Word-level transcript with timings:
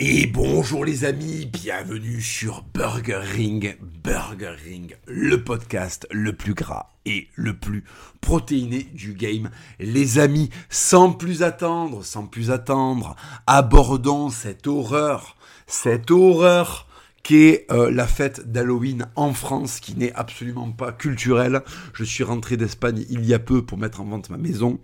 Et 0.00 0.26
bonjour 0.26 0.84
les 0.84 1.04
amis, 1.04 1.46
bienvenue 1.46 2.22
sur 2.22 2.62
Burger 2.72 3.18
Ring, 3.20 3.76
Burger 4.04 4.54
Ring, 4.64 4.96
le 5.08 5.42
podcast 5.42 6.06
le 6.12 6.32
plus 6.32 6.54
gras 6.54 6.90
et 7.04 7.26
le 7.34 7.58
plus 7.58 7.82
protéiné 8.20 8.84
du 8.94 9.14
game. 9.14 9.50
Les 9.80 10.20
amis, 10.20 10.50
sans 10.70 11.10
plus 11.10 11.42
attendre, 11.42 12.04
sans 12.04 12.26
plus 12.26 12.52
attendre, 12.52 13.16
abordons 13.48 14.30
cette 14.30 14.68
horreur, 14.68 15.36
cette 15.66 16.12
horreur 16.12 16.86
qu'est 17.22 17.66
euh, 17.70 17.90
la 17.90 18.06
fête 18.06 18.50
d'Halloween 18.50 19.06
en 19.16 19.32
France, 19.32 19.80
qui 19.80 19.96
n'est 19.96 20.12
absolument 20.14 20.70
pas 20.70 20.92
culturelle. 20.92 21.62
Je 21.92 22.04
suis 22.04 22.24
rentré 22.24 22.56
d'Espagne 22.56 23.04
il 23.10 23.24
y 23.24 23.34
a 23.34 23.38
peu 23.38 23.64
pour 23.64 23.78
mettre 23.78 24.00
en 24.00 24.04
vente 24.04 24.30
ma 24.30 24.38
maison. 24.38 24.78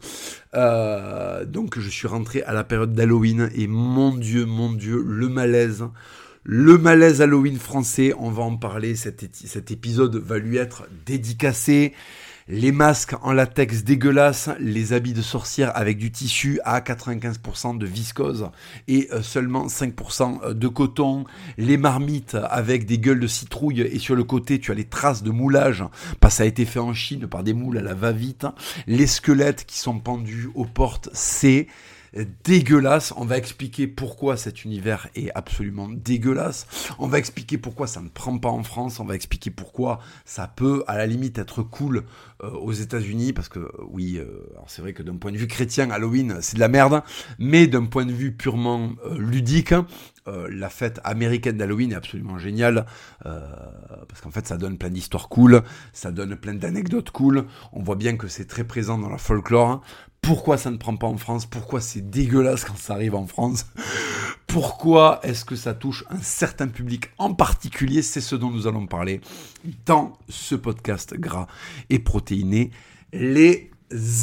Euh, 0.55 1.45
donc 1.45 1.79
je 1.79 1.89
suis 1.89 2.09
rentré 2.09 2.43
à 2.43 2.53
la 2.53 2.65
période 2.65 2.95
d'Halloween 2.95 3.51
et 3.55 3.67
mon 3.67 4.15
Dieu, 4.15 4.45
mon 4.45 4.73
Dieu, 4.73 5.03
le 5.07 5.29
malaise. 5.29 5.85
Le 6.47 6.77
malaise 6.77 7.23
Halloween 7.23 7.57
français, 7.57 8.13
on 8.19 8.31
va 8.31 8.43
en 8.43 8.57
parler, 8.57 8.97
cet, 8.97 9.25
cet 9.33 9.71
épisode 9.71 10.17
va 10.17 10.39
lui 10.39 10.59
être 10.59 10.87
dédicacé 11.07 11.95
les 12.49 12.73
masques 12.73 13.15
en 13.23 13.33
latex 13.33 13.85
dégueulasses, 13.85 14.51
les 14.61 14.93
habits 14.93 15.15
de 15.15 15.23
sorcière 15.23 15.73
avec 15.75 15.97
du 15.97 16.11
tissu 16.11 16.61
à 16.65 16.81
95% 16.81 17.79
de 17.79 17.87
viscose 17.87 18.51
et 18.87 19.09
euh, 19.13 19.23
seulement 19.23 19.67
5% 19.67 20.41
euh, 20.43 20.55
de 20.55 20.69
coton, 20.69 21.25
les 21.57 21.77
marmites 21.77 22.37
avec 22.51 22.85
des 22.87 22.99
gueules 22.99 23.21
de 23.21 23.27
citrouille 23.27 23.81
et 23.81 23.99
sur 23.99 24.15
le 24.15 24.25
côté 24.25 24.59
tu 24.59 24.73
as 24.73 24.75
les 24.75 24.85
traces 24.85 25.23
de 25.23 25.31
moulage. 25.31 25.85
Parce 26.21 26.35
que 26.35 26.39
ça 26.39 26.43
a 26.43 26.47
été 26.47 26.65
fait 26.65 26.81
en 26.81 26.93
Chine 26.93 27.27
par 27.27 27.43
des 27.43 27.55
moules 27.55 27.79
à 27.79 27.83
la 27.83 27.95
va-vite, 27.95 28.47
les 28.87 29.07
squelettes 29.07 29.65
qui 29.65 29.79
sont 29.79 29.99
pendus 29.99 30.49
aux 30.55 30.67
portes 30.67 31.09
C, 31.13 31.69
dégueulasse. 32.45 33.13
On 33.17 33.25
va 33.25 33.39
expliquer 33.39 33.87
pourquoi 33.87 34.37
cet 34.37 34.65
univers 34.65 35.09
est 35.15 35.31
absolument 35.35 35.89
dégueulasse. 35.89 36.67
On 36.99 37.07
va 37.07 37.19
expliquer 37.19 37.59
pourquoi 37.59 37.87
ça 37.87 38.01
ne 38.01 38.09
prend 38.09 38.39
pas 38.39 38.49
en 38.49 38.63
France. 38.63 39.01
On 39.01 39.05
va 39.05 39.15
expliquer 39.15 39.51
pourquoi 39.51 40.01
ça 40.25 40.47
peut, 40.49 40.85
à 40.87 40.97
la 40.97 41.07
limite, 41.07 41.39
être 41.39 41.63
cool 41.63 42.05
euh, 42.43 42.51
aux 42.51 42.73
États-Unis. 42.73 43.33
Parce 43.33 43.49
que, 43.49 43.71
oui, 43.89 44.19
euh, 44.19 44.27
c'est 44.67 44.83
vrai 44.83 44.93
que 44.93 45.03
d'un 45.03 45.17
point 45.17 45.33
de 45.33 45.39
vue 45.39 45.49
chrétien, 45.49 45.91
Halloween, 45.91 46.39
c'est 46.41 46.55
de 46.55 46.61
la 46.61 46.69
merde. 46.69 47.03
Mais 47.39 47.67
d'un 47.67 47.87
point 47.87 48.07
de 48.07 48.13
vue 48.13 48.33
purement 48.33 48.91
euh, 49.05 49.19
ludique, 49.19 49.75
la 50.27 50.71
fête 50.71 51.01
américaine 51.05 51.59
d'Halloween 51.59 51.93
est 51.93 51.97
absolument 51.97 52.39
géniale 52.39 52.87
parce 53.23 54.23
qu'en 54.23 54.31
fait 54.31 54.47
ça 54.47 54.57
donne 54.57 54.79
plein 54.79 54.89
d'histoires 54.89 55.29
cool, 55.29 55.63
ça 55.93 56.13
donne 56.13 56.35
plein 56.37 56.55
d'anecdotes 56.55 57.11
cool. 57.11 57.45
On 57.75 57.83
voit 57.83 57.97
bien 57.97 58.17
que 58.17 58.27
c'est 58.27 58.47
très 58.47 58.65
présent 58.65 58.97
dans 58.97 59.11
la 59.11 59.19
folklore 59.19 59.83
pourquoi 60.25 60.57
ça 60.57 60.71
ne 60.71 60.77
prend 60.77 60.97
pas 60.97 61.07
en 61.07 61.19
France, 61.19 61.47
pourquoi 61.47 61.81
c'est 61.81 62.11
dégueulasse 62.11 62.65
quand 62.65 62.79
ça 62.79 62.95
arrive 62.95 63.15
en 63.15 63.27
France, 63.27 63.67
pourquoi 64.47 65.21
est-ce 65.23 65.45
que 65.45 65.57
ça 65.57 65.75
touche 65.75 66.05
un 66.11 66.23
certain 66.23 66.69
public 66.69 67.11
en 67.19 67.35
particulier, 67.35 68.03
c'est 68.03 68.21
ce 68.21 68.35
dont 68.35 68.51
nous 68.51 68.67
allons 68.67 68.87
parler 68.87 69.21
dans 69.85 70.19
ce 70.29 70.55
podcast 70.55 71.15
gras 71.15 71.47
et 71.91 71.99
protéiné, 71.99 72.71
les 73.13 73.71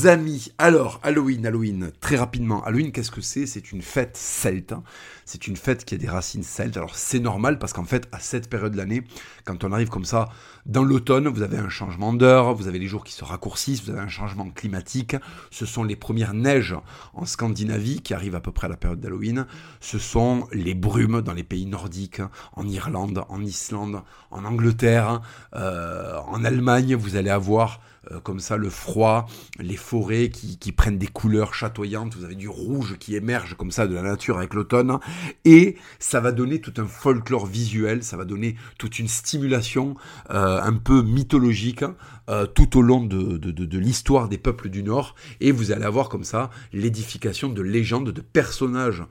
amis. 0.06 0.52
Alors, 0.58 1.00
Halloween, 1.04 1.46
Halloween, 1.46 1.92
très 2.02 2.16
rapidement, 2.16 2.64
Halloween, 2.64 2.92
qu'est-ce 2.92 3.12
que 3.12 3.22
c'est? 3.22 3.46
C'est 3.46 3.72
une 3.72 3.82
fête 3.82 4.18
celte. 4.18 4.74
Hein. 4.74 4.84
C'est 5.26 5.48
une 5.48 5.56
fête 5.56 5.86
qui 5.86 5.96
a 5.96 5.98
des 5.98 6.10
racines 6.10 6.44
celtes. 6.44 6.78
Alors, 6.78 6.96
c'est 6.96 7.20
normal 7.20 7.60
parce 7.60 7.72
qu'en 7.72 7.86
fait, 7.86 8.08
à 8.12 8.20
cette 8.20 8.50
période 8.50 8.74
de 8.74 8.78
l'année, 8.78 9.04
quand 9.46 9.64
on 9.64 9.72
arrive 9.72 9.90
comme 9.90 10.04
ça, 10.04 10.30
dans 10.66 10.84
l'automne, 10.84 11.28
vous 11.28 11.42
avez 11.42 11.58
un 11.58 11.70
changement 11.70 12.12
d'heure, 12.12 12.54
vous 12.54 12.68
avez 12.68 12.80
les 12.80 12.88
jours 12.88 13.04
qui 13.04 13.14
se 13.14 13.24
raccourcissent, 13.24 13.84
vous 13.84 13.92
avez 13.92 14.02
un 14.02 14.10
changement 14.10 14.50
climatique. 14.50 15.16
Ce 15.52 15.66
sont 15.66 15.84
les 15.84 15.96
premières 15.96 16.34
neiges 16.34 16.76
en 17.14 17.26
Scandinavie 17.26 18.02
qui 18.02 18.14
arrivent 18.14 18.36
à 18.36 18.42
peu 18.42 18.52
près 18.52 18.66
à 18.66 18.70
la 18.70 18.78
période 18.78 19.00
d'Halloween. 19.00 19.46
Ce 19.80 20.00
sont 20.00 20.48
les 20.52 20.74
brumes 20.74 21.22
dans 21.22 21.34
les 21.34 21.44
pays 21.44 21.66
nordiques, 21.66 22.22
en 22.54 22.68
Irlande, 22.68 23.24
en 23.30 23.42
Islande, 23.42 24.02
en 24.32 24.44
Angleterre, 24.44 25.22
euh, 25.56 26.18
en 26.28 26.44
Allemagne. 26.44 26.96
Vous 26.96 27.16
allez 27.16 27.30
avoir 27.30 27.80
euh, 28.10 28.20
comme 28.20 28.40
ça 28.40 28.58
le 28.58 28.70
froid, 28.72 29.28
les 29.60 29.76
forêts 29.76 30.30
qui, 30.30 30.72
prennent 30.72 30.98
des 30.98 31.08
couleurs 31.08 31.54
chatoyantes, 31.54 32.16
vous 32.16 32.24
avez 32.24 32.34
du 32.34 32.48
rouge 32.48 32.98
qui 32.98 33.16
émerge 33.16 33.56
comme 33.56 33.70
ça 33.70 33.86
de 33.86 33.94
la 33.94 34.02
nature 34.02 34.40
avec 34.40 34.56
l'automne, 34.56 34.98
et 35.46 35.76
ça 36.00 36.20
va 36.20 36.32
donner 36.32 36.60
tout 36.62 36.74
un 36.78 36.88
folklore 36.88 37.46
visuel, 37.46 38.04
ça 38.04 38.18
va 38.18 38.26
donner 38.26 38.56
toute 38.80 38.98
une 38.98 39.08
stimulation 39.08 39.96
euh, 40.32 40.60
un 40.60 40.74
peu 40.74 41.04
mythologique 41.04 41.84
euh, 42.30 42.48
tout 42.48 42.78
au 42.78 42.82
long 42.82 43.04
de, 43.04 43.38
de, 43.38 43.78
l'histoire 43.78 44.30
des 44.30 44.38
peuples 44.40 44.70
du 44.70 44.82
Nord, 44.82 45.14
et 45.40 45.52
vous 45.52 45.72
allez 45.72 45.86
avoir 45.86 46.10
comme 46.10 46.24
ça 46.24 46.50
l'édification 46.74 47.50
de 47.50 47.62
légendes, 47.62 48.10
de 48.10 48.22
personnages 48.22 49.04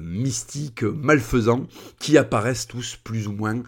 mystiques, 0.00 0.82
malfaisants, 0.82 1.66
qui 1.98 2.16
apparaissent 2.18 2.66
tous 2.66 2.96
plus 2.96 3.28
ou 3.28 3.32
moins, 3.32 3.62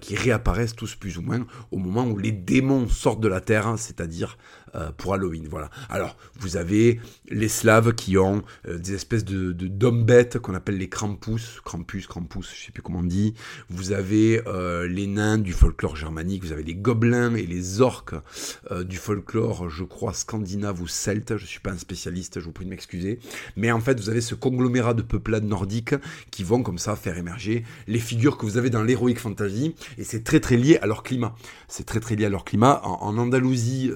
qui 0.00 0.16
réapparaissent 0.16 0.76
tous 0.76 0.94
plus 0.94 1.18
ou 1.18 1.22
moins 1.22 1.46
au 1.70 1.78
moment 1.78 2.06
où 2.06 2.18
les 2.18 2.32
démons 2.32 2.88
sortent 2.88 3.20
de 3.20 3.28
la 3.28 3.40
terre, 3.40 3.66
hein, 3.66 3.76
c'est-à-dire 4.08 4.38
euh, 4.74 4.90
pour 4.96 5.14
Halloween. 5.14 5.46
Voilà. 5.48 5.70
Alors, 5.88 6.16
vous 6.38 6.56
avez 6.56 7.00
les 7.28 7.48
Slaves 7.48 7.94
qui 7.94 8.18
ont 8.18 8.42
euh, 8.66 8.78
des 8.78 8.94
espèces 8.94 9.24
de, 9.24 9.52
d'hommes 9.52 10.04
bêtes 10.04 10.38
qu'on 10.38 10.54
appelle 10.54 10.78
les 10.78 10.88
Krampus, 10.88 11.60
Krampus, 11.64 12.06
Krampus, 12.06 12.52
je 12.54 12.66
sais 12.66 12.72
plus 12.72 12.82
comment 12.82 13.00
on 13.00 13.04
dit. 13.04 13.34
Vous 13.68 13.92
avez 13.92 14.42
euh, 14.46 14.86
les 14.86 15.06
nains 15.06 15.38
du 15.38 15.52
folklore 15.52 15.96
germanique, 15.96 16.44
vous 16.44 16.52
avez 16.52 16.62
les 16.62 16.74
gobelins 16.74 17.34
et 17.34 17.46
les 17.46 17.80
orques 17.80 18.14
du 18.86 18.96
folklore, 18.96 19.68
je 19.68 19.84
crois, 19.84 20.12
scandinave 20.12 20.80
ou 20.80 20.86
celte. 20.86 21.36
Je 21.36 21.46
suis 21.46 21.60
pas 21.60 21.70
un 21.70 21.78
spécialiste, 21.78 22.40
je 22.40 22.44
vous 22.44 22.52
prie 22.52 22.64
de 22.64 22.70
m'excuser. 22.70 23.18
Mais 23.56 23.70
en 23.72 23.80
fait, 23.80 23.98
vous 24.00 24.10
avez 24.10 24.20
ce 24.20 24.34
conglomérat 24.34 24.94
de 24.94 25.02
peuplades 25.02 25.44
nordiques 25.44 25.94
qui 26.30 26.44
vont 26.44 26.62
comme 26.62 26.78
ça 26.78 26.96
faire 26.96 27.16
émerger 27.16 27.64
les 27.86 27.98
figures 27.98 28.36
que 28.36 28.46
vous 28.46 28.56
avez 28.56 28.70
dans 28.70 28.82
l'heroic 28.82 29.16
fantasy. 29.16 29.74
Et 29.96 30.04
c'est 30.04 30.24
très 30.24 30.40
très 30.40 30.56
lié 30.56 30.78
à 30.78 30.86
leur 30.86 31.02
climat. 31.02 31.34
C'est 31.68 31.84
très 31.84 32.00
très 32.00 32.16
lié 32.16 32.26
à 32.26 32.30
leur 32.30 32.44
climat. 32.44 32.80
En, 32.84 32.98
en 33.02 33.18
Andalousie, 33.18 33.90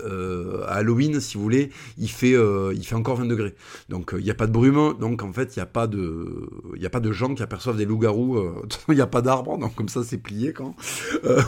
à 0.67 0.75
Halloween, 0.75 1.21
si 1.21 1.37
vous 1.37 1.43
voulez, 1.43 1.71
il 1.99 2.11
fait, 2.11 2.35
euh, 2.35 2.73
il 2.75 2.85
fait 2.87 2.95
encore 2.95 3.17
20 3.17 3.27
degrés. 3.27 3.55
Donc 3.89 4.15
euh, 4.15 4.21
il 4.21 4.25
n'y 4.25 4.31
a 4.31 4.35
pas 4.35 4.47
de 4.47 4.53
brume, 4.53 4.95
donc 4.99 5.23
en 5.23 5.33
fait 5.33 5.57
il 5.57 5.59
n'y 5.59 5.63
a 5.63 5.67
pas 5.67 5.87
de, 5.87 6.49
a 6.83 6.91
pas 6.91 7.01
de 7.01 7.13
gens 7.13 7.35
qui 7.35 7.43
aperçoivent 7.43 7.77
des 7.77 7.85
loups-garous. 7.85 8.39
Euh, 8.39 8.67
il 8.89 8.95
n'y 8.95 9.01
a 9.01 9.07
pas 9.07 9.23
d'arbres, 9.23 9.59
donc 9.59 9.75
comme 9.75 9.89
ça 9.89 10.03
c'est 10.05 10.19
plié 10.19 10.53
quand. 10.53 10.75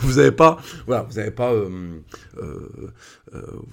vous 0.01 0.15
n'avez 0.15 0.31
pas, 0.31 0.57
voilà, 0.87 1.03
vous 1.03 1.15
n'avez 1.15 1.31
pas, 1.31 1.51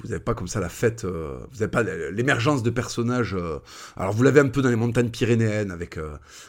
vous 0.03 0.09
n'avez 0.09 0.23
pas 0.23 0.35
comme 0.35 0.49
ça 0.49 0.61
la 0.61 0.69
fête, 0.69 1.05
vous 1.05 1.59
n'avez 1.59 1.71
pas 1.71 1.83
l'émergence 1.83 2.63
de 2.63 2.71
personnages. 2.71 3.37
alors 3.97 4.13
vous 4.13 4.23
l'avez 4.23 4.41
un 4.41 4.49
peu 4.49 4.63
dans 4.63 4.71
les 4.71 4.77
montagnes 4.77 5.11
pyrénéennes 5.11 5.71
avec, 5.71 5.99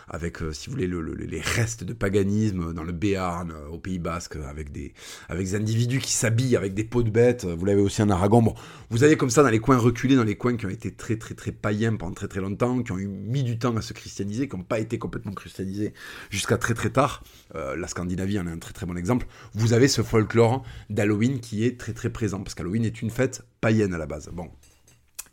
avec 0.09 0.39
si 0.51 0.67
vous 0.69 0.73
voulez 0.73 0.87
les 1.27 1.41
restes 1.41 1.83
de 1.83 1.93
paganisme 1.93 2.73
dans 2.73 2.83
le 2.83 2.91
Béarn, 2.91 3.53
au 3.71 3.77
Pays 3.77 3.99
Basque, 3.99 4.35
avec 4.35 4.71
des, 4.71 4.93
avec 5.29 5.45
des 5.45 5.55
individus 5.55 5.99
qui 5.99 6.11
s'habillent 6.11 6.55
avec 6.55 6.73
des 6.73 6.83
peaux 6.83 7.03
de 7.03 7.09
bêtes. 7.09 7.45
Vous 7.45 7.65
l'avez 7.65 7.81
aussi 7.81 8.01
en 8.01 8.09
Aragon. 8.09 8.41
Bon, 8.41 8.55
vous 8.89 9.03
avez 9.03 9.17
comme 9.17 9.29
ça 9.29 9.43
dans 9.43 9.49
les 9.49 9.59
coins 9.59 9.77
reculés, 9.77 10.15
dans 10.15 10.23
les 10.23 10.35
coins 10.35 10.57
qui 10.57 10.65
ont 10.65 10.69
été 10.69 10.91
très 10.91 11.17
très 11.17 11.35
très 11.35 11.51
païens 11.51 11.95
pendant 11.95 12.13
très 12.13 12.27
très 12.27 12.41
longtemps, 12.41 12.81
qui 12.83 12.91
ont 12.91 12.97
eu 12.97 13.07
mis 13.07 13.43
du 13.43 13.57
temps 13.57 13.75
à 13.75 13.81
se 13.81 13.93
christianiser, 13.93 14.47
qui 14.47 14.55
n'ont 14.55 14.63
pas 14.63 14.79
été 14.79 14.99
complètement 14.99 15.33
christianisés 15.33 15.93
jusqu'à 16.29 16.57
très 16.57 16.73
très 16.73 16.89
tard. 16.89 17.23
Euh, 17.55 17.75
la 17.75 17.87
Scandinavie 17.87 18.39
en 18.39 18.47
est 18.47 18.51
un 18.51 18.59
très 18.59 18.73
très 18.73 18.85
bon 18.85 18.97
exemple. 18.97 19.27
Vous 19.53 19.73
avez 19.73 19.87
ce 19.87 20.01
folklore 20.01 20.63
d'Halloween 20.89 21.39
qui 21.39 21.65
est 21.65 21.79
très 21.79 21.93
très 21.93 22.09
présent, 22.09 22.41
parce 22.41 22.55
qu'Halloween 22.55 22.85
est 22.85 23.01
une 23.01 23.02
fête 23.09 23.43
païenne 23.61 23.93
à 23.93 23.97
la 23.97 24.05
base. 24.05 24.29
Bon. 24.33 24.49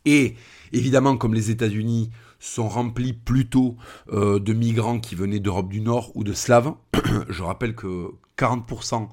Et 0.05 0.35
évidemment, 0.73 1.17
comme 1.17 1.35
les 1.35 1.51
États-Unis 1.51 2.11
sont 2.39 2.69
remplis 2.69 3.13
plutôt 3.13 3.77
euh, 4.13 4.39
de 4.39 4.53
migrants 4.53 4.99
qui 4.99 5.15
venaient 5.15 5.41
d'Europe 5.41 5.69
du 5.69 5.81
Nord 5.81 6.11
ou 6.17 6.25
de 6.25 6.33
Slaves, 6.33 6.73
je 7.29 7.43
rappelle 7.43 7.75
que 7.75 8.11
40% 8.39 9.09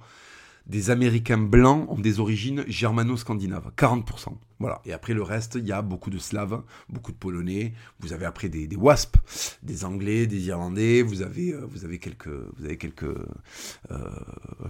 des 0.65 0.89
Américains 0.89 1.37
blancs 1.37 1.89
ont 1.89 1.99
des 1.99 2.19
origines 2.19 2.65
germano-scandinaves, 2.67 3.71
40%. 3.77 4.35
Voilà. 4.59 4.81
Et 4.85 4.91
après 4.91 5.13
le 5.13 5.23
reste, 5.23 5.55
il 5.55 5.65
y 5.65 5.71
a 5.71 5.81
beaucoup 5.81 6.09
de 6.09 6.17
Slaves, 6.17 6.61
beaucoup 6.89 7.11
de 7.11 7.17
Polonais. 7.17 7.73
Vous 7.99 8.11
avez 8.11 8.25
après 8.25 8.49
des, 8.49 8.67
des 8.67 8.75
Wasps, 8.75 9.17
des 9.63 9.85
Anglais, 9.85 10.27
des 10.27 10.47
Irlandais. 10.47 11.03
Vous 11.03 11.21
avez, 11.21 11.53
euh, 11.53 11.65
vous 11.69 11.85
avez 11.85 11.99
quelques, 11.99 12.27
vous 12.27 12.65
avez 12.65 12.77
quelques, 12.77 13.03
euh, 13.03 14.09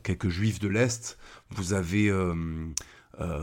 quelques 0.03 0.29
Juifs 0.29 0.59
de 0.59 0.67
l'est. 0.67 1.17
Vous 1.51 1.73
avez 1.73 2.11
euh, 3.19 3.39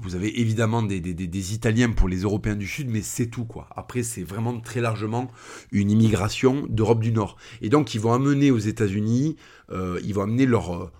vous 0.00 0.14
avez 0.14 0.40
évidemment 0.40 0.82
des, 0.82 1.00
des, 1.00 1.14
des, 1.14 1.54
Italiens 1.54 1.90
pour 1.90 2.08
les 2.08 2.22
Européens 2.22 2.56
du 2.56 2.66
Sud, 2.66 2.88
mais 2.88 3.02
c'est 3.02 3.26
tout 3.26 3.44
quoi. 3.44 3.68
Après, 3.76 4.02
c'est 4.02 4.22
vraiment 4.22 4.58
très 4.60 4.80
largement 4.80 5.30
une 5.70 5.90
immigration 5.90 6.66
d'Europe 6.68 7.00
du 7.00 7.12
Nord. 7.12 7.36
Et 7.60 7.68
donc, 7.68 7.94
ils 7.94 8.00
vont 8.00 8.12
amener 8.12 8.50
aux 8.50 8.58
États-Unis, 8.58 9.36
euh, 9.70 10.00
ils 10.04 10.14
vont 10.14 10.22
amener 10.22 10.46
leur 10.46 10.90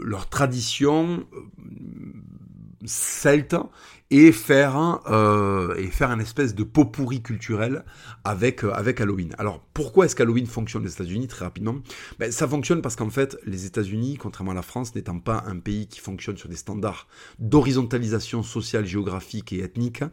leur 0.00 0.28
tradition, 0.28 1.24
celte 2.84 3.56
et 4.10 4.30
faire 4.30 4.76
un, 4.76 5.00
euh, 5.08 5.74
et 5.76 5.88
faire 5.88 6.10
un 6.10 6.20
espèce 6.20 6.54
de 6.54 6.62
pot 6.62 6.84
pourri 6.84 7.22
culturel 7.22 7.84
avec, 8.22 8.62
euh, 8.62 8.72
avec 8.72 9.00
Halloween. 9.00 9.34
Alors 9.38 9.60
pourquoi 9.74 10.04
est-ce 10.04 10.14
qu'Halloween 10.14 10.46
fonctionne 10.46 10.84
aux 10.84 10.88
États-Unis 10.88 11.26
très 11.26 11.44
rapidement? 11.44 11.76
Ben, 12.20 12.30
Ça 12.30 12.46
fonctionne 12.46 12.82
parce 12.82 12.94
qu'en 12.94 13.10
fait 13.10 13.36
les 13.44 13.66
États-Unis, 13.66 14.16
contrairement 14.16 14.52
à 14.52 14.54
la 14.54 14.62
France, 14.62 14.94
n'étant 14.94 15.18
pas 15.18 15.42
un 15.48 15.58
pays 15.58 15.88
qui 15.88 15.98
fonctionne 15.98 16.36
sur 16.36 16.48
des 16.48 16.56
standards 16.56 17.08
d'horizontalisation 17.40 18.44
sociale, 18.44 18.86
géographique 18.86 19.52
et 19.52 19.58
ethnique, 19.58 20.04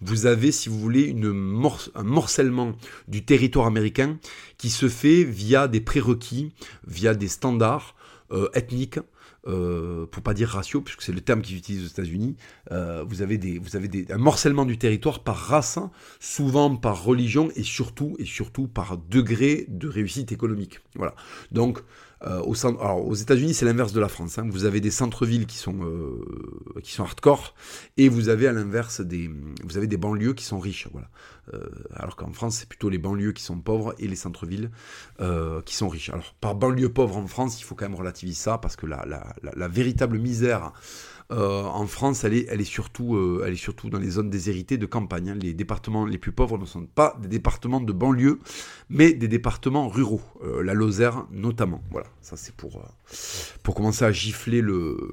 vous 0.00 0.26
avez, 0.26 0.50
si 0.50 0.68
vous 0.68 0.80
voulez, 0.80 1.02
une 1.02 1.26
un 1.94 2.02
morcellement 2.02 2.72
du 3.06 3.24
territoire 3.24 3.66
américain 3.66 4.18
qui 4.58 4.70
se 4.70 4.88
fait 4.88 5.22
via 5.22 5.68
des 5.68 5.80
prérequis, 5.80 6.52
via 6.86 7.14
des 7.14 7.28
standards 7.28 7.94
euh, 8.32 8.48
ethniques 8.54 8.98
euh, 9.46 10.06
pour 10.06 10.22
pas 10.22 10.34
dire 10.34 10.48
ratio, 10.48 10.80
puisque 10.80 11.02
c'est 11.02 11.12
le 11.12 11.20
terme 11.20 11.42
qu'ils 11.42 11.56
utilisent 11.56 11.84
aux 11.84 11.88
États-Unis, 11.88 12.36
euh, 12.72 13.04
vous 13.06 13.22
avez, 13.22 13.38
des, 13.38 13.58
vous 13.58 13.76
avez 13.76 13.88
des, 13.88 14.10
un 14.10 14.18
morcellement 14.18 14.64
du 14.64 14.78
territoire 14.78 15.22
par 15.22 15.36
race, 15.36 15.78
souvent 16.20 16.74
par 16.76 17.04
religion 17.04 17.50
et 17.56 17.62
surtout, 17.62 18.16
et 18.18 18.24
surtout 18.24 18.66
par 18.66 18.98
degré 18.98 19.66
de 19.68 19.88
réussite 19.88 20.32
économique. 20.32 20.80
Voilà. 20.94 21.14
Donc, 21.52 21.80
euh, 22.24 22.40
au 22.40 22.54
aux 22.54 23.14
États-Unis, 23.14 23.54
c'est 23.54 23.66
l'inverse 23.66 23.92
de 23.92 24.00
la 24.00 24.08
France. 24.08 24.38
Hein. 24.38 24.48
Vous 24.50 24.64
avez 24.64 24.80
des 24.80 24.90
centres-villes 24.90 25.46
qui 25.46 25.58
sont 25.58 25.84
euh, 25.84 26.80
qui 26.82 26.92
sont 26.92 27.04
hardcore, 27.04 27.54
et 27.96 28.08
vous 28.08 28.28
avez 28.28 28.46
à 28.46 28.52
l'inverse 28.52 29.00
des 29.00 29.30
vous 29.62 29.76
avez 29.76 29.86
des 29.86 29.96
banlieues 29.96 30.32
qui 30.32 30.44
sont 30.44 30.58
riches. 30.58 30.88
Voilà. 30.92 31.08
Euh, 31.54 31.68
alors 31.94 32.16
qu'en 32.16 32.32
France, 32.32 32.56
c'est 32.56 32.68
plutôt 32.68 32.88
les 32.88 32.98
banlieues 32.98 33.32
qui 33.32 33.42
sont 33.42 33.58
pauvres 33.58 33.94
et 33.98 34.08
les 34.08 34.16
centres-villes 34.16 34.70
qui 35.64 35.74
sont 35.74 35.88
riches. 35.88 36.10
Alors 36.10 36.34
par 36.40 36.54
banlieue 36.54 36.88
pauvre 36.88 37.16
en 37.16 37.26
France, 37.26 37.60
il 37.60 37.64
faut 37.64 37.74
quand 37.74 37.88
même 37.88 37.98
relativiser 37.98 38.38
ça 38.38 38.58
parce 38.58 38.76
que 38.76 38.86
la, 38.86 39.04
la, 39.06 39.34
la 39.54 39.68
véritable 39.68 40.18
misère 40.18 40.72
euh, 41.32 41.62
en 41.64 41.86
France, 41.86 42.22
elle 42.24 42.34
est, 42.34 42.46
elle, 42.48 42.60
est 42.60 42.64
surtout, 42.64 43.16
euh, 43.16 43.42
elle 43.44 43.54
est 43.54 43.56
surtout 43.56 43.90
dans 43.90 43.98
les 43.98 44.10
zones 44.10 44.30
déshéritées 44.30 44.78
de 44.78 44.86
campagne. 44.86 45.30
Hein. 45.30 45.38
Les 45.40 45.54
départements 45.54 46.06
les 46.06 46.18
plus 46.18 46.32
pauvres 46.32 46.56
ne 46.56 46.64
sont 46.64 46.86
pas 46.86 47.18
des 47.20 47.28
départements 47.28 47.80
de 47.80 47.92
banlieue, 47.92 48.38
mais 48.90 49.12
des 49.12 49.26
départements 49.26 49.88
ruraux. 49.88 50.22
Euh, 50.44 50.62
la 50.62 50.74
Lozère 50.74 51.26
notamment. 51.32 51.82
Voilà, 51.90 52.06
ça 52.20 52.36
c'est 52.36 52.54
pour, 52.54 52.80
pour 53.62 53.74
commencer 53.74 54.04
à 54.04 54.12
gifler 54.12 54.60
le, 54.60 55.12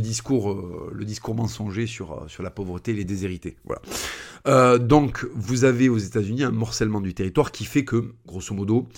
discours, 0.00 0.90
le 0.92 1.04
discours 1.04 1.34
mensonger 1.34 1.86
sur, 1.86 2.24
sur 2.28 2.42
la 2.42 2.50
pauvreté 2.50 2.92
et 2.92 2.94
les 2.94 3.04
déshérités. 3.04 3.56
Voilà. 3.64 4.78
donc, 4.78 5.26
vous 5.34 5.64
avez 5.64 5.88
aux 5.88 5.98
États-Unis 5.98 6.44
un 6.44 6.50
morcellement 6.50 7.00
du 7.00 7.12
territoire 7.12 7.52
qui 7.52 7.64
fait 7.64 7.84
que, 7.84 8.14
grosso 8.26 8.54
modo, 8.54 8.88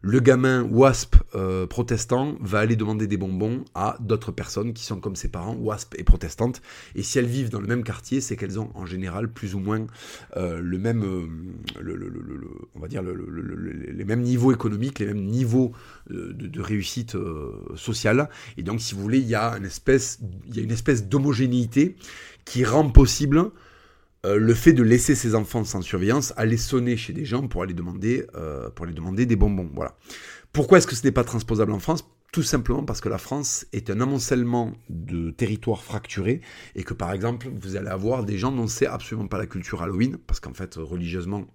le 0.00 0.20
gamin 0.20 0.62
WASP 0.62 1.16
euh, 1.34 1.66
protestant 1.66 2.36
va 2.40 2.60
aller 2.60 2.76
demander 2.76 3.06
des 3.06 3.16
bonbons 3.16 3.64
à 3.74 3.96
d'autres 4.00 4.32
personnes 4.32 4.72
qui 4.72 4.84
sont 4.84 5.00
comme 5.00 5.16
ses 5.16 5.28
parents, 5.28 5.56
WASP 5.56 5.96
et 5.98 6.04
protestantes. 6.04 6.62
Et 6.94 7.02
si 7.02 7.18
elles 7.18 7.26
vivent 7.26 7.50
dans 7.50 7.60
le 7.60 7.66
même 7.66 7.82
quartier, 7.82 8.20
c'est 8.20 8.36
qu'elles 8.36 8.60
ont 8.60 8.70
en 8.74 8.86
général 8.86 9.28
plus 9.32 9.54
ou 9.54 9.58
moins 9.58 9.86
euh, 10.36 10.60
le 10.60 10.78
même, 10.78 11.02
euh, 11.02 11.26
on 12.74 12.80
va 12.80 12.88
dire 12.88 13.02
les 13.02 14.04
mêmes 14.04 14.22
niveaux 14.22 14.52
économiques, 14.52 14.98
les 15.00 15.06
mêmes 15.06 15.24
niveaux 15.24 15.72
de, 16.08 16.60
réussite 16.60 17.16
sociale. 17.76 18.28
Et 18.56 18.62
donc, 18.62 18.80
si 18.80 18.94
vous 18.94 19.00
voulez, 19.00 19.18
il 19.18 19.28
y 19.28 19.34
a 19.34 19.56
une 19.56 19.64
espèce, 19.64 20.20
il 20.48 20.56
y 20.56 20.60
a 20.60 20.62
une 20.62 20.70
espèce 20.70 21.08
d'homogénéité 21.08 21.96
qui 22.44 22.64
rend 22.64 22.88
possible 22.88 23.50
euh, 24.26 24.36
le 24.36 24.54
fait 24.54 24.72
de 24.72 24.82
laisser 24.82 25.14
ses 25.14 25.34
enfants 25.34 25.64
sans 25.64 25.80
surveillance, 25.80 26.32
aller 26.36 26.56
sonner 26.56 26.96
chez 26.96 27.12
des 27.12 27.24
gens 27.24 27.46
pour 27.46 27.62
aller 27.62 27.74
demander, 27.74 28.26
euh, 28.34 28.68
pour 28.70 28.86
demander 28.86 29.26
des 29.26 29.36
bonbons. 29.36 29.70
Voilà. 29.74 29.96
Pourquoi 30.52 30.78
est-ce 30.78 30.86
que 30.86 30.96
ce 30.96 31.04
n'est 31.04 31.12
pas 31.12 31.24
transposable 31.24 31.72
en 31.72 31.78
France? 31.78 32.04
Tout 32.32 32.42
simplement 32.42 32.84
parce 32.84 33.00
que 33.00 33.08
la 33.08 33.18
France 33.18 33.66
est 33.72 33.90
un 33.90 34.00
amoncellement 34.00 34.72
de 34.90 35.30
territoires 35.30 35.82
fracturés 35.82 36.40
et 36.74 36.82
que 36.82 36.94
par 36.94 37.12
exemple 37.12 37.48
vous 37.54 37.76
allez 37.76 37.88
avoir 37.88 38.24
des 38.24 38.36
gens 38.36 38.52
dont 38.52 38.66
c'est 38.66 38.86
absolument 38.86 39.28
pas 39.28 39.38
la 39.38 39.46
culture 39.46 39.82
Halloween 39.82 40.18
parce 40.26 40.38
qu'en 40.38 40.52
fait 40.52 40.74
religieusement 40.74 41.46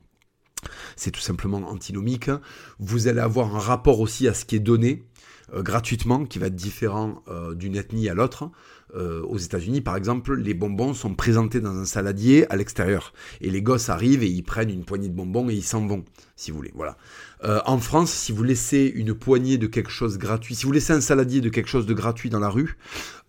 c'est 0.95 1.11
tout 1.11 1.21
simplement 1.21 1.57
antinomique. 1.69 2.31
Vous 2.79 3.07
allez 3.07 3.19
avoir 3.19 3.55
un 3.55 3.59
rapport 3.59 3.99
aussi 3.99 4.27
à 4.27 4.33
ce 4.33 4.45
qui 4.45 4.55
est 4.55 4.59
donné 4.59 5.03
euh, 5.53 5.61
gratuitement 5.61 6.25
qui 6.25 6.39
va 6.39 6.47
être 6.47 6.55
différent 6.55 7.23
d'une 7.55 7.75
ethnie 7.75 8.09
à 8.09 8.15
l'autre. 8.15 8.49
Euh, 8.95 9.21
aux 9.23 9.37
États-Unis, 9.37 9.81
par 9.81 9.95
exemple, 9.95 10.35
les 10.35 10.53
bonbons 10.53 10.93
sont 10.93 11.15
présentés 11.15 11.61
dans 11.61 11.75
un 11.75 11.85
saladier 11.85 12.45
à 12.51 12.55
l'extérieur. 12.55 13.13
Et 13.41 13.49
les 13.49 13.61
gosses 13.61 13.89
arrivent 13.89 14.23
et 14.23 14.27
ils 14.27 14.43
prennent 14.43 14.69
une 14.69 14.85
poignée 14.85 15.09
de 15.09 15.15
bonbons 15.15 15.49
et 15.49 15.53
ils 15.53 15.63
s'en 15.63 15.87
vont, 15.87 16.05
si 16.35 16.51
vous 16.51 16.57
voulez. 16.57 16.71
Voilà. 16.75 16.97
Euh, 17.43 17.59
en 17.65 17.79
France, 17.79 18.11
si 18.11 18.31
vous 18.31 18.43
laissez 18.43 18.91
une 18.95 19.13
poignée 19.13 19.57
de 19.57 19.67
quelque 19.67 19.89
chose 19.89 20.17
gratuit, 20.17 20.55
si 20.55 20.65
vous 20.65 20.71
laissez 20.71 20.93
un 20.93 21.01
saladier 21.01 21.41
de 21.41 21.49
quelque 21.49 21.69
chose 21.69 21.85
de 21.85 21.93
gratuit 21.93 22.29
dans 22.29 22.39
la 22.39 22.49
rue, 22.49 22.77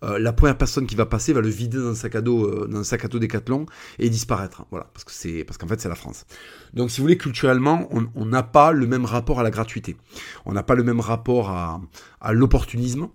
euh, 0.03 0.19
la 0.19 0.33
première 0.33 0.57
personne 0.57 0.85
qui 0.85 0.95
va 0.95 1.05
passer 1.05 1.33
va 1.33 1.41
le 1.41 1.49
vider 1.49 1.77
dans 1.77 1.89
un 1.89 1.95
sac 1.95 2.15
à 2.15 2.21
dos, 2.21 2.67
dans 2.67 2.79
un 2.79 2.83
sac 2.83 3.03
à 3.03 3.07
dos 3.07 3.19
décathlon 3.19 3.65
et 3.97 4.09
disparaître. 4.09 4.65
Voilà, 4.69 4.87
parce 4.93 5.03
que 5.03 5.11
c'est 5.11 5.43
parce 5.43 5.57
qu'en 5.57 5.67
fait 5.67 5.81
c'est 5.81 5.89
la 5.89 5.95
France. 5.95 6.25
Donc, 6.73 6.91
si 6.91 6.97
vous 6.97 7.05
voulez, 7.05 7.17
culturellement, 7.17 7.89
on 7.91 8.25
n'a 8.25 8.43
pas 8.43 8.71
le 8.71 8.85
même 8.85 9.05
rapport 9.05 9.39
à 9.39 9.43
la 9.43 9.51
gratuité. 9.51 9.97
On 10.45 10.53
n'a 10.53 10.63
pas 10.63 10.75
le 10.75 10.83
même 10.83 10.99
rapport 10.99 11.49
à, 11.49 11.81
à 12.21 12.33
l'opportunisme. 12.33 13.09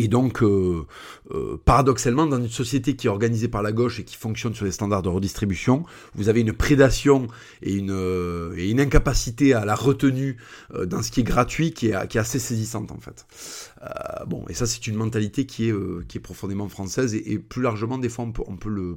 Et 0.00 0.08
donc, 0.08 0.42
euh, 0.42 0.86
euh, 1.30 1.60
paradoxalement, 1.62 2.24
dans 2.24 2.38
une 2.38 2.48
société 2.48 2.96
qui 2.96 3.06
est 3.06 3.10
organisée 3.10 3.48
par 3.48 3.62
la 3.62 3.70
gauche 3.70 4.00
et 4.00 4.04
qui 4.04 4.16
fonctionne 4.16 4.54
sur 4.54 4.64
des 4.64 4.72
standards 4.72 5.02
de 5.02 5.10
redistribution, 5.10 5.84
vous 6.14 6.30
avez 6.30 6.40
une 6.40 6.54
prédation 6.54 7.26
et 7.62 7.74
une, 7.74 7.90
euh, 7.90 8.74
incapacité 8.78 9.52
à 9.52 9.66
la 9.66 9.74
retenue 9.74 10.38
dans 10.86 11.02
ce 11.02 11.10
qui 11.10 11.20
est 11.20 11.24
gratuit 11.24 11.72
qui 11.72 11.88
est, 11.88 12.16
assez 12.16 12.38
saisissante 12.38 12.92
en 12.92 12.98
fait. 12.98 13.26
bon, 14.26 14.46
et 14.48 14.54
ça 14.54 14.64
c'est 14.64 14.86
une 14.86 14.94
mentalité 14.94 15.44
qui 15.44 15.68
est, 15.68 16.18
profondément 16.22 16.70
française 16.70 17.14
et, 17.14 17.38
plus 17.38 17.60
largement, 17.60 17.98
des 17.98 18.08
fois, 18.08 18.26
on 18.48 18.56
peut 18.56 18.96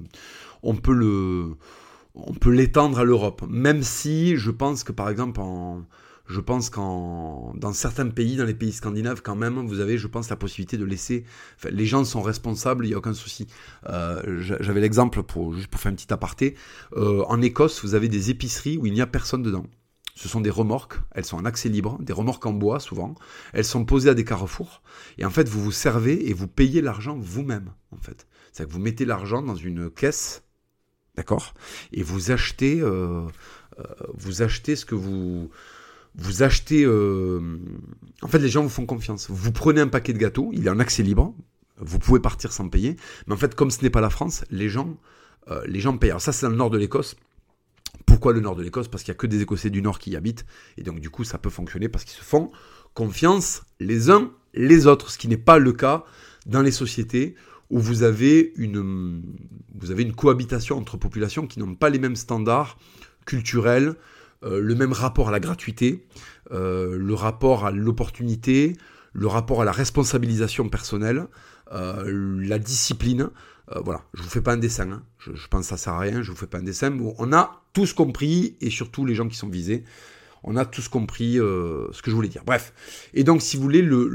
l'étendre 2.49 2.99
à 2.99 3.03
l'Europe, 3.03 3.43
même 3.49 3.83
si 3.83 4.37
je 4.37 4.51
pense 4.51 4.85
que 4.85 4.93
par 4.93 5.09
exemple 5.09 5.41
en, 5.41 5.83
je 6.25 6.39
pense 6.39 6.69
qu'en 6.69 7.53
dans 7.55 7.73
certains 7.73 8.07
pays, 8.09 8.37
dans 8.37 8.45
les 8.45 8.53
pays 8.53 8.71
scandinaves, 8.71 9.21
quand 9.21 9.35
même, 9.35 9.65
vous 9.67 9.79
avez, 9.79 9.97
je 9.97 10.07
pense, 10.07 10.29
la 10.29 10.35
possibilité 10.35 10.77
de 10.77 10.85
laisser. 10.85 11.25
les 11.69 11.85
gens 11.85 12.05
sont 12.05 12.21
responsables, 12.21 12.85
il 12.85 12.89
n'y 12.89 12.95
a 12.95 12.97
aucun 12.97 13.13
souci. 13.13 13.47
Euh, 13.89 14.21
J'avais 14.39 14.81
l'exemple 14.81 15.23
pour 15.23 15.53
juste 15.53 15.67
pour 15.67 15.81
faire 15.81 15.91
un 15.91 15.95
petit 15.95 16.13
aparté. 16.13 16.55
Euh, 16.95 17.23
en 17.27 17.41
Écosse, 17.41 17.83
vous 17.83 17.95
avez 17.95 18.07
des 18.07 18.29
épiceries 18.29 18.77
où 18.77 18.85
il 18.85 18.93
n'y 18.93 19.01
a 19.01 19.07
personne 19.07 19.43
dedans. 19.43 19.65
Ce 20.15 20.29
sont 20.29 20.41
des 20.41 20.51
remorques, 20.51 20.99
elles 21.11 21.25
sont 21.25 21.37
en 21.37 21.45
accès 21.45 21.69
libre, 21.69 21.97
des 21.99 22.13
remorques 22.13 22.45
en 22.45 22.53
bois 22.53 22.79
souvent. 22.79 23.15
Elles 23.51 23.65
sont 23.65 23.83
posées 23.83 24.09
à 24.09 24.13
des 24.13 24.23
carrefours. 24.23 24.81
Et 25.17 25.25
en 25.25 25.31
fait, 25.31 25.49
vous 25.49 25.61
vous 25.61 25.71
servez 25.71 26.29
et 26.29 26.33
vous 26.33 26.47
payez 26.47 26.81
l'argent 26.81 27.17
vous-même, 27.17 27.73
en 27.91 27.97
fait. 27.97 28.27
C'est-à-dire 28.51 28.69
que 28.69 28.77
vous 28.77 28.83
mettez 28.83 29.05
l'argent 29.05 29.41
dans 29.41 29.55
une 29.55 29.89
caisse, 29.89 30.43
d'accord 31.15 31.55
Et 31.91 32.03
vous 32.03 32.29
achetez, 32.31 32.79
euh, 32.79 33.25
vous 34.13 34.43
achetez 34.43 34.75
ce 34.75 34.85
que 34.85 34.93
vous, 34.93 35.49
vous 36.15 36.43
achetez... 36.43 36.83
Euh, 36.85 37.59
en 38.21 38.27
fait, 38.27 38.39
les 38.39 38.49
gens 38.49 38.63
vous 38.63 38.69
font 38.69 38.85
confiance. 38.85 39.29
Vous 39.29 39.51
prenez 39.51 39.81
un 39.81 39.87
paquet 39.87 40.13
de 40.13 40.17
gâteaux, 40.17 40.51
il 40.53 40.67
est 40.67 40.69
en 40.69 40.79
accès 40.79 41.03
libre, 41.03 41.33
vous 41.77 41.99
pouvez 41.99 42.19
partir 42.19 42.53
sans 42.53 42.69
payer. 42.69 42.95
Mais 43.27 43.33
en 43.33 43.37
fait, 43.37 43.55
comme 43.55 43.71
ce 43.71 43.81
n'est 43.81 43.89
pas 43.89 44.01
la 44.01 44.09
France, 44.09 44.45
les 44.49 44.69
gens, 44.69 44.97
euh, 45.49 45.61
les 45.67 45.79
gens 45.79 45.97
payent. 45.97 46.11
Alors 46.11 46.21
ça, 46.21 46.31
c'est 46.31 46.45
dans 46.45 46.51
le 46.51 46.57
nord 46.57 46.69
de 46.69 46.77
l'Écosse. 46.77 47.15
Pourquoi 48.05 48.33
le 48.33 48.39
nord 48.39 48.55
de 48.55 48.63
l'Écosse? 48.63 48.87
Parce 48.87 49.03
qu'il 49.03 49.11
n'y 49.11 49.17
a 49.17 49.19
que 49.19 49.27
des 49.27 49.41
Écossais 49.41 49.69
du 49.69 49.81
nord 49.81 49.99
qui 49.99 50.11
y 50.11 50.15
habitent. 50.15 50.45
Et 50.77 50.83
donc, 50.83 50.99
du 50.99 51.09
coup, 51.09 51.23
ça 51.23 51.37
peut 51.37 51.49
fonctionner 51.49 51.89
parce 51.89 52.05
qu'ils 52.05 52.17
se 52.17 52.23
font 52.23 52.51
confiance 52.93 53.63
les 53.79 54.09
uns 54.09 54.31
les 54.53 54.87
autres. 54.87 55.09
Ce 55.09 55.17
qui 55.17 55.27
n'est 55.27 55.37
pas 55.37 55.57
le 55.57 55.73
cas 55.73 56.05
dans 56.45 56.61
les 56.61 56.71
sociétés 56.71 57.35
où 57.69 57.79
vous 57.79 58.03
avez 58.03 58.53
une, 58.55 59.23
vous 59.73 59.91
avez 59.91 60.03
une 60.03 60.13
cohabitation 60.13 60.77
entre 60.77 60.97
populations 60.97 61.47
qui 61.47 61.59
n'ont 61.59 61.75
pas 61.75 61.89
les 61.89 61.99
mêmes 61.99 62.15
standards 62.15 62.77
culturels, 63.25 63.95
euh, 64.43 64.59
le 64.59 64.75
même 64.75 64.93
rapport 64.93 65.29
à 65.29 65.31
la 65.31 65.39
gratuité, 65.39 66.05
euh, 66.51 66.97
le 66.97 67.13
rapport 67.13 67.65
à 67.65 67.71
l'opportunité, 67.71 68.75
le 69.13 69.27
rapport 69.27 69.61
à 69.61 69.65
la 69.65 69.71
responsabilisation 69.71 70.69
personnelle, 70.69 71.27
euh, 71.71 72.39
la 72.45 72.59
discipline. 72.59 73.29
voilà, 73.83 74.01
je 74.13 74.21
vous 74.21 74.29
fais 74.29 74.41
pas 74.41 74.53
un 74.53 74.57
dessin, 74.57 74.91
hein. 74.91 75.03
je, 75.19 75.47
pense 75.47 75.61
que 75.61 75.67
ça 75.67 75.77
sert 75.77 75.93
à 75.93 75.99
rien, 75.99 76.21
je 76.21 76.29
vous 76.31 76.37
fais 76.37 76.47
pas 76.47 76.59
un 76.59 76.63
dessin, 76.63 76.95
on 77.17 77.33
a 77.33 77.63
tous 77.73 77.93
compris, 77.93 78.55
et 78.61 78.69
surtout 78.69 79.05
les 79.05 79.15
gens 79.15 79.27
qui 79.27 79.37
sont 79.37 79.49
visés, 79.49 79.83
on 80.43 80.55
a 80.57 80.65
tous 80.65 80.87
compris 80.87 81.39
euh, 81.39 81.87
ce 81.91 82.01
que 82.01 82.11
je 82.11 82.15
voulais 82.15 82.27
dire. 82.27 82.43
Bref. 82.45 82.73
Et 83.13 83.23
donc, 83.23 83.41
si 83.41 83.55
vous 83.55 83.63
voulez, 83.63 83.81
le, 83.81 84.09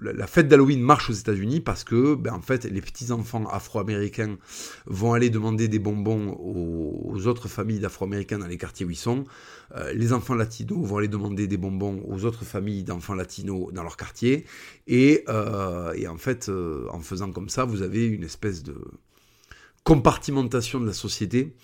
la 0.00 0.26
fête 0.26 0.48
d'Halloween 0.48 0.80
marche 0.80 1.10
aux 1.10 1.14
États-Unis 1.14 1.60
parce 1.60 1.84
que, 1.84 2.14
ben, 2.14 2.32
en 2.32 2.40
fait, 2.40 2.64
les 2.64 2.80
petits-enfants 2.80 3.46
afro-américains 3.48 4.36
vont 4.86 5.14
aller 5.14 5.30
demander 5.30 5.68
des 5.68 5.78
bonbons 5.78 6.36
aux, 6.38 7.26
autres 7.26 7.48
familles 7.48 7.80
d'afro-américains 7.80 8.38
dans 8.38 8.46
les 8.46 8.58
quartiers 8.58 8.86
où 8.86 8.90
ils 8.90 8.96
sont. 8.96 9.24
Euh, 9.74 9.92
les 9.92 10.12
enfants 10.12 10.34
latinos 10.34 10.86
vont 10.86 10.98
aller 10.98 11.08
demander 11.08 11.48
des 11.48 11.56
bonbons 11.56 12.02
aux 12.06 12.24
autres 12.24 12.44
familles 12.44 12.84
d'enfants 12.84 13.14
latinos 13.14 13.72
dans 13.72 13.82
leur 13.82 13.96
quartier. 13.96 14.44
Et, 14.86 15.24
euh, 15.28 15.92
et 15.94 16.06
en 16.06 16.18
fait, 16.18 16.50
en 16.90 17.00
faisant 17.00 17.32
comme 17.32 17.48
ça, 17.48 17.64
vous 17.64 17.82
avez 17.82 18.06
une 18.06 18.22
espèce 18.22 18.62
de 18.62 18.76
compartimentation 19.82 20.80
de 20.80 20.86
la 20.86 20.92
société 20.92 21.54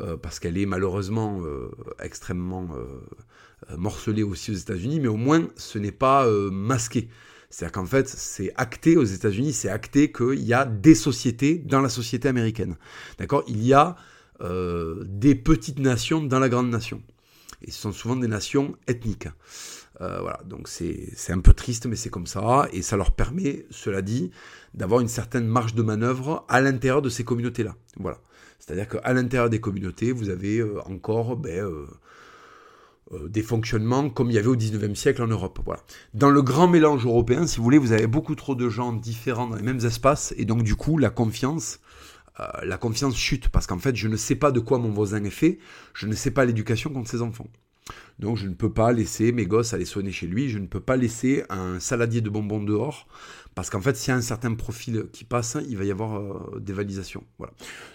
euh, 0.00 0.16
parce 0.16 0.40
qu'elle 0.40 0.58
est 0.58 0.66
malheureusement 0.66 1.40
euh, 1.44 1.70
extrêmement 2.02 2.68
euh, 2.74 3.76
morcelée 3.76 4.24
aussi 4.24 4.50
aux 4.50 4.54
États-Unis, 4.54 4.98
mais 4.98 5.08
au 5.08 5.16
moins 5.16 5.48
ce 5.56 5.78
n'est 5.78 5.92
pas 5.92 6.28
masqué. 6.50 7.08
C'est-à-dire 7.48 7.72
qu'en 7.72 7.86
fait, 7.86 8.08
c'est 8.08 8.52
acté 8.56 8.96
aux 8.96 9.04
États-Unis, 9.04 9.52
c'est 9.52 9.68
acté 9.68 10.10
qu'il 10.10 10.42
y 10.42 10.52
a 10.52 10.64
des 10.64 10.96
sociétés 10.96 11.58
dans 11.58 11.80
la 11.80 11.88
société 11.88 12.28
américaine. 12.28 12.76
D'accord? 13.18 13.44
Il 13.46 13.64
y 13.64 13.72
a 13.72 13.96
des 14.40 15.34
petites 15.36 15.78
nations 15.78 16.20
dans 16.22 16.40
la 16.40 16.48
grande 16.48 16.68
nation. 16.68 17.00
Et 17.62 17.70
ce 17.70 17.80
sont 17.80 17.92
souvent 17.92 18.16
des 18.16 18.26
nations 18.26 18.74
ethniques. 18.88 19.28
Voilà, 20.00 20.40
donc 20.44 20.66
c'est 20.66 21.30
un 21.30 21.38
peu 21.38 21.52
triste, 21.54 21.86
mais 21.86 21.94
c'est 21.94 22.10
comme 22.10 22.26
ça. 22.26 22.68
Et 22.72 22.82
ça 22.82 22.96
leur 22.96 23.12
permet, 23.12 23.66
cela 23.70 24.02
dit, 24.02 24.32
d'avoir 24.74 25.00
une 25.00 25.08
certaine 25.08 25.46
marge 25.46 25.74
de 25.74 25.82
manœuvre 25.82 26.44
à 26.48 26.60
l'intérieur 26.60 27.02
de 27.02 27.08
ces 27.08 27.22
communautés-là. 27.22 27.76
Voilà. 27.96 28.18
C'est-à-dire 28.58 28.88
qu'à 28.88 29.12
l'intérieur 29.12 29.50
des 29.50 29.60
communautés, 29.60 30.12
vous 30.12 30.30
avez 30.30 30.58
euh, 30.58 30.80
encore 30.86 31.36
ben, 31.36 31.64
euh, 33.12 33.28
des 33.28 33.42
fonctionnements 33.42 34.08
comme 34.08 34.30
il 34.30 34.34
y 34.34 34.38
avait 34.38 34.48
au 34.48 34.56
19e 34.56 34.94
siècle 34.94 35.22
en 35.22 35.26
Europe. 35.26 35.60
Voilà. 35.64 35.82
Dans 36.14 36.30
le 36.30 36.42
grand 36.42 36.68
mélange 36.68 37.04
européen, 37.04 37.46
si 37.46 37.58
vous 37.58 37.62
voulez, 37.62 37.78
vous 37.78 37.92
avez 37.92 38.06
beaucoup 38.06 38.34
trop 38.34 38.54
de 38.54 38.68
gens 38.68 38.92
différents 38.92 39.46
dans 39.46 39.56
les 39.56 39.62
mêmes 39.62 39.84
espaces, 39.84 40.34
et 40.38 40.44
donc 40.44 40.62
du 40.62 40.74
coup, 40.74 40.96
la 40.96 41.10
confiance, 41.10 41.80
euh, 42.40 42.46
la 42.62 42.78
confiance 42.78 43.16
chute, 43.16 43.50
parce 43.50 43.66
qu'en 43.66 43.78
fait, 43.78 43.94
je 43.94 44.08
ne 44.08 44.16
sais 44.16 44.36
pas 44.36 44.50
de 44.50 44.60
quoi 44.60 44.78
mon 44.78 44.90
voisin 44.90 45.22
est 45.24 45.30
fait, 45.30 45.58
je 45.92 46.06
ne 46.06 46.14
sais 46.14 46.30
pas 46.30 46.44
l'éducation 46.44 46.90
contre 46.90 47.10
ses 47.10 47.20
enfants. 47.22 47.48
Donc 48.18 48.36
je 48.36 48.46
ne 48.46 48.54
peux 48.54 48.72
pas 48.72 48.92
laisser 48.92 49.32
mes 49.32 49.44
gosses 49.44 49.74
aller 49.74 49.84
sonner 49.84 50.12
chez 50.12 50.26
lui, 50.26 50.48
je 50.48 50.58
ne 50.58 50.66
peux 50.66 50.80
pas 50.80 50.96
laisser 50.96 51.44
un 51.50 51.80
saladier 51.80 52.20
de 52.20 52.30
bonbons 52.30 52.62
dehors, 52.62 53.06
parce 53.54 53.70
qu'en 53.70 53.80
fait, 53.80 53.96
s'il 53.96 54.10
y 54.10 54.14
a 54.14 54.16
un 54.16 54.22
certain 54.22 54.54
profil 54.54 55.06
qui 55.12 55.24
passe, 55.24 55.56
il 55.68 55.76
va 55.76 55.84
y 55.84 55.90
avoir 55.90 56.18
euh, 56.18 56.60
des 56.60 56.72
validations. 56.72 57.24
Voilà. 57.38 57.52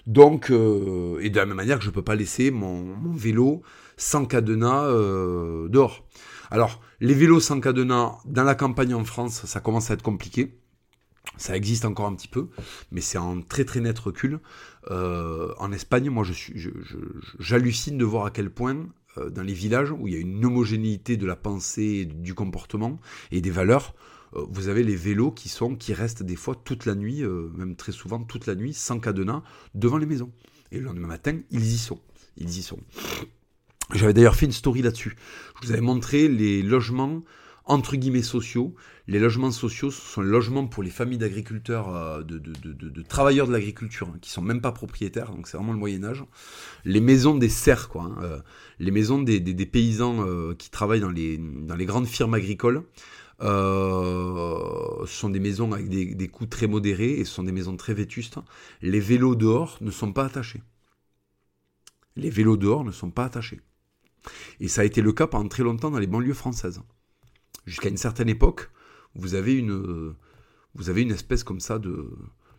Donc, 0.07 0.49
et 0.49 1.29
de 1.29 1.35
la 1.35 1.45
même 1.45 1.57
manière 1.57 1.77
que 1.77 1.83
je 1.83 1.89
ne 1.89 1.93
peux 1.93 2.03
pas 2.03 2.15
laisser 2.15 2.51
mon, 2.51 2.81
mon 2.81 3.11
vélo 3.11 3.61
sans 3.99 4.25
cadenas 4.25 4.85
euh, 4.85 5.67
dehors. 5.67 6.07
Alors, 6.49 6.81
les 6.99 7.13
vélos 7.13 7.41
sans 7.41 7.59
cadenas 7.59 8.17
dans 8.25 8.43
la 8.43 8.55
campagne 8.55 8.95
en 8.95 9.03
France, 9.03 9.45
ça 9.45 9.59
commence 9.59 9.91
à 9.91 9.93
être 9.93 10.01
compliqué. 10.01 10.55
Ça 11.37 11.55
existe 11.55 11.85
encore 11.85 12.07
un 12.07 12.15
petit 12.15 12.27
peu, 12.27 12.47
mais 12.91 13.01
c'est 13.01 13.17
en 13.17 13.41
très 13.41 13.65
très 13.65 13.81
net 13.81 13.99
recul. 13.99 14.39
Euh, 14.89 15.53
en 15.59 15.71
Espagne, 15.71 16.09
moi, 16.09 16.23
je 16.23 16.33
suis, 16.33 16.53
j'hallucine 17.37 17.97
de 17.97 18.05
voir 18.05 18.25
à 18.25 18.31
quel 18.31 18.49
point 18.49 18.87
euh, 19.17 19.29
dans 19.29 19.43
les 19.43 19.53
villages 19.53 19.91
où 19.91 20.07
il 20.07 20.13
y 20.13 20.17
a 20.17 20.19
une 20.19 20.43
homogénéité 20.43 21.17
de 21.17 21.27
la 21.27 21.35
pensée, 21.35 22.05
du 22.05 22.33
comportement 22.33 22.99
et 23.31 23.41
des 23.41 23.51
valeurs, 23.51 23.93
vous 24.33 24.67
avez 24.67 24.83
les 24.83 24.95
vélos 24.95 25.31
qui 25.31 25.49
sont, 25.49 25.75
qui 25.75 25.93
restent 25.93 26.23
des 26.23 26.35
fois 26.35 26.55
toute 26.55 26.85
la 26.85 26.95
nuit, 26.95 27.23
même 27.55 27.75
très 27.75 27.91
souvent 27.91 28.23
toute 28.23 28.45
la 28.45 28.55
nuit, 28.55 28.73
sans 28.73 28.99
cadenas, 28.99 29.43
devant 29.75 29.97
les 29.97 30.05
maisons. 30.05 30.31
Et 30.71 30.77
le 30.77 30.85
lendemain 30.85 31.07
matin, 31.07 31.39
ils 31.51 31.65
y 31.65 31.77
sont. 31.77 31.99
Ils 32.37 32.57
y 32.57 32.61
sont. 32.61 32.79
J'avais 33.93 34.13
d'ailleurs 34.13 34.35
fait 34.35 34.45
une 34.45 34.51
story 34.51 34.81
là-dessus. 34.83 35.15
Je 35.61 35.67
vous 35.67 35.73
avais 35.73 35.81
montré 35.81 36.27
les 36.27 36.61
logements 36.61 37.21
entre 37.69 37.95
guillemets 37.95 38.23
sociaux. 38.23 38.75
Les 39.07 39.19
logements 39.19 39.51
sociaux, 39.51 39.91
ce 39.91 40.01
sont 40.01 40.21
les 40.21 40.29
logements 40.29 40.67
pour 40.67 40.83
les 40.83 40.89
familles 40.89 41.17
d'agriculteurs, 41.19 41.95
euh, 41.95 42.23
de, 42.23 43.01
travailleurs 43.03 43.47
de 43.47 43.53
l'agriculture, 43.53 44.07
hein, 44.07 44.17
qui 44.21 44.29
sont 44.31 44.41
même 44.41 44.59
pas 44.59 44.71
propriétaires, 44.71 45.31
donc 45.31 45.47
c'est 45.47 45.55
vraiment 45.57 45.73
le 45.73 45.79
Moyen 45.79 46.03
Âge. 46.03 46.23
Les 46.83 46.99
maisons 46.99 47.35
des 47.35 47.49
serfs, 47.49 47.87
quoi. 47.87 48.03
Hein, 48.03 48.15
euh, 48.21 48.39
les 48.79 48.91
maisons 48.91 49.21
des, 49.21 49.65
paysans 49.65 50.25
euh, 50.27 50.53
qui 50.55 50.69
travaillent 50.69 50.99
dans 50.99 51.09
les 51.09 51.85
grandes 51.85 52.07
firmes 52.07 52.33
agricoles. 52.33 52.83
Ce 53.41 55.05
sont 55.05 55.29
des 55.29 55.39
maisons 55.39 55.71
avec 55.71 55.89
des, 55.89 56.13
des 56.15 56.27
coûts 56.27 56.45
très 56.45 56.67
modérés 56.67 57.13
et 57.13 57.25
ce 57.25 57.33
sont 57.33 57.43
des 57.43 57.51
maisons 57.51 57.77
très 57.77 57.93
vétustes. 57.93 58.37
Les 58.81 58.99
vélos 58.99 59.35
dehors 59.35 59.77
ne 59.81 59.91
sont 59.91 60.13
pas 60.13 60.25
attachés. 60.25 60.61
Les 62.15 62.29
vélos 62.29 62.57
dehors 62.57 62.83
ne 62.83 62.91
sont 62.91 63.11
pas 63.11 63.25
attachés. 63.25 63.61
Et 64.59 64.67
ça 64.67 64.81
a 64.81 64.85
été 64.85 65.01
le 65.01 65.13
cas 65.13 65.27
pendant 65.27 65.47
très 65.47 65.63
longtemps 65.63 65.91
dans 65.91 65.99
les 65.99 66.07
banlieues 66.07 66.33
françaises. 66.33 66.81
Jusqu'à 67.65 67.89
une 67.89 67.97
certaine 67.97 68.29
époque, 68.29 68.69
vous 69.15 69.35
avez 69.35 69.53
une, 69.53 70.13
vous 70.75 70.89
avez 70.89 71.01
une 71.01 71.11
espèce 71.11 71.43
comme 71.43 71.59
ça 71.59 71.79
de, 71.79 72.09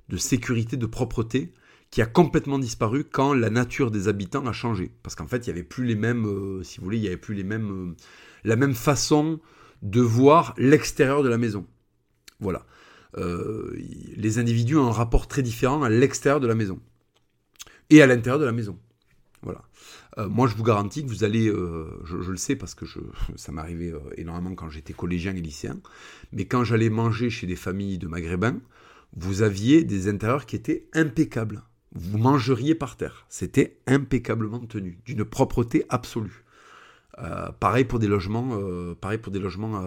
de 0.08 0.16
sécurité, 0.16 0.76
de 0.76 0.86
propreté 0.86 1.52
qui 1.90 2.02
a 2.02 2.06
complètement 2.06 2.58
disparu 2.58 3.04
quand 3.04 3.34
la 3.34 3.50
nature 3.50 3.90
des 3.90 4.08
habitants 4.08 4.46
a 4.46 4.52
changé. 4.52 4.92
Parce 5.02 5.16
qu'en 5.16 5.26
fait, 5.26 5.46
il 5.46 5.52
n'y 5.52 5.58
avait 5.58 5.68
plus 5.68 5.84
les 5.84 5.96
mêmes, 5.96 6.26
euh, 6.26 6.62
si 6.62 6.78
vous 6.78 6.84
voulez, 6.84 6.98
il 6.98 7.02
n'y 7.02 7.08
avait 7.08 7.16
plus 7.16 7.34
les 7.34 7.42
mêmes, 7.42 7.90
euh, 7.90 7.96
la 8.44 8.56
même 8.56 8.74
façon 8.74 9.40
de 9.82 10.00
voir 10.00 10.54
l'extérieur 10.58 11.22
de 11.22 11.28
la 11.28 11.38
maison. 11.38 11.66
Voilà. 12.40 12.64
Euh, 13.16 13.76
les 14.16 14.38
individus 14.38 14.76
ont 14.76 14.86
un 14.86 14.92
rapport 14.92 15.26
très 15.26 15.42
différent 15.42 15.82
à 15.82 15.88
l'extérieur 15.88 16.40
de 16.40 16.46
la 16.46 16.54
maison 16.54 16.78
et 17.90 18.02
à 18.02 18.06
l'intérieur 18.06 18.38
de 18.38 18.44
la 18.44 18.52
maison. 18.52 18.78
Voilà. 19.42 19.62
Euh, 20.18 20.28
moi, 20.28 20.46
je 20.48 20.54
vous 20.54 20.62
garantis 20.62 21.02
que 21.02 21.08
vous 21.08 21.24
allez, 21.24 21.48
euh, 21.48 21.86
je, 22.04 22.16
le 22.16 22.36
sais 22.36 22.56
parce 22.56 22.74
que 22.74 22.84
ça 23.36 23.52
m'arrivait 23.52 23.92
énormément 24.16 24.54
quand 24.54 24.70
j'étais 24.70 24.92
collégien 24.92 25.34
et 25.34 25.40
lycéen, 25.40 25.80
mais 26.32 26.44
quand 26.46 26.64
j'allais 26.64 26.90
manger 26.90 27.30
chez 27.30 27.46
des 27.46 27.56
familles 27.56 27.98
de 27.98 28.06
maghrébins, 28.06 28.60
vous 29.16 29.42
aviez 29.42 29.82
des 29.82 30.08
intérieurs 30.08 30.46
qui 30.46 30.56
étaient 30.56 30.86
impeccables. 30.92 31.62
Vous 31.92 32.18
mangeriez 32.18 32.76
par 32.76 32.96
terre. 32.96 33.26
C'était 33.28 33.80
impeccablement 33.88 34.60
tenu, 34.60 35.00
d'une 35.04 35.24
propreté 35.24 35.84
absolue. 35.88 36.44
Pareil 37.58 37.84
pour 37.84 37.98
des 37.98 38.06
logements, 38.06 38.58
pareil 39.00 39.18
pour 39.18 39.32
des 39.32 39.38
logements 39.38 39.82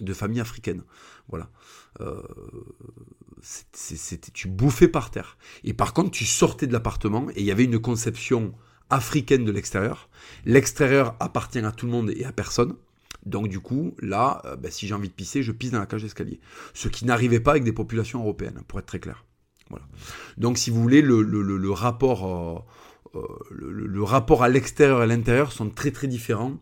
de 0.00 0.12
familles 0.14 0.40
africaines. 0.40 0.82
Voilà. 1.28 1.48
tu 4.32 4.48
bouffais 4.48 4.88
par 4.88 5.10
terre. 5.10 5.36
Et 5.64 5.74
par 5.74 5.92
contre, 5.92 6.10
tu 6.10 6.24
sortais 6.24 6.66
de 6.66 6.72
l'appartement 6.72 7.28
et 7.30 7.40
il 7.40 7.44
y 7.44 7.50
avait 7.50 7.64
une 7.64 7.78
conception 7.78 8.54
africaine 8.90 9.44
de 9.44 9.52
l'extérieur. 9.52 10.08
L'extérieur 10.44 11.16
appartient 11.20 11.58
à 11.58 11.72
tout 11.72 11.86
le 11.86 11.92
monde 11.92 12.10
et 12.10 12.24
à 12.24 12.32
personne. 12.32 12.74
Donc 13.24 13.48
du 13.48 13.60
coup, 13.60 13.94
là, 14.00 14.40
euh, 14.44 14.56
ben, 14.56 14.70
si 14.70 14.86
j'ai 14.86 14.94
envie 14.94 15.08
de 15.08 15.14
pisser, 15.14 15.42
je 15.42 15.52
pisse 15.52 15.72
dans 15.72 15.80
la 15.80 15.86
cage 15.86 16.02
d'escalier. 16.02 16.40
Ce 16.74 16.88
qui 16.88 17.04
n'arrivait 17.04 17.40
pas 17.40 17.52
avec 17.52 17.64
des 17.64 17.72
populations 17.72 18.20
européennes, 18.20 18.60
pour 18.68 18.78
être 18.78 18.86
très 18.86 19.00
clair. 19.00 19.24
Voilà. 19.68 19.84
Donc 20.38 20.58
si 20.58 20.70
vous 20.70 20.80
voulez, 20.80 21.02
le, 21.02 21.70
rapport... 21.70 22.26
Euh, 22.26 22.58
euh, 22.58 22.62
le, 23.50 24.02
rapport 24.02 24.42
à 24.42 24.48
l'extérieur 24.48 25.00
et 25.00 25.02
à 25.04 25.06
l'intérieur 25.06 25.52
sont 25.52 25.70
très 25.70 25.90
très 25.90 26.06
différents 26.06 26.52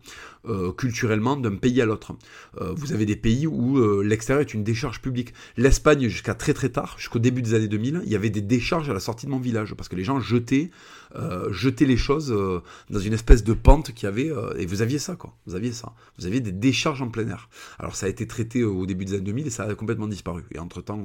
culturellement 0.76 1.36
d'un 1.36 1.56
pays 1.56 1.80
à 1.80 1.86
l'autre. 1.86 2.12
vous 2.60 2.92
avez 2.92 3.06
des 3.06 3.16
pays 3.16 3.46
où 3.46 4.02
l'extérieur 4.02 4.42
est 4.42 4.54
une 4.54 4.64
décharge 4.64 5.00
publique. 5.00 5.32
L'Espagne, 5.56 6.08
jusqu'à 6.08 6.34
très 6.34 6.54
très 6.54 6.68
tard, 6.68 6.96
jusqu'au 6.98 7.18
début 7.18 7.42
des 7.42 7.54
années 7.54 7.68
2000, 7.68 8.02
il 8.04 8.12
y 8.12 8.16
avait 8.16 8.30
des 8.30 8.40
décharges 8.40 8.90
à 8.90 8.94
la 8.94 9.00
sortie 9.00 9.26
de 9.26 9.30
mon 9.30 9.38
village 9.38 9.74
parce 9.74 9.88
que 9.88 9.96
les 9.96 10.04
gens 10.04 10.20
jetaient 10.20 10.70
euh, 11.16 11.52
jeter 11.52 11.86
les 11.86 11.96
choses 11.96 12.32
euh, 12.32 12.60
dans 12.90 12.98
une 12.98 13.12
espèce 13.12 13.44
de 13.44 13.52
pente 13.52 13.92
qui 13.92 14.04
avait 14.06 14.30
euh, 14.30 14.52
et 14.58 14.66
vous 14.66 14.82
aviez 14.82 14.98
ça 14.98 15.14
quoi. 15.14 15.36
Vous 15.46 15.54
aviez 15.54 15.72
ça. 15.72 15.92
Vous 16.18 16.26
aviez 16.26 16.40
des 16.40 16.50
décharges 16.50 17.02
en 17.02 17.08
plein 17.08 17.28
air. 17.28 17.48
Alors 17.78 17.94
ça 17.94 18.06
a 18.06 18.08
été 18.08 18.26
traité 18.26 18.64
au 18.64 18.84
début 18.84 19.04
des 19.04 19.14
années 19.14 19.22
2000 19.22 19.46
et 19.46 19.50
ça 19.50 19.64
a 19.64 19.74
complètement 19.76 20.08
disparu. 20.08 20.42
Et 20.52 20.58
entre 20.58 20.80
temps 20.80 21.04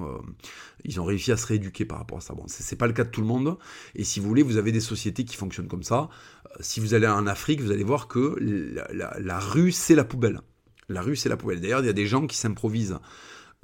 ils 0.83 0.99
ont 0.99 1.05
réussi 1.05 1.31
à 1.31 1.37
se 1.37 1.45
rééduquer 1.45 1.85
par 1.85 1.99
rapport 1.99 2.17
à 2.17 2.21
ça. 2.21 2.33
Bon 2.33 2.45
c'est 2.47 2.75
pas 2.75 2.87
le 2.87 2.93
cas 2.93 3.03
de 3.03 3.09
tout 3.09 3.21
le 3.21 3.27
monde. 3.27 3.57
Et 3.95 4.03
si 4.03 4.19
vous 4.19 4.27
voulez 4.27 4.41
vous 4.41 4.57
avez 4.57 4.71
des 4.71 4.79
sociétés 4.79 5.25
qui 5.25 5.35
fonctionnent 5.35 5.67
comme 5.67 5.83
ça 5.83 6.09
si 6.59 6.79
vous 6.79 6.93
allez 6.93 7.07
en 7.07 7.27
Afrique 7.27 7.61
vous 7.61 7.71
allez 7.71 7.83
voir 7.83 8.07
que 8.07 8.35
la, 8.39 9.39
rue 9.39 9.71
c'est 9.71 9.95
la 9.95 10.03
poubelle 10.03 10.41
la 10.87 11.01
rue 11.01 11.15
c'est 11.15 11.29
la 11.29 11.37
poubelle 11.37 11.61
d'ailleurs 11.61 11.81
il 11.81 11.85
y 11.85 11.89
a 11.89 11.93
des 11.93 12.07
gens 12.07 12.27
qui 12.27 12.37
s'improvisent 12.37 12.99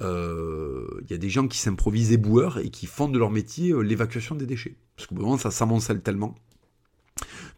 il 0.00 1.10
y 1.10 1.14
a 1.14 1.18
des 1.18 1.30
gens 1.30 1.48
qui 1.48 1.58
s'improvisent 1.58 2.12
éboueurs 2.12 2.58
et 2.58 2.68
qui 2.68 2.86
font 2.86 3.08
de 3.08 3.18
leur 3.18 3.30
métier 3.30 3.74
l'évacuation 3.82 4.34
des 4.34 4.44
déchets. 4.44 4.76
Parce 4.94 5.06
que 5.06 5.14
moment, 5.14 5.38
ça 5.38 5.50
s'amoncelle 5.50 6.02
tellement 6.02 6.34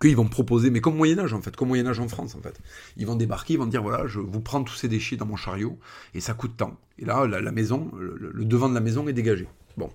qu'ils 0.00 0.16
vont 0.16 0.28
proposer, 0.28 0.70
mais 0.70 0.80
comme 0.80 0.96
Moyen-Âge 0.96 1.32
en 1.32 1.40
fait, 1.40 1.56
comme 1.56 1.68
Moyen-Âge 1.68 1.98
en 2.00 2.08
France 2.08 2.34
en 2.36 2.40
fait. 2.40 2.60
Ils 2.96 3.06
vont 3.06 3.16
débarquer, 3.16 3.54
ils 3.54 3.58
vont 3.58 3.66
dire 3.66 3.82
voilà, 3.82 4.06
je 4.06 4.20
vous 4.20 4.40
prends 4.40 4.62
tous 4.62 4.74
ces 4.74 4.88
déchets 4.88 5.16
dans 5.16 5.26
mon 5.26 5.36
chariot 5.36 5.78
et 6.14 6.20
ça 6.20 6.34
coûte 6.34 6.56
tant. 6.56 6.78
Et 6.98 7.04
là, 7.04 7.26
la, 7.26 7.52
maison, 7.52 7.90
le, 7.98 8.44
devant 8.44 8.68
de 8.68 8.74
la 8.74 8.80
maison 8.80 9.08
est 9.08 9.12
dégagé. 9.12 9.48
Bon. 9.76 9.90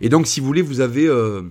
Et 0.00 0.08
donc, 0.08 0.26
si 0.26 0.40
vous 0.40 0.46
voulez, 0.46 0.62
vous 0.62 0.80
avez, 0.80 1.06
euh, 1.06 1.42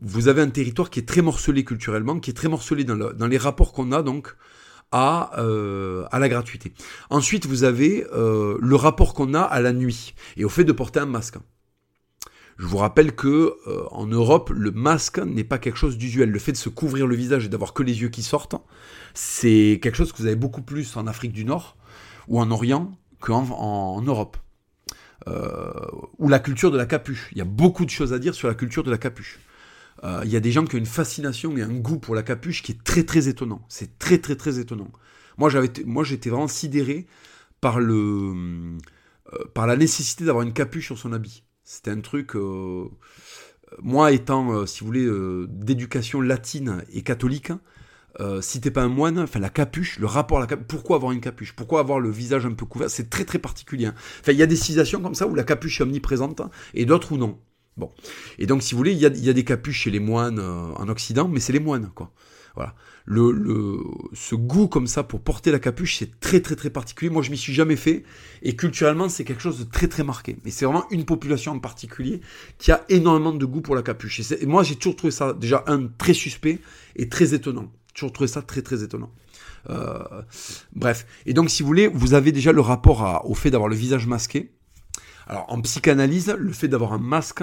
vous 0.00 0.28
avez 0.28 0.42
un 0.42 0.50
territoire 0.50 0.90
qui 0.90 1.00
est 1.00 1.08
très 1.08 1.22
morcelé 1.22 1.64
culturellement, 1.64 2.20
qui 2.20 2.30
est 2.30 2.34
très 2.34 2.48
morcelé 2.48 2.84
dans, 2.84 3.26
les 3.26 3.38
rapports 3.38 3.72
qu'on 3.72 3.92
a 3.92 4.02
donc 4.02 4.34
à, 4.90 5.38
euh, 5.38 6.04
à 6.10 6.18
la 6.18 6.28
gratuité. 6.28 6.72
Ensuite, 7.10 7.46
vous 7.46 7.64
avez 7.64 8.06
euh, 8.12 8.58
le 8.60 8.76
rapport 8.76 9.14
qu'on 9.14 9.34
a 9.34 9.40
à 9.40 9.60
la 9.60 9.72
nuit 9.72 10.14
et 10.36 10.44
au 10.44 10.48
fait 10.48 10.64
de 10.64 10.72
porter 10.72 11.00
un 11.00 11.06
masque. 11.06 11.36
Je 12.58 12.66
vous 12.66 12.76
rappelle 12.76 13.14
que 13.14 13.56
euh, 13.66 13.84
en 13.90 14.06
Europe, 14.06 14.50
le 14.54 14.70
masque 14.70 15.18
n'est 15.18 15.44
pas 15.44 15.58
quelque 15.58 15.78
chose 15.78 15.96
d'usuel. 15.96 16.30
Le 16.30 16.38
fait 16.38 16.52
de 16.52 16.58
se 16.58 16.68
couvrir 16.68 17.06
le 17.06 17.16
visage 17.16 17.46
et 17.46 17.48
d'avoir 17.48 17.72
que 17.72 17.82
les 17.82 18.02
yeux 18.02 18.10
qui 18.10 18.22
sortent, 18.22 18.56
c'est 19.14 19.80
quelque 19.82 19.96
chose 19.96 20.12
que 20.12 20.18
vous 20.18 20.26
avez 20.26 20.36
beaucoup 20.36 20.62
plus 20.62 20.96
en 20.96 21.06
Afrique 21.06 21.32
du 21.32 21.44
Nord 21.44 21.76
ou 22.28 22.38
en 22.38 22.50
Orient 22.50 22.92
qu'en 23.20 23.48
en, 23.50 24.02
Europe. 24.02 24.36
Ou 26.18 26.28
la 26.28 26.40
culture 26.40 26.70
de 26.70 26.76
la 26.76 26.86
capuche. 26.86 27.28
Il 27.32 27.38
y 27.38 27.40
a 27.40 27.44
beaucoup 27.44 27.84
de 27.84 27.90
choses 27.90 28.12
à 28.12 28.18
dire 28.18 28.34
sur 28.34 28.48
la 28.48 28.54
culture 28.54 28.82
de 28.82 28.90
la 28.90 28.98
capuche. 28.98 29.38
Euh, 30.04 30.22
il 30.24 30.30
y 30.30 30.36
a 30.36 30.40
des 30.40 30.52
gens 30.52 30.64
qui 30.64 30.74
ont 30.74 30.78
une 30.78 30.86
fascination 30.86 31.56
et 31.56 31.62
un 31.62 31.72
goût 31.72 31.98
pour 31.98 32.14
la 32.14 32.22
capuche 32.22 32.62
qui 32.62 32.72
est 32.72 32.82
très 32.82 33.04
très 33.04 33.28
étonnant. 33.28 33.64
C'est 33.68 33.98
très 33.98 34.18
très 34.18 34.36
très 34.36 34.58
étonnant. 34.58 34.90
Moi, 35.38 35.48
j'avais, 35.48 35.70
moi, 35.86 36.04
j'étais 36.04 36.30
vraiment 36.30 36.48
sidéré 36.48 37.06
par 37.60 37.80
le, 37.80 38.76
par 39.54 39.66
la 39.66 39.76
nécessité 39.76 40.24
d'avoir 40.24 40.44
une 40.44 40.52
capuche 40.52 40.86
sur 40.86 40.98
son 40.98 41.12
habit. 41.12 41.44
C'était 41.64 41.90
un 41.90 42.00
truc. 42.00 42.34
Euh, 42.34 42.88
moi, 43.80 44.12
étant, 44.12 44.52
euh, 44.52 44.66
si 44.66 44.80
vous 44.80 44.86
voulez, 44.86 45.04
euh, 45.04 45.46
d'éducation 45.48 46.20
latine 46.20 46.84
et 46.92 47.02
catholique, 47.02 47.52
euh, 48.20 48.42
si 48.42 48.60
t'es 48.60 48.70
pas 48.70 48.82
un 48.82 48.88
moine, 48.88 49.18
enfin 49.18 49.40
la 49.40 49.48
capuche, 49.48 49.98
le 49.98 50.06
rapport 50.06 50.38
à 50.38 50.40
la 50.42 50.46
capuche, 50.46 50.66
pourquoi 50.66 50.96
avoir 50.96 51.12
une 51.12 51.20
capuche? 51.20 51.54
Pourquoi 51.54 51.80
avoir 51.80 51.98
le 51.98 52.10
visage 52.10 52.44
un 52.44 52.52
peu 52.52 52.66
couvert? 52.66 52.90
C'est 52.90 53.08
très 53.08 53.24
très 53.24 53.38
particulier. 53.38 53.86
Hein. 53.86 53.94
Enfin, 54.20 54.32
il 54.32 54.38
y 54.38 54.42
a 54.42 54.46
des 54.46 54.56
civilisations 54.56 55.00
comme 55.00 55.14
ça 55.14 55.26
où 55.26 55.34
la 55.34 55.44
capuche 55.44 55.80
est 55.80 55.84
omniprésente 55.84 56.42
et 56.74 56.84
d'autres 56.84 57.12
où 57.12 57.16
non. 57.16 57.38
Bon. 57.76 57.90
Et 58.38 58.46
donc, 58.46 58.62
si 58.62 58.72
vous 58.72 58.78
voulez, 58.78 58.92
il 58.92 58.98
y 58.98 59.06
a, 59.06 59.32
des 59.32 59.44
capuches 59.44 59.82
chez 59.82 59.90
les 59.90 60.00
moines 60.00 60.38
euh, 60.38 60.72
en 60.76 60.88
Occident, 60.88 61.28
mais 61.28 61.40
c'est 61.40 61.52
les 61.52 61.60
moines, 61.60 61.90
quoi. 61.94 62.12
Voilà. 62.54 62.74
Le, 63.04 63.32
le, 63.32 63.78
ce 64.12 64.34
goût 64.34 64.68
comme 64.68 64.86
ça 64.86 65.02
pour 65.02 65.20
porter 65.20 65.50
la 65.50 65.58
capuche, 65.58 65.98
c'est 65.98 66.20
très 66.20 66.40
très 66.40 66.54
très 66.54 66.70
particulier. 66.70 67.10
Moi, 67.10 67.22
je 67.22 67.30
m'y 67.30 67.38
suis 67.38 67.54
jamais 67.54 67.76
fait. 67.76 68.04
Et 68.42 68.54
culturellement, 68.56 69.08
c'est 69.08 69.24
quelque 69.24 69.40
chose 69.40 69.58
de 69.58 69.64
très 69.64 69.88
très 69.88 70.04
marqué. 70.04 70.36
Mais 70.44 70.50
c'est 70.50 70.66
vraiment 70.66 70.84
une 70.90 71.04
population 71.04 71.52
en 71.52 71.58
particulier 71.58 72.20
qui 72.58 72.70
a 72.70 72.84
énormément 72.90 73.32
de 73.32 73.44
goût 73.46 73.62
pour 73.62 73.74
la 73.74 73.82
capuche. 73.82 74.20
Et, 74.20 74.46
moi, 74.46 74.62
j'ai 74.62 74.76
toujours 74.76 74.96
trouvé 74.96 75.10
ça 75.10 75.32
déjà 75.32 75.64
un 75.66 75.86
très 75.86 76.14
suspect 76.14 76.58
et 76.94 77.08
très 77.08 77.32
étonnant. 77.34 77.72
Toujours 77.94 78.12
trouvé 78.12 78.28
ça 78.28 78.42
très 78.42 78.62
très 78.62 78.82
étonnant. 78.82 79.10
Euh, 79.70 80.22
bref. 80.74 81.06
Et 81.24 81.32
donc, 81.32 81.50
si 81.50 81.62
vous 81.62 81.66
voulez, 81.68 81.88
vous 81.88 82.14
avez 82.14 82.32
déjà 82.32 82.52
le 82.52 82.60
rapport 82.60 83.22
au 83.24 83.34
fait 83.34 83.50
d'avoir 83.50 83.68
le 83.68 83.76
visage 83.76 84.06
masqué. 84.06 84.52
Alors, 85.32 85.46
en 85.48 85.62
psychanalyse, 85.62 86.36
le 86.38 86.52
fait 86.52 86.68
d'avoir 86.68 86.92
un 86.92 86.98
masque, 86.98 87.42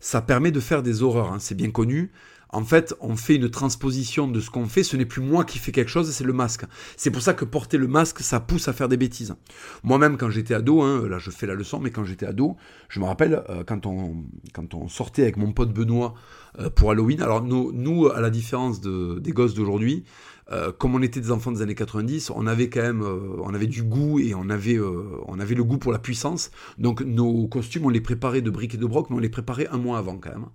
ça 0.00 0.20
permet 0.20 0.50
de 0.50 0.58
faire 0.58 0.82
des 0.82 1.04
horreurs. 1.04 1.32
Hein. 1.32 1.38
C'est 1.38 1.54
bien 1.54 1.70
connu 1.70 2.10
en 2.50 2.64
fait, 2.64 2.94
on 3.00 3.16
fait 3.16 3.36
une 3.36 3.50
transposition 3.50 4.26
de 4.28 4.40
ce 4.40 4.50
qu'on 4.50 4.66
fait. 4.66 4.82
Ce 4.82 4.96
n'est 4.96 5.04
plus 5.04 5.20
moi 5.20 5.44
qui 5.44 5.58
fais 5.58 5.72
quelque 5.72 5.90
chose, 5.90 6.10
c'est 6.10 6.24
le 6.24 6.32
masque. 6.32 6.64
C'est 6.96 7.10
pour 7.10 7.22
ça 7.22 7.34
que 7.34 7.44
porter 7.44 7.76
le 7.76 7.88
masque, 7.88 8.20
ça 8.20 8.40
pousse 8.40 8.68
à 8.68 8.72
faire 8.72 8.88
des 8.88 8.96
bêtises. 8.96 9.34
Moi-même, 9.82 10.16
quand 10.16 10.30
j'étais 10.30 10.54
ado, 10.54 10.82
hein, 10.82 11.06
là 11.08 11.18
je 11.18 11.30
fais 11.30 11.46
la 11.46 11.54
leçon, 11.54 11.78
mais 11.78 11.90
quand 11.90 12.04
j'étais 12.04 12.26
ado, 12.26 12.56
je 12.88 13.00
me 13.00 13.04
rappelle 13.04 13.42
euh, 13.50 13.64
quand, 13.64 13.86
on, 13.86 14.24
quand 14.54 14.74
on 14.74 14.88
sortait 14.88 15.22
avec 15.22 15.36
mon 15.36 15.52
pote 15.52 15.72
Benoît 15.72 16.14
euh, 16.58 16.70
pour 16.70 16.90
Halloween. 16.90 17.20
Alors 17.20 17.42
nous, 17.42 18.08
à 18.08 18.20
la 18.20 18.30
différence 18.30 18.80
de, 18.80 19.18
des 19.18 19.32
gosses 19.32 19.54
d'aujourd'hui, 19.54 20.04
euh, 20.50 20.72
comme 20.72 20.94
on 20.94 21.02
était 21.02 21.20
des 21.20 21.30
enfants 21.30 21.52
des 21.52 21.62
années 21.62 21.74
90, 21.74 22.30
on 22.30 22.46
avait 22.46 22.68
quand 22.68 22.82
même, 22.82 23.02
on 23.02 23.52
avait 23.54 23.66
du 23.66 23.82
goût 23.82 24.18
et 24.18 24.34
on 24.34 24.48
avait, 24.48 24.78
on 25.26 25.38
avait 25.38 25.54
le 25.54 25.64
goût 25.64 25.78
pour 25.78 25.92
la 25.92 25.98
puissance. 25.98 26.50
Donc 26.78 27.02
nos 27.02 27.46
costumes, 27.48 27.86
on 27.86 27.90
les 27.90 28.00
préparait 28.00 28.42
de 28.42 28.50
briques 28.50 28.74
et 28.74 28.78
de 28.78 28.86
broc, 28.86 29.10
mais 29.10 29.16
on 29.16 29.20
les 29.20 29.28
préparait 29.28 29.68
un 29.68 29.78
mois 29.78 29.98
avant 29.98 30.16
quand 30.16 30.30
même 30.30 30.46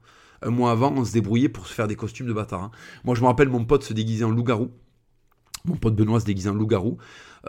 un 0.46 0.50
mois 0.50 0.72
avant, 0.72 0.94
on 0.96 1.06
se 1.06 1.14
débrouillait 1.14 1.50
pour 1.50 1.68
se 1.68 1.74
faire 1.74 1.88
des 1.88 1.96
costumes 1.96 2.28
de 2.28 2.34
bâtard. 2.34 2.64
Hein. 2.64 2.72
Moi, 3.04 3.16
je 3.16 3.22
me 3.22 3.28
rappelle 3.28 3.50
mon 3.50 3.66
pote 3.66 3.84
se 3.84 3.94
déguiser 3.94 4.24
en 4.24 4.32
loup-garou. 4.32 4.72
Mon 5.66 5.76
pote 5.76 5.96
Benoît 5.96 6.20
se 6.20 6.26
déguisait 6.26 6.50
en 6.50 6.56
loup-garou. 6.56 6.98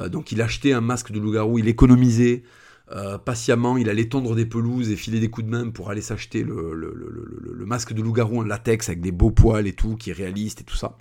Euh, 0.00 0.08
donc, 0.08 0.32
il 0.32 0.40
achetait 0.40 0.72
un 0.72 0.80
masque 0.80 1.12
de 1.12 1.18
loup-garou, 1.18 1.58
il 1.58 1.68
économisait. 1.68 2.44
Euh, 2.92 3.18
patiemment, 3.18 3.76
il 3.76 3.88
allait 3.88 4.08
tondre 4.08 4.34
des 4.34 4.46
pelouses 4.46 4.90
et 4.90 4.96
filer 4.96 5.18
des 5.18 5.30
coups 5.30 5.46
de 5.46 5.50
main 5.50 5.70
pour 5.70 5.90
aller 5.90 6.02
s'acheter 6.02 6.42
le, 6.42 7.64
masque 7.66 7.92
de 7.92 8.02
loup-garou 8.02 8.40
en 8.40 8.42
latex 8.42 8.88
avec 8.88 9.00
des 9.00 9.12
beaux 9.12 9.30
poils 9.30 9.66
et 9.66 9.72
tout, 9.72 9.96
qui 9.96 10.10
est 10.10 10.14
réaliste 10.14 10.60
et 10.60 10.64
tout 10.64 10.76
ça. 10.76 10.96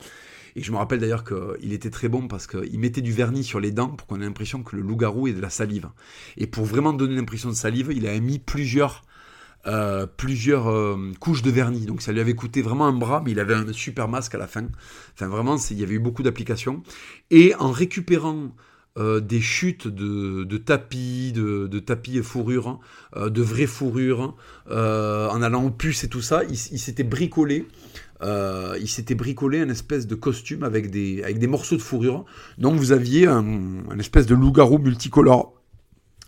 Et 0.55 0.63
je 0.63 0.71
me 0.71 0.77
rappelle 0.77 0.99
d'ailleurs 0.99 1.23
qu'il 1.23 1.73
était 1.73 1.89
très 1.89 2.09
bon 2.09 2.27
parce 2.27 2.47
qu'il 2.47 2.79
mettait 2.79 3.01
du 3.01 3.11
vernis 3.11 3.43
sur 3.43 3.59
les 3.59 3.71
dents 3.71 3.89
pour 3.89 4.07
qu'on 4.07 4.21
ait 4.21 4.25
l'impression 4.25 4.63
que 4.63 4.75
le 4.75 4.81
loup-garou 4.81 5.27
est 5.27 5.33
de 5.33 5.41
la 5.41 5.49
salive. 5.49 5.89
Et 6.37 6.47
pour 6.47 6.65
vraiment 6.65 6.93
donner 6.93 7.15
l'impression 7.15 7.49
de 7.49 7.55
salive, 7.55 7.91
il 7.91 8.07
a 8.07 8.19
mis 8.19 8.39
plusieurs 8.39 9.03
euh, 9.65 10.05
plusieurs 10.05 10.69
euh, 10.69 11.13
couches 11.21 11.41
de 11.41 11.49
vernis. 11.49 11.85
Donc 11.85 12.01
ça 12.01 12.11
lui 12.11 12.19
avait 12.19 12.35
coûté 12.35 12.61
vraiment 12.61 12.85
un 12.85 12.91
bras, 12.91 13.21
mais 13.23 13.31
il 13.31 13.39
avait 13.39 13.53
un 13.53 13.71
super 13.71 14.09
masque 14.09 14.35
à 14.35 14.37
la 14.37 14.47
fin. 14.47 14.67
Enfin 15.13 15.27
vraiment, 15.27 15.55
il 15.71 15.79
y 15.79 15.83
avait 15.83 15.95
eu 15.95 15.99
beaucoup 15.99 16.21
d'applications. 16.21 16.83
Et 17.31 17.55
en 17.55 17.71
récupérant 17.71 18.53
euh, 18.97 19.21
des 19.21 19.39
chutes 19.39 19.87
de, 19.87 20.57
tapis, 20.57 21.31
de, 21.31 21.79
tapis 21.79 22.17
et 22.17 22.23
fourrures, 22.23 22.81
de 23.15 23.41
vraies 23.41 23.65
fourrures, 23.65 24.35
en 24.69 25.41
allant 25.41 25.63
aux 25.63 25.71
puces 25.71 26.03
et 26.03 26.09
tout 26.09 26.21
ça, 26.21 26.43
il, 26.43 26.57
s'était 26.57 27.03
bricolé. 27.03 27.65
Il 28.23 28.87
s'était 28.87 29.15
bricolé 29.15 29.59
un 29.59 29.69
espèce 29.69 30.07
de 30.07 30.15
costume 30.15 30.63
avec 30.63 30.89
des, 30.89 31.23
avec 31.23 31.39
des 31.39 31.47
morceaux 31.47 31.75
de 31.75 31.81
fourrure. 31.81 32.25
Donc 32.57 32.75
vous 32.75 32.91
aviez 32.91 33.27
un, 33.27 33.43
espèce 33.99 34.25
de 34.25 34.35
loup-garou 34.35 34.77
multicolore 34.77 35.53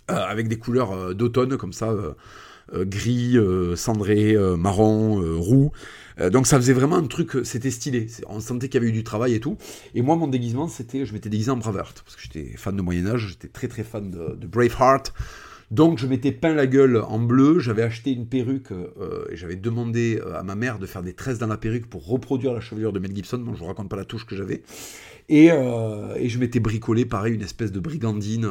avec 0.08 0.48
des 0.48 0.58
couleurs 0.58 1.16
d'automne 1.16 1.58
comme 1.58 1.74
ça 1.74 1.94
euh, 2.74 2.84
gris, 2.84 3.38
euh, 3.38 3.76
cendré, 3.76 4.34
euh, 4.34 4.58
marron, 4.58 5.22
roux. 5.40 5.72
donc 6.32 6.48
ça 6.48 6.58
faisait 6.58 6.74
vraiment 6.74 6.96
un 6.96 7.06
truc, 7.06 7.38
c'était 7.44 7.70
stylé. 7.70 8.08
On 8.28 8.40
sentait 8.40 8.70
qu'il 8.70 8.82
y 8.82 8.84
avait 8.84 8.90
eu 8.90 8.96
du 8.96 9.04
travail 9.04 9.36
et 9.36 9.40
tout. 9.40 9.58
Et 9.94 10.02
moi, 10.02 10.16
mon 10.16 10.28
déguisement, 10.28 10.68
c'était, 10.68 11.06
je 11.06 11.14
m'étais 11.14 11.30
déguisé 11.30 11.52
en 11.52 11.58
Braveheart 11.58 12.02
parce 12.04 12.16
que 12.16 12.22
j'étais 12.24 12.58
fan 12.58 12.76
de 12.76 12.82
Moyen 12.82 13.06
Âge, 13.06 13.28
j'étais 13.30 13.50
très 13.50 13.68
très 13.68 13.84
fan 13.84 14.10
de, 14.10 14.48
Braveheart. 14.48 15.14
Donc 15.72 15.98
je 15.98 16.08
m'étais 16.08 16.32
peint 16.32 16.54
la 16.54 16.68
gueule 16.68 16.98
en 16.98 17.20
bleu, 17.20 17.60
j'avais 17.60 17.82
acheté 17.82 18.12
une 18.12 18.28
perruque 18.28 18.72
et 19.32 19.36
j'avais 19.36 19.56
demandé 19.56 20.22
à 20.34 20.44
ma 20.44 20.56
mère 20.56 20.80
de 20.80 20.86
faire 20.86 21.02
des 21.02 21.14
tresses 21.14 21.40
dans 21.40 21.48
la 21.48 21.58
perruque 21.58 21.88
pour 21.88 22.08
reproduire 22.08 22.54
la 22.54 22.60
chevelure 22.60 22.94
de 22.94 23.00
Mel 23.00 23.16
Gibson. 23.16 23.40
Bon, 23.40 23.54
je 23.54 23.60
vous 23.60 23.66
raconte 23.66 23.90
pas 23.90 23.96
la 23.96 24.06
touche 24.06 24.26
que 24.26 24.36
j'avais. 24.36 24.62
Et, 25.28 25.48
et, 25.48 26.30
je 26.30 26.40
m'étais 26.40 26.60
bricolé 26.60 27.06
pareil 27.06 27.34
une 27.34 27.42
espèce 27.42 27.72
de 27.72 27.80
brigandine 27.80 28.48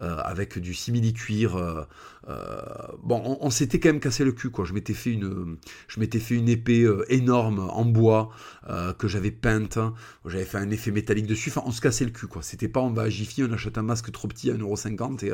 avec 0.00 0.58
du 0.58 0.72
simili-cuir 0.72 1.86
euh, 2.28 2.56
bon, 3.02 3.38
on, 3.40 3.50
s'était 3.50 3.78
quand 3.78 3.88
même 3.88 4.00
cassé 4.00 4.24
le 4.24 4.32
cul, 4.32 4.50
quoi. 4.50 4.64
Je 4.64 4.72
m'étais 4.72 4.94
fait 4.94 5.12
une, 5.12 5.56
je 5.88 6.00
épée 6.00 6.82
euh, 6.82 7.04
énorme 7.08 7.60
en 7.60 7.84
bois 7.84 8.30
euh, 8.68 8.92
que 8.92 9.06
j'avais 9.06 9.30
peinte. 9.30 9.78
J'avais 10.24 10.44
fait 10.44 10.58
un 10.58 10.70
effet 10.70 10.90
métallique 10.90 11.26
dessus. 11.26 11.50
Enfin, 11.50 11.62
on 11.66 11.70
se 11.70 11.80
cassait 11.80 12.04
le 12.04 12.10
cul, 12.10 12.26
quoi. 12.26 12.42
C'était 12.42 12.68
pas 12.68 12.80
on 12.80 12.90
va 12.90 13.02
à 13.02 13.06
on 13.06 13.52
achète 13.52 13.78
un 13.78 13.82
masque 13.82 14.10
trop 14.10 14.28
petit 14.28 14.50
à 14.50 14.54
1,50€ 14.54 15.24
et, 15.24 15.32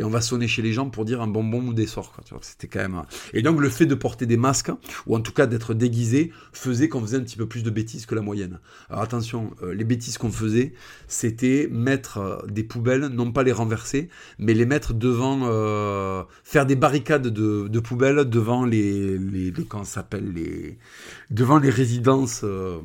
et 0.00 0.04
on 0.04 0.10
va 0.10 0.20
sonner 0.20 0.46
chez 0.46 0.62
les 0.62 0.72
gens 0.72 0.88
pour 0.90 1.04
dire 1.04 1.20
un 1.20 1.26
bonbon 1.26 1.66
ou 1.66 1.74
des 1.74 1.86
sorts, 1.86 2.12
quoi. 2.12 2.24
C'était 2.42 2.68
quand 2.68 2.80
même. 2.80 3.02
Et 3.32 3.42
donc, 3.42 3.60
le 3.60 3.68
fait 3.68 3.86
de 3.86 3.94
porter 3.94 4.26
des 4.26 4.36
masques, 4.36 4.70
ou 5.06 5.16
en 5.16 5.20
tout 5.20 5.32
cas 5.32 5.46
d'être 5.46 5.74
déguisé, 5.74 6.32
faisait 6.52 6.88
qu'on 6.88 7.00
faisait 7.00 7.16
un 7.16 7.22
petit 7.22 7.36
peu 7.36 7.46
plus 7.46 7.62
de 7.62 7.70
bêtises 7.70 8.06
que 8.06 8.14
la 8.14 8.22
moyenne. 8.22 8.60
Alors 8.90 9.02
attention, 9.02 9.50
les 9.72 9.84
bêtises 9.84 10.18
qu'on 10.18 10.30
faisait, 10.30 10.74
c'était 11.08 11.68
mettre 11.70 12.44
des 12.48 12.62
poubelles, 12.62 13.06
non 13.06 13.32
pas 13.32 13.42
les 13.42 13.52
renverser, 13.52 14.08
mais 14.38 14.54
les 14.54 14.66
mettre 14.66 14.94
devant 14.94 15.48
euh, 16.12 16.24
faire 16.44 16.66
des 16.66 16.76
barricades 16.76 17.28
de, 17.28 17.80
poubelles 17.80 18.28
devant 18.28 18.64
les, 18.64 19.18
les, 19.18 19.52
s'appelle 19.84 20.32
les 20.32 20.78
devant 21.30 21.58
les 21.58 21.70
résidences 21.70 22.42
euh, 22.44 22.78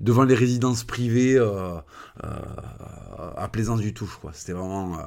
devant 0.00 0.24
les 0.24 0.34
résidences 0.34 0.84
privées 0.84 1.36
euh, 1.36 1.78
à 3.36 3.48
Plaisance 3.48 3.80
du 3.80 3.92
Touche 3.94 4.16
quoi 4.20 4.32
c'était 4.34 4.52
vraiment 4.52 4.98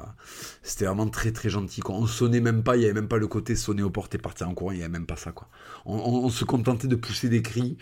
c'était 0.62 0.84
vraiment 0.84 1.08
très 1.08 1.32
très 1.32 1.48
gentil 1.48 1.80
quoi. 1.80 1.94
on 1.94 2.06
sonnait 2.06 2.40
même 2.40 2.62
pas 2.62 2.76
il 2.76 2.82
y 2.82 2.84
avait 2.84 2.94
même 2.94 3.08
pas 3.08 3.18
le 3.18 3.26
côté 3.26 3.56
sonner 3.56 3.82
aux 3.82 3.90
portes 3.90 4.14
et 4.14 4.18
partir 4.18 4.48
en 4.48 4.54
courant 4.54 4.72
il 4.72 4.78
y 4.78 4.82
avait 4.82 4.90
même 4.90 5.06
pas 5.06 5.16
ça 5.16 5.32
quoi 5.32 5.48
on, 5.86 6.28
se 6.28 6.44
contentait 6.44 6.88
de 6.88 6.96
pousser 6.96 7.28
des 7.28 7.42
cris 7.42 7.78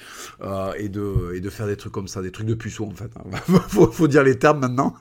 et 0.78 0.88
de 0.88 1.32
et 1.34 1.40
de 1.40 1.50
faire 1.50 1.66
des 1.66 1.76
trucs 1.76 1.92
comme 1.92 2.08
ça 2.08 2.22
des 2.22 2.32
trucs 2.32 2.46
de 2.46 2.54
puceau 2.54 2.86
en 2.86 2.94
fait 2.94 3.10
hein. 3.16 3.36
faut, 3.68 3.90
faut 3.90 4.08
dire 4.08 4.22
les 4.22 4.38
termes 4.38 4.60
maintenant 4.60 4.94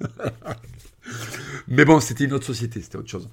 mais 1.68 1.86
bon 1.86 2.00
c'était 2.00 2.26
une 2.26 2.34
autre 2.34 2.46
société 2.46 2.82
c'était 2.82 2.98
autre 2.98 3.10
chose 3.10 3.30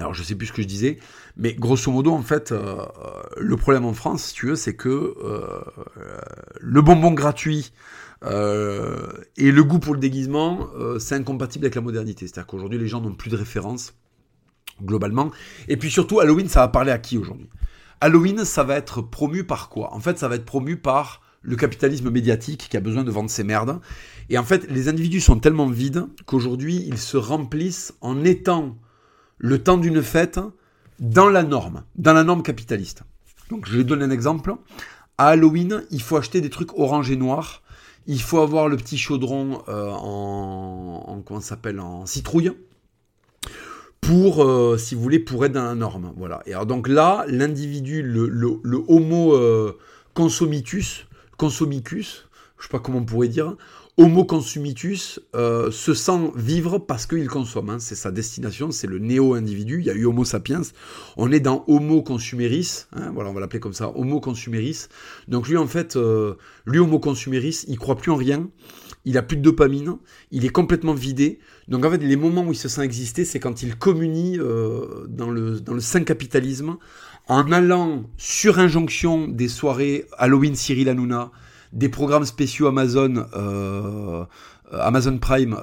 alors 0.00 0.14
je 0.14 0.22
sais 0.22 0.34
plus 0.34 0.46
ce 0.46 0.52
que 0.52 0.62
je 0.62 0.66
disais, 0.66 0.98
mais 1.36 1.54
grosso 1.54 1.90
modo 1.90 2.12
en 2.12 2.22
fait, 2.22 2.52
euh, 2.52 2.84
le 3.36 3.56
problème 3.56 3.84
en 3.84 3.92
France, 3.92 4.24
si 4.24 4.34
tu 4.34 4.46
veux, 4.46 4.56
c'est 4.56 4.74
que 4.74 4.88
euh, 4.88 5.60
le 6.60 6.82
bonbon 6.82 7.12
gratuit 7.12 7.72
euh, 8.24 9.08
et 9.36 9.50
le 9.50 9.64
goût 9.64 9.78
pour 9.78 9.94
le 9.94 10.00
déguisement, 10.00 10.68
c'est 10.98 11.14
incompatible 11.14 11.64
avec 11.64 11.74
la 11.74 11.80
modernité. 11.80 12.26
C'est-à-dire 12.26 12.46
qu'aujourd'hui 12.46 12.78
les 12.78 12.88
gens 12.88 13.00
n'ont 13.00 13.14
plus 13.14 13.30
de 13.30 13.36
référence 13.36 13.94
globalement. 14.82 15.30
Et 15.68 15.76
puis 15.76 15.90
surtout, 15.90 16.20
Halloween, 16.20 16.48
ça 16.48 16.60
va 16.60 16.68
parler 16.68 16.92
à 16.92 16.98
qui 16.98 17.18
aujourd'hui? 17.18 17.48
Halloween, 18.00 18.44
ça 18.44 18.64
va 18.64 18.76
être 18.76 19.02
promu 19.02 19.44
par 19.44 19.68
quoi? 19.68 19.92
En 19.92 20.00
fait, 20.00 20.18
ça 20.18 20.28
va 20.28 20.36
être 20.36 20.46
promu 20.46 20.76
par 20.76 21.20
le 21.42 21.56
capitalisme 21.56 22.10
médiatique 22.10 22.68
qui 22.70 22.76
a 22.76 22.80
besoin 22.80 23.04
de 23.04 23.10
vendre 23.10 23.30
ses 23.30 23.44
merdes. 23.44 23.80
Et 24.28 24.38
en 24.38 24.44
fait, 24.44 24.70
les 24.70 24.88
individus 24.88 25.20
sont 25.20 25.38
tellement 25.38 25.66
vides 25.66 26.06
qu'aujourd'hui, 26.26 26.84
ils 26.86 26.98
se 26.98 27.16
remplissent 27.16 27.94
en 28.00 28.24
étant 28.24 28.76
le 29.40 29.62
temps 29.62 29.78
d'une 29.78 30.02
fête 30.02 30.38
dans 31.00 31.28
la 31.28 31.42
norme, 31.42 31.82
dans 31.96 32.12
la 32.12 32.24
norme 32.24 32.42
capitaliste. 32.42 33.02
Donc 33.50 33.66
je 33.66 33.78
vais 33.78 33.84
donner 33.84 34.04
un 34.04 34.10
exemple. 34.10 34.54
À 35.18 35.28
Halloween, 35.28 35.82
il 35.90 36.02
faut 36.02 36.16
acheter 36.16 36.40
des 36.40 36.50
trucs 36.50 36.78
orange 36.78 37.10
et 37.10 37.16
noir. 37.16 37.62
Il 38.06 38.20
faut 38.20 38.38
avoir 38.38 38.68
le 38.68 38.76
petit 38.76 38.98
chaudron 38.98 39.62
euh, 39.68 39.90
en, 39.90 41.22
comment 41.26 41.40
s'appelle 41.40 41.80
en 41.80 42.06
citrouille 42.06 42.52
pour, 44.00 44.42
euh, 44.42 44.76
si 44.78 44.94
vous 44.94 45.02
voulez, 45.02 45.18
pour 45.18 45.44
être 45.44 45.52
dans 45.52 45.64
la 45.64 45.74
norme. 45.74 46.12
Voilà. 46.16 46.42
Et 46.46 46.52
alors 46.52 46.66
donc 46.66 46.88
là, 46.88 47.24
l'individu, 47.28 48.02
le, 48.02 48.84
homo 48.88 49.34
euh, 49.34 49.78
consomitus, 50.14 51.06
consomicus, 51.36 52.28
je 52.58 52.64
sais 52.64 52.70
pas 52.70 52.78
comment 52.78 52.98
on 52.98 53.04
pourrait 53.04 53.28
dire, 53.28 53.56
Homo 54.00 54.24
consumitus 54.24 55.20
euh, 55.36 55.70
se 55.70 55.92
sent 55.92 56.32
vivre 56.34 56.78
parce 56.78 57.04
qu'il 57.04 57.28
consomme. 57.28 57.68
Hein. 57.68 57.78
C'est 57.80 57.94
sa 57.94 58.10
destination, 58.10 58.70
c'est 58.70 58.86
le 58.86 58.98
néo-individu. 58.98 59.80
Il 59.80 59.84
y 59.84 59.90
a 59.90 59.92
eu 59.92 60.06
Homo 60.06 60.24
sapiens. 60.24 60.62
On 61.18 61.30
est 61.30 61.40
dans 61.40 61.66
Homo 61.68 62.02
consumeris. 62.02 62.86
Hein. 62.94 63.10
voilà, 63.12 63.28
on 63.28 63.34
va 63.34 63.40
l'appeler 63.40 63.60
comme 63.60 63.74
ça, 63.74 63.92
Homo 63.94 64.18
consumeris. 64.18 64.86
Donc 65.28 65.48
lui, 65.48 65.58
en 65.58 65.66
fait, 65.66 65.96
euh, 65.96 66.36
lui, 66.64 66.78
Homo 66.78 66.98
consumeris, 66.98 67.66
il 67.68 67.78
croit 67.78 67.96
plus 67.96 68.10
en 68.10 68.16
rien. 68.16 68.48
Il 69.04 69.18
a 69.18 69.22
plus 69.22 69.36
de 69.36 69.42
dopamine. 69.42 69.98
Il 70.30 70.46
est 70.46 70.50
complètement 70.50 70.94
vidé. 70.94 71.38
Donc 71.68 71.84
en 71.84 71.90
fait, 71.90 72.02
les 72.02 72.16
moments 72.16 72.44
où 72.44 72.52
il 72.52 72.56
se 72.56 72.70
sent 72.70 72.82
exister, 72.82 73.26
c'est 73.26 73.38
quand 73.38 73.62
il 73.62 73.76
communie 73.76 74.38
euh, 74.38 75.06
dans, 75.10 75.28
le, 75.28 75.60
dans 75.60 75.74
le 75.74 75.80
saint 75.80 76.04
capitalisme 76.04 76.78
en 77.28 77.52
allant 77.52 78.04
sur 78.16 78.60
injonction 78.60 79.28
des 79.28 79.48
soirées 79.48 80.06
Halloween 80.16 80.54
Cyril 80.54 80.88
Hanouna 80.88 81.32
des 81.72 81.88
programmes 81.88 82.24
spéciaux 82.24 82.66
Amazon, 82.66 83.26
Amazon 84.72 85.18
Prime, 85.18 85.56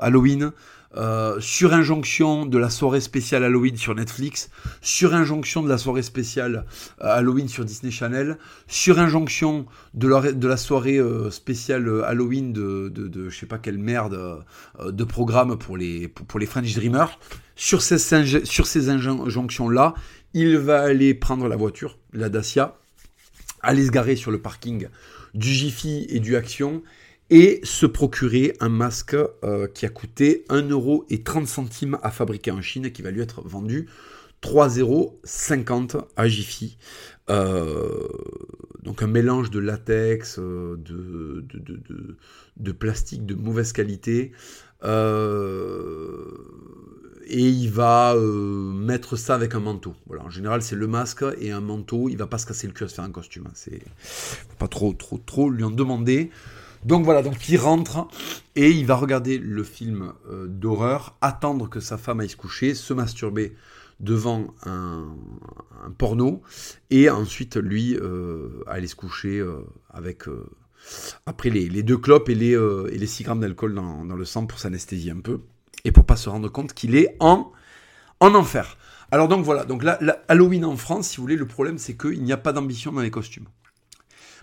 Halloween, 0.00 0.52
euh, 0.96 1.38
sur 1.40 1.74
injonction 1.74 2.46
de 2.46 2.56
la 2.56 2.70
soirée 2.70 3.02
spéciale 3.02 3.44
Halloween 3.44 3.76
sur 3.76 3.94
Netflix, 3.94 4.48
sur 4.80 5.14
injonction 5.14 5.62
de 5.62 5.68
la 5.68 5.76
soirée 5.76 6.02
spéciale 6.02 6.64
euh, 7.02 7.18
Halloween 7.18 7.48
sur 7.48 7.66
Disney 7.66 7.92
Channel, 7.92 8.38
sur 8.66 8.98
injonction 8.98 9.66
de 9.92 10.08
la, 10.08 10.56
soirée 10.56 10.96
euh, 10.96 11.30
spéciale 11.30 12.02
Halloween 12.04 12.54
de, 12.54 12.88
de, 12.88 13.28
je 13.28 13.36
sais 13.36 13.46
pas 13.46 13.58
quelle 13.58 13.76
merde 13.76 14.42
de 14.82 15.04
programme 15.04 15.58
pour 15.58 15.76
les, 15.76 16.10
French 16.46 16.74
Dreamers. 16.74 17.18
Sur 17.56 17.82
ces, 17.82 17.98
sur 18.44 18.66
ces 18.66 18.88
injonctions-là, 18.88 19.94
il 20.32 20.56
va 20.56 20.82
aller 20.82 21.12
prendre 21.14 21.46
la 21.48 21.56
voiture, 21.56 21.98
la 22.12 22.30
Dacia, 22.30 22.76
aller 23.66 23.84
se 23.84 23.90
garer 23.90 24.16
sur 24.16 24.30
le 24.30 24.40
parking 24.40 24.88
du 25.34 25.48
Jiffy 25.48 26.06
et 26.08 26.20
du 26.20 26.36
Action 26.36 26.82
et 27.30 27.60
se 27.64 27.86
procurer 27.86 28.54
un 28.60 28.68
masque 28.68 29.16
euh, 29.44 29.66
qui 29.68 29.84
a 29.84 29.88
coûté 29.88 30.44
1,30€ 30.48 31.98
à 32.02 32.10
fabriquer 32.10 32.52
en 32.52 32.62
Chine 32.62 32.86
et 32.86 32.92
qui 32.92 33.02
va 33.02 33.10
lui 33.10 33.20
être 33.20 33.42
vendu 33.42 33.88
3,50€ 34.42 36.04
à 36.16 36.28
Jiffy. 36.28 36.78
Euh, 37.28 38.06
donc 38.82 39.02
un 39.02 39.08
mélange 39.08 39.50
de 39.50 39.58
latex, 39.58 40.38
euh, 40.38 40.76
de, 40.78 41.44
de, 42.56 42.72
plastique 42.72 43.26
de 43.26 43.34
mauvaise 43.34 43.72
qualité. 43.72 44.32
Et 47.26 47.48
il 47.48 47.70
va 47.70 48.14
mettre 48.16 49.16
ça 49.16 49.34
avec 49.34 49.54
un 49.54 49.60
manteau. 49.60 49.94
Voilà, 50.06 50.22
en 50.24 50.30
général, 50.30 50.62
c'est 50.62 50.76
le 50.76 50.86
masque 50.86 51.24
et 51.40 51.50
un 51.50 51.60
manteau. 51.60 52.08
Il 52.08 52.16
va 52.16 52.26
pas 52.26 52.38
se 52.38 52.46
casser 52.46 52.66
le 52.66 52.72
cul 52.72 52.84
à 52.84 52.88
se 52.88 52.94
faire 52.94 53.04
un 53.04 53.10
costume. 53.10 53.44
Hein. 53.46 53.52
C'est 53.54 53.82
pas 54.58 54.68
trop, 54.68 54.92
trop, 54.92 55.18
trop 55.18 55.50
lui 55.50 55.64
en 55.64 55.70
demander. 55.70 56.30
Donc 56.86 57.04
voilà, 57.04 57.22
donc 57.22 57.48
il 57.48 57.56
rentre 57.56 58.06
et 58.54 58.70
il 58.70 58.86
va 58.86 58.94
regarder 58.94 59.38
le 59.38 59.64
film 59.64 60.12
euh, 60.30 60.46
d'horreur, 60.46 61.16
attendre 61.20 61.68
que 61.68 61.80
sa 61.80 61.98
femme 61.98 62.20
aille 62.20 62.28
se 62.28 62.36
coucher, 62.36 62.74
se 62.74 62.94
masturber 62.94 63.56
devant 63.98 64.54
un, 64.64 65.16
porno 65.98 66.42
et 66.90 67.10
ensuite 67.10 67.56
lui 67.56 67.96
euh, 67.96 68.62
aller 68.68 68.86
se 68.86 68.94
coucher 68.94 69.38
euh, 69.38 69.62
avec 69.90 70.24
après 71.24 71.50
les, 71.50 71.82
deux 71.82 71.96
clopes 71.98 72.28
et 72.28 72.36
les, 72.36 72.52
et 72.52 72.98
les 72.98 73.06
6 73.06 73.24
grammes 73.24 73.40
d'alcool 73.40 73.74
dans, 73.74 74.04
le 74.04 74.24
sang 74.24 74.46
pour 74.46 74.60
s'anesthésier 74.60 75.10
un 75.10 75.20
peu 75.20 75.40
et 75.84 75.92
pour 75.92 76.04
pas 76.04 76.16
se 76.16 76.28
rendre 76.28 76.48
compte 76.48 76.72
qu'il 76.72 76.94
est 76.94 77.16
en, 77.20 77.52
en 78.20 78.34
enfer. 78.34 78.76
Alors 79.10 79.28
donc 79.28 79.44
voilà, 79.44 79.64
donc 79.64 79.82
là, 79.82 79.98
Halloween 80.28 80.64
en 80.64 80.76
France, 80.76 81.08
si 81.08 81.16
vous 81.16 81.22
voulez, 81.22 81.36
le 81.36 81.46
problème 81.46 81.78
c'est 81.78 81.96
qu'il 81.96 82.22
n'y 82.22 82.32
a 82.32 82.36
pas 82.36 82.52
d'ambition 82.52 82.92
dans 82.92 83.02
les 83.02 83.10
costumes. 83.10 83.46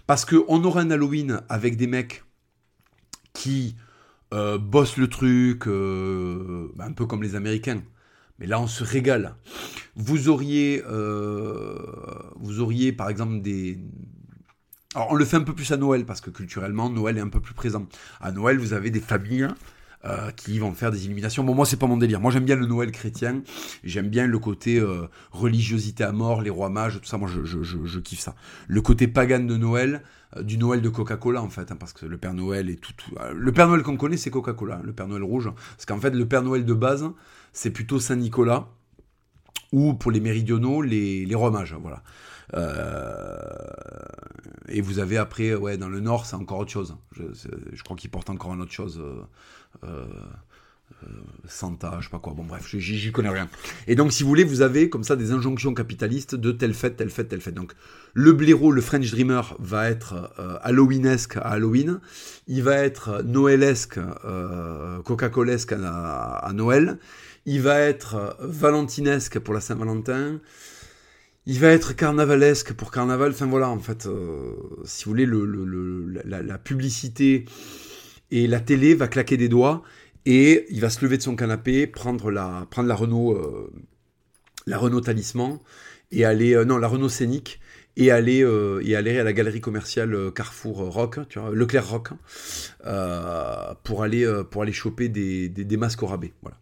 Parce 0.08 0.26
qu'on 0.26 0.64
aura 0.64 0.82
un 0.82 0.92
Halloween 0.92 1.42
avec 1.50 1.78
des 1.78 1.88
mecs 1.88 2.24
qui 3.34 3.76
euh, 4.34 4.58
bossent 4.58 4.98
le 4.98 5.08
truc, 5.08 5.68
euh, 5.68 6.72
bah, 6.76 6.86
un 6.86 6.92
peu 6.92 7.06
comme 7.06 7.24
les 7.24 7.36
Américains. 7.36 7.82
Mais 8.40 8.48
là, 8.48 8.60
on 8.60 8.68
se 8.68 8.84
régale. 8.84 9.36
Vous 9.96 10.28
auriez, 10.28 10.84
euh, 10.90 11.78
vous 12.38 12.60
auriez 12.60 12.92
par 12.92 13.10
exemple 13.10 13.42
des. 13.42 13.80
Alors, 14.96 15.12
on 15.12 15.16
le 15.16 15.26
fait 15.26 15.38
un 15.38 15.42
peu 15.44 15.54
plus 15.54 15.72
à 15.72 15.78
Noël 15.78 16.06
parce 16.06 16.20
que 16.20 16.30
culturellement, 16.30 16.90
Noël 16.90 17.18
est 17.18 17.22
un 17.22 17.30
peu 17.30 17.40
plus 17.40 17.54
présent. 17.54 17.88
À 18.20 18.32
Noël, 18.32 18.58
vous 18.58 18.74
avez 18.74 18.90
des 18.90 19.00
familles 19.00 19.48
euh, 20.06 20.32
qui 20.32 20.60
vont 20.60 20.74
faire 20.74 20.92
des 20.92 21.06
illuminations. 21.06 21.46
Bon, 21.46 21.56
moi, 21.56 21.66
c'est 21.66 21.78
pas 21.78 21.88
mon 21.88 21.96
délire. 21.96 22.20
Moi, 22.20 22.30
j'aime 22.30 22.44
bien 22.44 22.58
le 22.58 22.66
Noël 22.66 22.92
chrétien. 22.92 23.42
J'aime 23.86 24.10
bien 24.10 24.28
le 24.28 24.38
côté 24.38 24.78
euh, 24.78 25.08
religiosité 25.32 26.04
à 26.04 26.12
mort, 26.12 26.42
les 26.42 26.50
rois 26.50 26.70
mages, 26.70 27.00
tout 27.00 27.08
ça. 27.08 27.18
Moi, 27.18 27.30
je, 27.30 28.00
kiffe 28.00 28.20
ça. 28.20 28.36
Le 28.68 28.82
côté 28.82 29.08
pagan 29.08 29.40
de 29.40 29.56
Noël, 29.56 30.04
euh, 30.36 30.44
du 30.44 30.58
Noël 30.58 30.82
de 30.82 30.90
Coca-Cola, 30.90 31.42
en 31.42 31.50
fait, 31.50 31.72
hein, 31.72 31.78
parce 31.80 31.94
que 31.94 32.06
le 32.06 32.18
Père 32.18 32.34
Noël 32.34 32.70
est 32.70 32.82
tout. 32.82 32.94
le 33.34 33.52
Père 33.54 33.70
Noël 33.70 33.82
qu'on 33.82 33.96
connaît, 33.96 34.18
c'est 34.18 34.30
Coca-Cola, 34.30 34.82
le 34.84 34.92
Père 34.92 35.08
Noël 35.08 35.24
rouge. 35.24 35.50
Parce 35.78 35.86
qu'en 35.86 36.00
fait, 36.00 36.12
le 36.12 36.28
Père 36.28 36.44
Noël 36.44 36.66
de 36.66 36.74
base, 36.74 37.10
c'est 37.54 37.72
plutôt 37.72 38.00
Saint-Nicolas 38.00 38.68
ou 39.72 39.94
pour 39.94 40.12
les 40.12 40.20
méridionaux, 40.20 40.82
les, 40.82 41.26
les 41.26 41.36
rois 41.36 41.50
mages. 41.50 41.78
Voilà. 41.82 42.04
Euh, 42.54 43.38
et 44.70 44.82
vous 44.82 45.00
avez 45.00 45.18
après, 45.18 45.54
ouais, 45.56 45.78
dans 45.78 45.90
le 45.90 46.00
nord, 46.00 46.26
c'est 46.26 46.36
encore 46.36 46.60
autre 46.60 46.72
chose. 46.72 46.96
Je, 47.16 47.84
crois 47.84 47.96
qu'ils 47.98 48.10
portent 48.10 48.30
encore 48.30 48.54
une 48.54 48.62
autre 48.62 48.72
chose. 48.72 49.02
Euh, 49.84 50.06
euh, 51.04 51.08
Santa, 51.48 51.98
je 52.00 52.06
sais 52.06 52.10
pas 52.10 52.20
quoi, 52.20 52.34
bon 52.34 52.44
bref, 52.44 52.66
j'y 52.78 53.12
connais 53.12 53.30
rien. 53.30 53.50
Et 53.88 53.96
donc 53.96 54.14
si 54.14 54.24
vous 54.24 54.30
voulez, 54.30 54.46
vous 54.46 54.62
avez 54.62 54.90
comme 54.90 55.04
ça 55.04 55.16
des 55.16 55.32
injonctions 55.32 55.74
capitalistes 55.74 56.36
de 56.36 56.52
telle 56.52 56.74
fête, 56.74 56.96
telle 56.96 57.10
fête, 57.10 57.28
telle 57.28 57.42
fête. 57.42 57.54
Donc 57.54 57.74
le 58.14 58.32
blaireau, 58.32 58.72
le 58.72 58.82
French 58.82 59.12
Dreamer 59.12 59.42
va 59.60 59.90
être 59.90 60.34
euh, 60.40 60.58
Halloweenesque 60.62 61.38
à 61.38 61.42
Halloween, 61.42 62.00
il 62.48 62.64
va 62.64 62.78
être 62.78 63.24
Noëlesque, 63.24 64.00
euh, 64.26 65.02
Coca-Colesque 65.02 65.74
à, 65.74 66.38
à, 66.38 66.54
Noël, 66.54 66.98
il 67.46 67.62
va 67.62 67.80
être 67.80 68.38
Valentinesque 68.40 69.40
pour 69.40 69.54
la 69.54 69.60
Saint-Valentin, 69.60 70.40
il 71.46 71.60
va 71.60 71.70
être 71.70 71.94
carnavalesque 71.94 72.74
pour 72.74 72.92
carnaval, 72.92 73.32
enfin 73.32 73.48
voilà, 73.48 73.70
en 73.70 73.80
fait, 73.80 74.08
si 74.86 75.06
vous 75.06 75.12
voulez, 75.12 75.26
le, 75.26 76.24
la, 76.24 76.58
publicité 76.58 77.46
et 78.32 78.48
la 78.48 78.60
télé 78.60 78.96
va 78.96 79.08
claquer 79.08 79.38
des 79.38 79.50
doigts 79.50 79.84
et 80.26 80.66
il 80.70 80.82
va 80.82 80.90
se 80.90 81.04
lever 81.04 81.18
de 81.18 81.22
son 81.22 81.36
canapé, 81.36 81.88
prendre 81.88 82.32
la, 82.32 82.68
prendre 82.70 82.88
la 82.88 82.96
Renault, 82.96 83.34
euh, 83.34 83.72
la 84.66 84.78
Renault 84.78 85.02
Talisman 85.02 85.60
et 86.12 86.26
aller, 86.26 86.56
euh, 86.56 86.66
non, 86.66 86.78
la 86.78 86.88
Renault 86.88 87.10
Scénic 87.10 87.60
et 87.96 88.10
aller, 88.10 88.44
euh, 88.44 88.82
et 88.84 88.96
aller 88.96 89.20
à 89.20 89.24
la 89.24 89.34
galerie 89.34 89.62
commerciale 89.62 90.32
Carrefour 90.34 90.78
Rock, 90.78 91.20
tu 91.30 91.40
vois, 91.40 91.52
Leclerc 91.52 91.88
Rock, 91.88 92.10
pour 93.84 94.04
aller, 94.04 94.42
pour 94.50 94.64
aller 94.64 94.74
choper 94.74 95.10
des, 95.10 95.50
des, 95.50 95.78
masques 95.78 96.02
au 96.02 96.08
rabais, 96.08 96.34
voilà. 96.42 96.58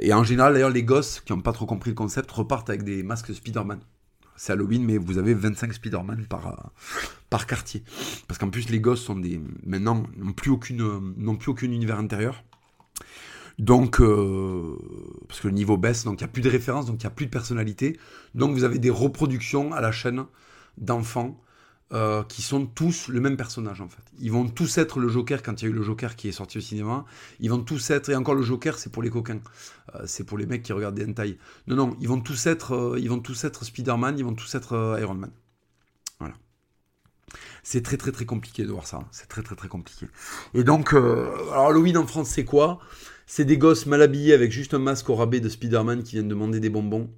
Et 0.00 0.12
en 0.14 0.24
général, 0.24 0.54
d'ailleurs, 0.54 0.70
les 0.70 0.84
gosses 0.84 1.20
qui 1.20 1.32
n'ont 1.32 1.42
pas 1.42 1.52
trop 1.52 1.66
compris 1.66 1.90
le 1.90 1.94
concept 1.94 2.30
repartent 2.30 2.70
avec 2.70 2.82
des 2.82 3.02
masques 3.02 3.34
Spider-Man 3.34 3.80
c'est 4.40 4.54
Halloween, 4.54 4.82
mais 4.86 4.96
vous 4.96 5.18
avez 5.18 5.34
25 5.34 5.74
Spider-Man 5.74 6.24
par, 6.26 6.72
par 7.28 7.46
quartier. 7.46 7.82
Parce 8.26 8.38
qu'en 8.38 8.48
plus, 8.48 8.70
les 8.70 8.80
gosses 8.80 9.02
sont 9.02 9.16
des, 9.16 9.38
maintenant, 9.66 10.02
n'ont 10.16 10.32
plus, 10.32 10.50
aucune, 10.50 11.14
plus 11.38 11.50
aucun 11.50 11.66
univers 11.66 11.98
intérieur. 11.98 12.42
Donc, 13.58 14.00
euh, 14.00 14.78
parce 15.28 15.40
que 15.40 15.48
le 15.48 15.52
niveau 15.52 15.76
baisse, 15.76 16.04
donc 16.04 16.22
il 16.22 16.24
n'y 16.24 16.30
a 16.30 16.32
plus 16.32 16.40
de 16.40 16.48
référence, 16.48 16.86
donc 16.86 17.02
il 17.02 17.06
n'y 17.06 17.08
a 17.08 17.14
plus 17.14 17.26
de 17.26 17.30
personnalité. 17.30 17.98
Donc 18.34 18.52
vous 18.52 18.64
avez 18.64 18.78
des 18.78 18.88
reproductions 18.88 19.74
à 19.74 19.82
la 19.82 19.92
chaîne 19.92 20.24
d'enfants 20.78 21.38
euh, 21.92 22.22
qui 22.22 22.40
sont 22.40 22.66
tous 22.66 23.08
le 23.08 23.20
même 23.20 23.36
personnage 23.36 23.80
en 23.80 23.88
fait. 23.88 24.02
Ils 24.20 24.30
vont 24.30 24.46
tous 24.46 24.78
être 24.78 25.00
le 25.00 25.08
Joker 25.08 25.42
quand 25.42 25.60
il 25.60 25.64
y 25.64 25.68
a 25.68 25.70
eu 25.70 25.74
le 25.74 25.82
Joker 25.82 26.14
qui 26.14 26.28
est 26.28 26.32
sorti 26.32 26.58
au 26.58 26.60
cinéma. 26.60 27.04
Ils 27.40 27.50
vont 27.50 27.60
tous 27.60 27.90
être, 27.90 28.10
et 28.10 28.14
encore 28.14 28.36
le 28.36 28.42
Joker 28.42 28.78
c'est 28.78 28.92
pour 28.92 29.02
les 29.02 29.10
coquins, 29.10 29.40
euh, 29.96 30.02
c'est 30.06 30.22
pour 30.22 30.38
les 30.38 30.46
mecs 30.46 30.62
qui 30.62 30.72
regardent 30.72 30.94
des 30.94 31.04
hentai. 31.04 31.36
Non, 31.66 31.74
non, 31.74 31.96
ils 32.00 32.06
vont 32.06 32.20
tous 32.20 32.46
être, 32.46 32.74
euh, 32.74 33.00
ils 33.00 33.08
vont 33.08 33.18
tous 33.18 33.42
être 33.42 33.64
Spider-Man, 33.64 34.18
ils 34.18 34.24
vont 34.24 34.34
tous 34.34 34.54
être 34.54 34.98
Iron 35.00 35.14
Man. 35.14 35.32
Voilà. 36.20 36.34
C'est 37.64 37.82
très 37.82 37.96
très 37.96 38.12
très 38.12 38.24
compliqué 38.24 38.62
de 38.62 38.70
voir 38.70 38.86
ça. 38.86 39.00
C'est 39.10 39.28
très 39.28 39.42
très 39.42 39.56
très 39.56 39.68
compliqué. 39.68 40.06
Et 40.54 40.62
donc, 40.62 40.92
alors 40.92 41.66
Halloween 41.66 41.98
en 41.98 42.06
France 42.06 42.28
c'est 42.28 42.44
quoi? 42.44 42.78
C'est 43.26 43.44
des 43.44 43.58
gosses 43.58 43.86
mal 43.86 44.02
habillés 44.02 44.32
avec 44.32 44.52
juste 44.52 44.74
un 44.74 44.78
masque 44.78 45.10
au 45.10 45.16
rabais 45.16 45.40
de 45.40 45.48
Spider-Man 45.48 46.04
qui 46.04 46.12
viennent 46.12 46.28
demander 46.28 46.60
des 46.60 46.70
bonbons. 46.70 47.10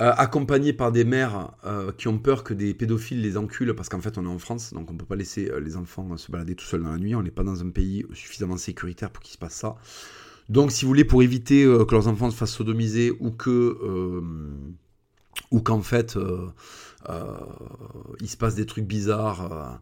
Euh, 0.00 0.12
accompagnés 0.16 0.72
par 0.72 0.92
des 0.92 1.02
mères 1.02 1.50
euh, 1.64 1.90
qui 1.90 2.06
ont 2.06 2.20
peur 2.20 2.44
que 2.44 2.54
des 2.54 2.72
pédophiles 2.72 3.20
les 3.20 3.36
enculent, 3.36 3.74
parce 3.74 3.88
qu'en 3.88 4.00
fait 4.00 4.16
on 4.16 4.24
est 4.24 4.28
en 4.28 4.38
France, 4.38 4.72
donc 4.72 4.88
on 4.90 4.92
ne 4.92 4.98
peut 4.98 5.04
pas 5.04 5.16
laisser 5.16 5.50
euh, 5.50 5.58
les 5.58 5.76
enfants 5.76 6.16
se 6.16 6.30
balader 6.30 6.54
tout 6.54 6.64
seuls 6.64 6.84
dans 6.84 6.92
la 6.92 6.98
nuit, 6.98 7.16
on 7.16 7.22
n'est 7.24 7.32
pas 7.32 7.42
dans 7.42 7.62
un 7.62 7.70
pays 7.70 8.06
suffisamment 8.12 8.56
sécuritaire 8.56 9.10
pour 9.10 9.24
qu'il 9.24 9.32
se 9.32 9.38
passe 9.38 9.54
ça. 9.54 9.74
Donc 10.48 10.70
si 10.70 10.84
vous 10.84 10.88
voulez, 10.90 11.04
pour 11.04 11.24
éviter 11.24 11.64
que 11.64 11.92
leurs 11.92 12.06
enfants 12.06 12.30
se 12.30 12.36
fassent 12.36 12.52
sodomiser 12.52 13.10
ou 13.18 13.32
que... 13.32 14.22
ou 15.50 15.60
qu'en 15.60 15.82
fait 15.82 16.16
il 18.20 18.28
se 18.28 18.36
passe 18.36 18.54
des 18.54 18.66
trucs 18.66 18.86
bizarres 18.86 19.80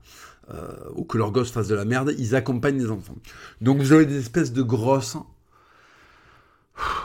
ou 0.94 1.04
que 1.04 1.18
leurs 1.18 1.30
gosses 1.30 1.50
fassent 1.50 1.68
de 1.68 1.74
la 1.74 1.84
merde, 1.84 2.14
ils 2.18 2.34
accompagnent 2.34 2.78
les 2.78 2.90
enfants. 2.90 3.16
Donc 3.60 3.78
vous 3.78 3.92
avez 3.92 4.06
des 4.06 4.18
espèces 4.18 4.52
de 4.52 4.62
grosses 4.62 5.18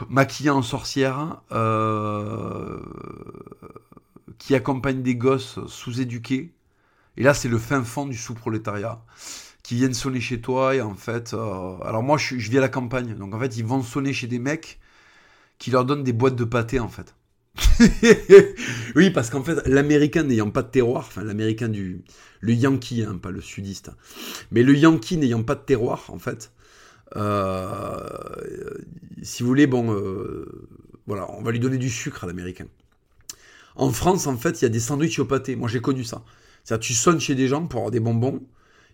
maquillée 0.08 0.50
en 0.50 0.62
sorcière, 0.62 1.40
euh, 1.52 2.80
qui 4.38 4.54
accompagne 4.54 5.02
des 5.02 5.16
gosses 5.16 5.58
sous-éduqués. 5.66 6.52
Et 7.16 7.22
là, 7.22 7.34
c'est 7.34 7.48
le 7.48 7.58
fin 7.58 7.82
fond 7.82 8.06
du 8.06 8.16
sous-prolétariat 8.16 9.04
qui 9.62 9.76
viennent 9.76 9.94
sonner 9.94 10.20
chez 10.20 10.40
toi 10.40 10.74
et 10.74 10.80
en 10.80 10.94
fait, 10.94 11.34
euh, 11.34 11.76
alors 11.84 12.02
moi, 12.02 12.18
je, 12.18 12.36
je, 12.36 12.50
vis 12.50 12.58
à 12.58 12.60
la 12.60 12.68
campagne, 12.68 13.14
donc 13.14 13.34
en 13.34 13.38
fait, 13.38 13.56
ils 13.56 13.64
vont 13.64 13.82
sonner 13.82 14.12
chez 14.12 14.26
des 14.26 14.40
mecs 14.40 14.80
qui 15.58 15.70
leur 15.70 15.84
donnent 15.84 16.02
des 16.02 16.12
boîtes 16.12 16.34
de 16.34 16.44
pâté 16.44 16.80
en 16.80 16.88
fait. 16.88 17.14
oui, 18.96 19.10
parce 19.10 19.30
qu'en 19.30 19.44
fait, 19.44 19.66
l'américain 19.66 20.22
n'ayant 20.22 20.50
pas 20.50 20.62
de 20.62 20.68
terroir, 20.68 21.04
enfin 21.06 21.22
l'américain 21.22 21.68
du, 21.68 22.02
le 22.40 22.54
yankee, 22.54 23.02
hein, 23.02 23.18
pas 23.22 23.30
le 23.30 23.40
sudiste, 23.40 23.90
mais 24.50 24.62
le 24.62 24.74
yankee 24.74 25.16
n'ayant 25.16 25.42
pas 25.42 25.54
de 25.54 25.60
terroir, 25.60 26.04
en 26.08 26.18
fait, 26.18 26.52
si 29.22 29.42
vous 29.42 29.48
voulez, 29.48 29.66
bon, 29.66 29.94
euh, 29.94 30.68
voilà, 31.06 31.30
on 31.32 31.42
va 31.42 31.52
lui 31.52 31.60
donner 31.60 31.78
du 31.78 31.90
sucre 31.90 32.24
à 32.24 32.26
l'américain. 32.26 32.66
En 33.76 33.90
France, 33.90 34.26
en 34.26 34.36
fait, 34.36 34.60
il 34.60 34.64
y 34.64 34.66
a 34.66 34.70
des 34.70 34.80
sandwichs 34.80 35.18
au 35.18 35.24
pâté. 35.24 35.56
Moi, 35.56 35.68
j'ai 35.68 35.80
connu 35.80 36.04
ça. 36.04 36.24
C'est-à-dire, 36.64 36.86
tu 36.86 36.94
sonnes 36.94 37.20
chez 37.20 37.34
des 37.34 37.48
gens 37.48 37.66
pour 37.66 37.80
avoir 37.80 37.90
des 37.90 38.00
bonbons. 38.00 38.42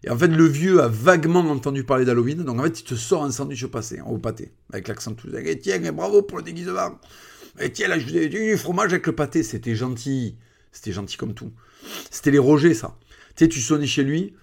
Et 0.05 0.11
en 0.11 0.17
fait, 0.17 0.29
le 0.29 0.45
vieux 0.45 0.81
a 0.81 0.89
vaguement 0.89 1.41
entendu 1.41 1.83
parler 1.83 2.05
d'Halloween. 2.05 2.45
Donc, 2.45 2.61
en 2.61 2.63
fait, 2.63 2.81
il 2.81 2.85
te 2.85 2.95
sort 2.95 3.25
un 3.25 3.33
sandwich 3.33 3.65
au, 3.65 4.19
pâté. 4.19 4.53
Avec 4.73 4.89
l'accent 4.89 5.15
tout. 5.15 5.29
Et 5.35 5.59
tiens, 5.59 5.93
bravo 5.93 6.23
pour 6.23 6.39
le 6.39 6.45
déguisement. 6.45 7.01
Et 7.61 7.73
tiens, 7.73 7.89
là, 7.89 7.99
je 7.99 8.07
vous 8.07 8.17
ai 8.17 8.29
du 8.29 8.57
fromage 8.57 8.93
avec 8.93 9.07
le 9.07 9.15
pâté. 9.15 9.43
C'était 9.43 9.75
gentil. 9.75 10.37
C'était 10.71 10.93
gentil 10.93 11.17
comme 11.17 11.35
tout. 11.35 11.53
C'était 12.11 12.31
les 12.31 12.39
Rogers, 12.39 12.75
ça. 12.75 12.97
Tu 13.35 13.45
sais, 13.45 13.49
tu 13.49 13.61
sonnais 13.61 13.87
chez 13.87 14.05
lui. 14.05 14.35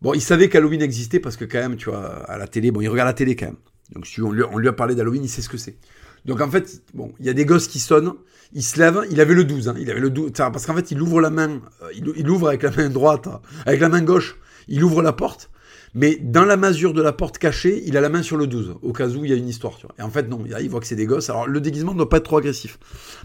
Bon, 0.00 0.14
il 0.14 0.20
savait 0.20 0.48
qu'Halloween 0.48 0.82
existait 0.82 1.20
parce 1.20 1.36
que, 1.36 1.44
quand 1.44 1.58
même, 1.58 1.76
tu 1.76 1.90
vois, 1.90 2.24
à 2.30 2.38
la 2.38 2.46
télé, 2.46 2.70
bon, 2.70 2.80
il 2.80 2.88
regarde 2.88 3.08
la 3.08 3.14
télé 3.14 3.34
quand 3.34 3.46
même. 3.46 3.56
Donc, 3.92 4.06
si 4.06 4.20
on 4.20 4.30
lui, 4.30 4.68
a 4.68 4.72
parlé 4.72 4.94
d'Halloween, 4.94 5.24
il 5.24 5.28
sait 5.28 5.42
ce 5.42 5.48
que 5.48 5.56
c'est. 5.56 5.76
Donc, 6.24 6.40
en 6.40 6.50
fait, 6.50 6.82
bon, 6.94 7.12
il 7.18 7.26
y 7.26 7.28
a 7.28 7.32
des 7.32 7.44
gosses 7.44 7.68
qui 7.68 7.80
sonnent. 7.80 8.12
Il 8.52 8.62
se 8.62 8.78
lève, 8.78 9.02
il 9.10 9.20
avait 9.20 9.34
le 9.34 9.44
12, 9.44 9.68
hein, 9.68 9.74
il 9.78 9.90
avait 9.90 10.00
le 10.00 10.08
12, 10.08 10.32
parce 10.34 10.64
qu'en 10.64 10.74
fait, 10.74 10.90
il 10.90 11.02
ouvre 11.02 11.20
la 11.20 11.28
main, 11.28 11.60
euh, 11.82 11.90
il, 11.94 12.30
ouvre 12.30 12.48
avec 12.48 12.62
la 12.62 12.70
main 12.70 12.88
droite, 12.88 13.26
hein, 13.26 13.42
avec 13.66 13.80
la 13.80 13.90
main 13.90 14.00
gauche, 14.00 14.38
il 14.68 14.82
ouvre 14.82 15.02
la 15.02 15.12
porte, 15.12 15.50
mais 15.94 16.16
dans 16.16 16.44
la 16.44 16.56
masure 16.56 16.92
de 16.92 17.02
la 17.02 17.12
porte 17.12 17.38
cachée, 17.38 17.82
il 17.86 17.96
a 17.96 18.00
la 18.00 18.08
main 18.08 18.22
sur 18.22 18.36
le 18.36 18.46
12, 18.46 18.76
au 18.82 18.92
cas 18.92 19.08
où 19.08 19.24
il 19.24 19.30
y 19.30 19.34
a 19.34 19.36
une 19.36 19.48
histoire. 19.48 19.76
Tu 19.76 19.86
vois. 19.86 19.94
Et 19.98 20.02
en 20.02 20.10
fait, 20.10 20.28
non, 20.28 20.42
il 20.60 20.68
voit 20.68 20.80
que 20.80 20.86
c'est 20.86 20.96
des 20.96 21.06
gosses. 21.06 21.30
Alors, 21.30 21.46
le 21.46 21.60
déguisement 21.60 21.92
ne 21.92 21.98
doit 21.98 22.08
pas 22.08 22.18
être 22.18 22.24
trop 22.24 22.38
agressif. 22.38 22.78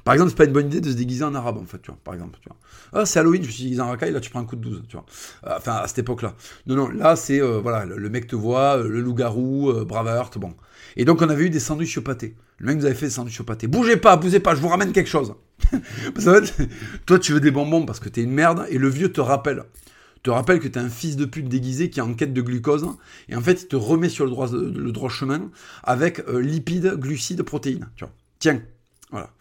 Par 0.04 0.13
exemple, 0.13 0.32
c'est 0.32 0.38
pas 0.38 0.45
une 0.45 0.54
bonne 0.54 0.67
idée 0.67 0.82
de 0.82 0.89
se 0.89 0.95
déguiser 0.95 1.23
en 1.23 1.36
arabe, 1.36 1.58
en 1.58 1.65
fait, 1.65 1.82
tu 1.82 1.91
vois, 1.91 1.99
par 2.04 2.13
exemple. 2.13 2.39
Ah, 2.93 3.06
c'est 3.06 3.19
Halloween, 3.19 3.43
je 3.43 3.52
suis 3.52 3.63
déguisé 3.63 3.82
en 3.82 3.88
racaille, 3.88 4.12
là, 4.12 4.19
tu 4.19 4.30
prends 4.30 4.39
un 4.39 4.45
coup 4.45 4.56
de 4.56 4.62
12, 4.62 4.84
tu 4.88 4.95
vois. 4.95 5.06
Euh, 5.47 5.58
enfin, 5.58 5.73
à 5.73 5.88
cette 5.88 5.99
époque-là. 5.99 6.36
Non, 6.67 6.76
non, 6.76 6.89
là, 6.89 7.15
c'est, 7.15 7.41
euh, 7.41 7.60
voilà, 7.60 7.86
le, 7.86 8.10
mec 8.10 8.28
te 8.28 8.36
voit, 8.36 8.78
le 8.78 9.02
loup-garou, 9.02 9.69
euh, 9.71 9.86
Braveheart, 9.86 10.38
bon. 10.38 10.54
Et 10.95 11.06
donc, 11.06 11.21
on 11.21 11.30
avait 11.30 11.45
eu 11.45 11.49
des 11.49 11.60
sandwichs 11.60 11.97
au 11.97 12.02
pâté. 12.02 12.36
Le 12.58 12.67
mec 12.67 12.78
nous 12.78 12.86
avait 12.86 12.95
fait 12.95 13.08
des 13.08 13.12
sandwichs 13.12 13.41
au 13.41 13.43
pâté. 13.43 13.67
Bougez 13.67 13.97
pas, 13.97 14.15
bougez 14.15 14.39
pas, 14.39 14.56
je 14.56 14.62
vous 14.62 14.67
ramène 14.67 14.91
quelque 14.91 15.10
chose. 15.10 15.36
toi, 17.06 17.19
tu 17.19 17.34
veux 17.34 17.39
des 17.39 17.52
bonbons 17.52 17.86
parce 17.86 17.99
que 17.99 18.10
t'es 18.10 18.21
une 18.21 18.32
merde, 18.32 18.65
et 18.69 18.78
le 18.78 18.89
vieux 18.89 19.12
te 19.12 19.21
rappelle. 19.21 19.63
Te 20.23 20.29
rappelle 20.29 20.62
que 20.62 20.69
t'es 20.69 20.79
un 20.79 20.89
fils 20.89 21.17
de 21.17 21.25
pute 21.25 21.49
déguisé 21.49 21.89
qui 21.89 21.99
est 21.99 22.03
en 22.03 22.13
quête 22.13 22.33
de 22.33 22.41
glucose, 22.41 22.88
et 23.27 23.36
en 23.36 23.41
fait, 23.41 23.63
il 23.63 23.67
te 23.67 23.75
remet 23.75 24.07
sur 24.07 24.25
le 24.25 24.91
droit, 24.91 25.09
chemin 25.09 25.51
avec 25.83 26.21
euh, 26.29 26.41
lipides, 26.41 26.95
glucides, 26.95 27.43
protéines. 27.43 27.89
Tu. 27.97 28.05
Tiens, 28.39 28.62
voilà. 29.12 29.31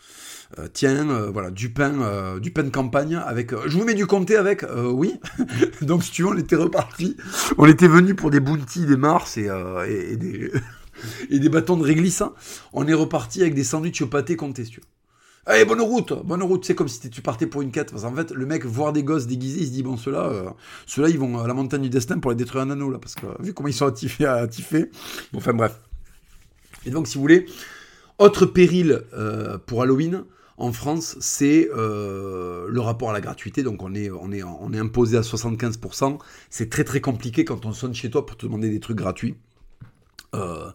Euh, 0.58 0.66
tiens, 0.72 1.08
euh, 1.08 1.30
voilà, 1.30 1.52
du 1.52 1.70
pain, 1.70 2.36
du 2.40 2.50
pain 2.50 2.64
de 2.64 2.70
campagne 2.70 3.14
avec. 3.14 3.52
je 3.52 3.78
vous 3.78 3.84
mets 3.84 3.94
du 3.94 4.06
comté 4.06 4.34
avec, 4.36 4.64
oui. 4.92 5.20
Donc, 5.82 6.02
si 6.02 6.10
tu 6.10 6.22
veux, 6.22 6.30
on 6.30 6.36
était 6.36 6.56
reparti. 6.56 7.16
On 7.58 7.66
était 7.66 7.88
venu 7.88 8.16
pour 8.16 8.30
des 8.30 8.40
bounties, 8.40 8.84
des 8.84 8.96
mars 8.96 9.36
et, 9.36 9.48
des 11.30 11.48
bâtons 11.48 11.76
de 11.76 11.84
réglisse. 11.84 12.24
On 12.72 12.88
est 12.88 12.94
reparti 12.94 13.40
avec 13.40 13.54
des 13.54 13.64
sandwichs 13.64 14.02
au 14.02 14.08
pâté 14.08 14.34
contestieux. 14.34 14.82
Allez, 15.44 15.64
bonne 15.64 15.80
route, 15.80 16.12
bonne 16.24 16.42
route. 16.42 16.64
C'est 16.64 16.76
comme 16.76 16.86
si 16.86 17.10
tu 17.10 17.20
partais 17.20 17.48
pour 17.48 17.62
une 17.62 17.72
quête. 17.72 17.90
Parce 17.90 18.04
qu'en 18.04 18.14
fait, 18.14 18.30
le 18.30 18.46
mec, 18.46 18.64
voir 18.64 18.92
des 18.92 19.02
gosses 19.02 19.26
déguisés, 19.26 19.62
il 19.62 19.66
se 19.66 19.72
dit 19.72 19.82
bon, 19.82 19.96
ceux-là, 19.96 20.30
euh, 20.30 21.08
ils 21.08 21.18
vont 21.18 21.40
à 21.40 21.48
la 21.48 21.54
montagne 21.54 21.82
du 21.82 21.90
destin 21.90 22.20
pour 22.20 22.30
les 22.30 22.36
détruire 22.36 22.62
un 22.62 22.70
anneau 22.70 22.90
là, 22.90 22.98
parce 22.98 23.16
que 23.16 23.26
vu 23.42 23.52
comment 23.52 23.68
ils 23.68 23.74
sont 23.74 23.86
attifés, 23.86 24.24
attifés. 24.24 24.90
Bon, 25.32 25.38
enfin 25.38 25.52
bref. 25.52 25.80
Et 26.86 26.90
donc, 26.90 27.08
si 27.08 27.16
vous 27.16 27.22
voulez, 27.22 27.46
autre 28.18 28.46
péril 28.46 29.02
euh, 29.14 29.58
pour 29.58 29.82
Halloween 29.82 30.24
en 30.58 30.72
France, 30.72 31.16
c'est 31.18 31.68
euh, 31.74 32.68
le 32.68 32.80
rapport 32.80 33.10
à 33.10 33.12
la 33.12 33.20
gratuité. 33.20 33.64
Donc, 33.64 33.82
on 33.82 33.96
est, 33.96 34.10
on 34.12 34.30
est, 34.30 34.44
on 34.44 34.72
est 34.72 34.78
imposé 34.78 35.16
à 35.16 35.22
75%. 35.22 36.18
C'est 36.50 36.70
très 36.70 36.84
très 36.84 37.00
compliqué 37.00 37.44
quand 37.44 37.66
on 37.66 37.72
sonne 37.72 37.94
chez 37.94 38.10
toi 38.10 38.24
pour 38.24 38.36
te 38.36 38.46
demander 38.46 38.70
des 38.70 38.78
trucs 38.78 38.98
gratuits. 38.98 39.34
Euh, 40.36 40.70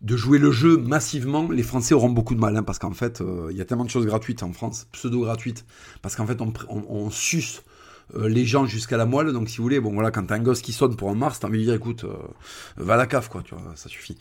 de 0.00 0.16
jouer 0.16 0.38
le 0.38 0.50
jeu 0.50 0.76
massivement, 0.78 1.50
les 1.50 1.62
Français 1.62 1.94
auront 1.94 2.08
beaucoup 2.08 2.34
de 2.34 2.40
mal, 2.40 2.56
hein, 2.56 2.62
parce 2.62 2.78
qu'en 2.78 2.92
fait, 2.92 3.20
euh, 3.20 3.48
il 3.50 3.56
y 3.56 3.60
a 3.60 3.64
tellement 3.64 3.84
de 3.84 3.90
choses 3.90 4.06
gratuites 4.06 4.42
en 4.42 4.52
France, 4.52 4.86
pseudo-gratuites, 4.92 5.66
parce 6.00 6.16
qu'en 6.16 6.26
fait, 6.26 6.38
on, 6.40 7.10
suce 7.10 7.62
euh, 8.16 8.28
les 8.28 8.46
gens 8.46 8.64
jusqu'à 8.64 8.96
la 8.96 9.04
moelle, 9.04 9.32
donc 9.32 9.50
si 9.50 9.58
vous 9.58 9.62
voulez, 9.62 9.78
bon 9.78 9.92
voilà, 9.92 10.10
quand 10.10 10.24
t'as 10.24 10.36
un 10.36 10.40
gosse 10.40 10.62
qui 10.62 10.72
sonne 10.72 10.96
pour 10.96 11.10
un 11.10 11.14
Mars, 11.14 11.40
t'as 11.40 11.48
envie 11.48 11.58
de 11.58 11.64
dire, 11.64 11.74
écoute, 11.74 12.06
va 12.76 12.94
à 12.94 12.96
la 12.96 13.06
cave, 13.06 13.28
quoi, 13.28 13.42
tu 13.42 13.54
vois, 13.54 13.62
ça 13.76 13.90
suffit. 13.90 14.16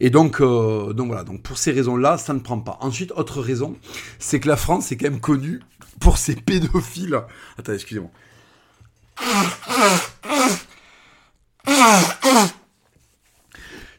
Et 0.00 0.10
donc, 0.10 0.40
donc 0.42 1.06
voilà, 1.06 1.24
donc 1.24 1.42
pour 1.42 1.56
ces 1.56 1.72
raisons-là, 1.72 2.18
ça 2.18 2.34
ne 2.34 2.40
prend 2.40 2.60
pas. 2.60 2.76
Ensuite, 2.80 3.12
autre 3.12 3.40
raison, 3.40 3.76
c'est 4.18 4.38
que 4.38 4.48
la 4.48 4.56
France 4.56 4.92
est 4.92 4.96
quand 4.96 5.10
même 5.10 5.20
connue 5.20 5.60
pour 5.98 6.18
ses 6.18 6.36
pédophiles. 6.36 7.18
Attends, 7.58 7.72
excusez-moi. 7.72 8.10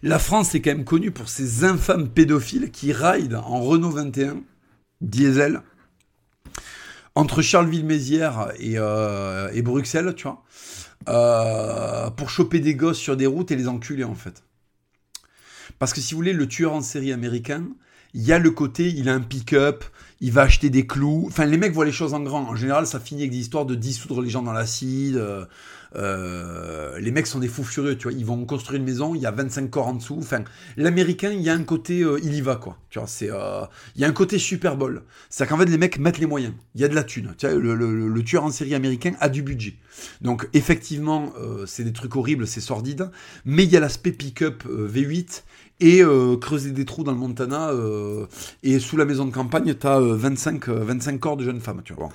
La 0.06 0.20
France 0.20 0.54
est 0.54 0.60
quand 0.60 0.72
même 0.72 0.84
connue 0.84 1.12
pour 1.12 1.30
ses 1.30 1.64
infâmes 1.64 2.10
pédophiles 2.10 2.72
qui 2.72 2.92
raident 2.92 3.36
en 3.36 3.62
Renault 3.62 3.92
21 3.92 4.42
diesel 5.00 5.62
entre 7.16 7.42
Charleville-Mézières 7.42 8.52
et, 8.60 8.74
euh, 8.76 9.62
Bruxelles, 9.62 10.14
tu 10.18 10.24
vois, 10.24 10.44
euh, 11.08 12.10
pour 12.10 12.30
choper 12.30 12.60
des 12.60 12.76
gosses 12.76 12.98
sur 12.98 13.16
des 13.16 13.28
routes 13.28 13.52
et 13.52 13.56
les 13.56 13.70
enculer 13.70 14.04
en 14.04 14.14
fait. 14.14 14.44
Parce 15.80 15.94
que 15.94 16.02
si 16.02 16.14
vous 16.14 16.18
voulez, 16.18 16.34
le 16.34 16.50
tueur 16.50 16.74
en 16.74 16.82
série 16.82 17.14
américain, 17.14 17.64
il 18.14 18.24
y 18.24 18.34
a 18.34 18.40
le 18.40 18.52
côté, 18.52 18.90
il 18.90 19.08
a 19.08 19.14
un 19.14 19.22
pick-up, 19.22 19.86
il 20.20 20.34
va 20.34 20.42
acheter 20.42 20.70
des 20.70 20.86
clous. 20.86 21.24
Enfin, 21.28 21.46
les 21.46 21.58
mecs 21.58 21.72
voient 21.72 21.86
les 21.86 21.94
choses 21.94 22.14
en 22.14 22.20
grand. 22.20 22.42
En 22.42 22.58
général, 22.58 22.88
ça 22.88 23.00
finit 23.00 23.22
avec 23.22 23.32
des 23.32 23.38
histoires 23.38 23.66
de 23.66 23.74
dissoudre 23.74 24.22
les 24.22 24.30
gens 24.30 24.44
dans 24.44 24.52
l'acide. 24.52 25.48
Euh, 25.96 26.74
euh, 26.94 27.00
les 27.00 27.12
mecs 27.12 27.28
sont 27.28 27.40
des 27.40 27.48
fous 27.48 27.64
furieux, 27.64 27.98
tu 27.98 28.08
vois. 28.08 28.18
Ils 28.18 28.26
vont 28.26 28.46
construire 28.46 28.80
une 28.80 28.86
maison, 28.86 29.16
il 29.16 29.22
y 29.22 29.26
a 29.26 29.32
25 29.32 29.70
corps 29.70 29.88
en 29.88 29.94
dessous. 29.94 30.18
Enfin, 30.20 30.44
l'américain, 30.78 31.32
il 31.32 31.42
y 31.42 31.50
a 31.50 31.54
un 31.54 31.64
côté, 31.64 32.02
euh, 32.02 32.20
il 32.24 32.34
y 32.34 32.42
va, 32.42 32.56
quoi. 32.56 32.78
Tu 32.90 33.00
vois, 33.00 33.08
c'est, 33.08 33.30
il 33.96 34.02
y 34.02 34.06
a 34.06 34.08
un 34.08 34.14
côté 34.14 34.38
Super 34.38 34.78
Bowl. 34.78 35.04
C'est-à-dire 35.30 35.56
qu'en 35.56 35.62
fait, 35.62 35.70
les 35.70 35.78
mecs 35.78 36.00
mettent 36.00 36.20
les 36.20 36.26
moyens. 36.26 36.54
Il 36.76 36.82
y 36.82 36.84
a 36.84 36.88
de 36.88 36.96
la 36.96 37.04
thune. 37.04 37.34
Tu 37.38 37.48
vois, 37.48 37.56
le, 37.58 38.24
tueur 38.24 38.44
en 38.44 38.52
série 38.52 38.76
américain 38.76 39.14
a 39.20 39.30
du 39.30 39.42
budget. 39.42 39.76
Donc, 40.22 40.48
effectivement, 40.54 41.34
c'est 41.66 41.84
des 41.84 41.94
trucs 41.94 42.16
horribles, 42.16 42.48
c'est 42.48 42.62
sordide. 42.62 43.10
Mais 43.46 43.64
il 43.64 43.72
y 43.72 43.78
a 43.78 43.80
l'aspect 43.80 44.12
pick-up 44.12 44.64
V8 44.66 45.44
et 45.80 46.02
euh, 46.02 46.38
creuser 46.38 46.72
des 46.72 46.86
trous 46.86 47.04
dans 47.04 47.12
le 47.12 47.18
Montana. 47.18 47.70
Euh, 47.70 48.26
et 48.64 48.80
sous 48.80 48.98
la 48.98 49.06
maison 49.06 49.26
de 49.26 49.32
campagne, 49.32 49.74
tu 49.76 49.88
as 49.88 50.00
25, 50.00 50.70
25 50.70 51.20
corps 51.20 51.38
de 51.38 51.44
jeunes 51.44 51.60
femmes. 51.60 51.82
Tu 51.84 51.94
vois. 51.94 52.10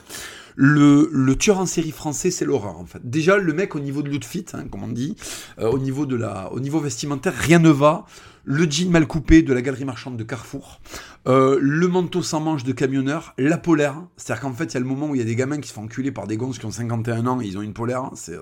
Le, 0.60 1.08
le, 1.12 1.36
tueur 1.36 1.60
en 1.60 1.66
série 1.66 1.92
français, 1.92 2.32
c'est 2.32 2.44
l'horreur 2.44 2.80
en 2.80 2.84
fait. 2.84 2.98
Déjà, 3.04 3.36
le 3.36 3.52
mec 3.52 3.76
au 3.76 3.78
niveau 3.78 4.02
de 4.02 4.10
l'outfit, 4.10 4.44
hein, 4.54 4.64
comme 4.68 4.82
on 4.82 4.88
dit, 4.88 5.14
euh, 5.60 5.70
au 5.70 5.78
niveau 5.78 6.04
de 6.04 6.16
la, 6.16 6.52
au 6.52 6.58
niveau 6.58 6.80
vestimentaire, 6.80 7.32
rien 7.32 7.60
ne 7.60 7.70
va. 7.70 8.06
Le 8.44 8.68
jean 8.68 8.90
mal 8.90 9.06
coupé 9.06 9.42
de 9.42 9.52
la 9.52 9.62
galerie 9.62 9.84
marchande 9.84 10.16
de 10.16 10.24
Carrefour, 10.24 10.80
le 11.26 11.86
manteau 11.86 12.22
sans 12.22 12.40
manche 12.40 12.64
de 12.64 12.72
camionneur, 12.72 13.34
la 13.36 13.58
polaire. 13.58 14.02
C'est-à-dire 14.16 14.40
qu'en 14.40 14.54
fait, 14.54 14.64
il 14.64 14.74
y 14.74 14.76
a 14.78 14.80
le 14.80 14.86
moment 14.86 15.10
où 15.10 15.14
il 15.14 15.18
y 15.18 15.22
a 15.22 15.26
des 15.26 15.36
gamins 15.36 15.60
qui 15.60 15.68
se 15.68 15.74
font 15.74 15.82
enculer 15.82 16.12
par 16.12 16.26
des 16.26 16.38
gonzes 16.38 16.58
qui 16.58 16.64
ont 16.64 16.70
51 16.70 17.26
ans 17.26 17.42
et 17.42 17.46
ils 17.46 17.58
ont 17.58 17.62
une 17.62 17.74
polaire. 17.74 18.10
Ça, 18.14 18.32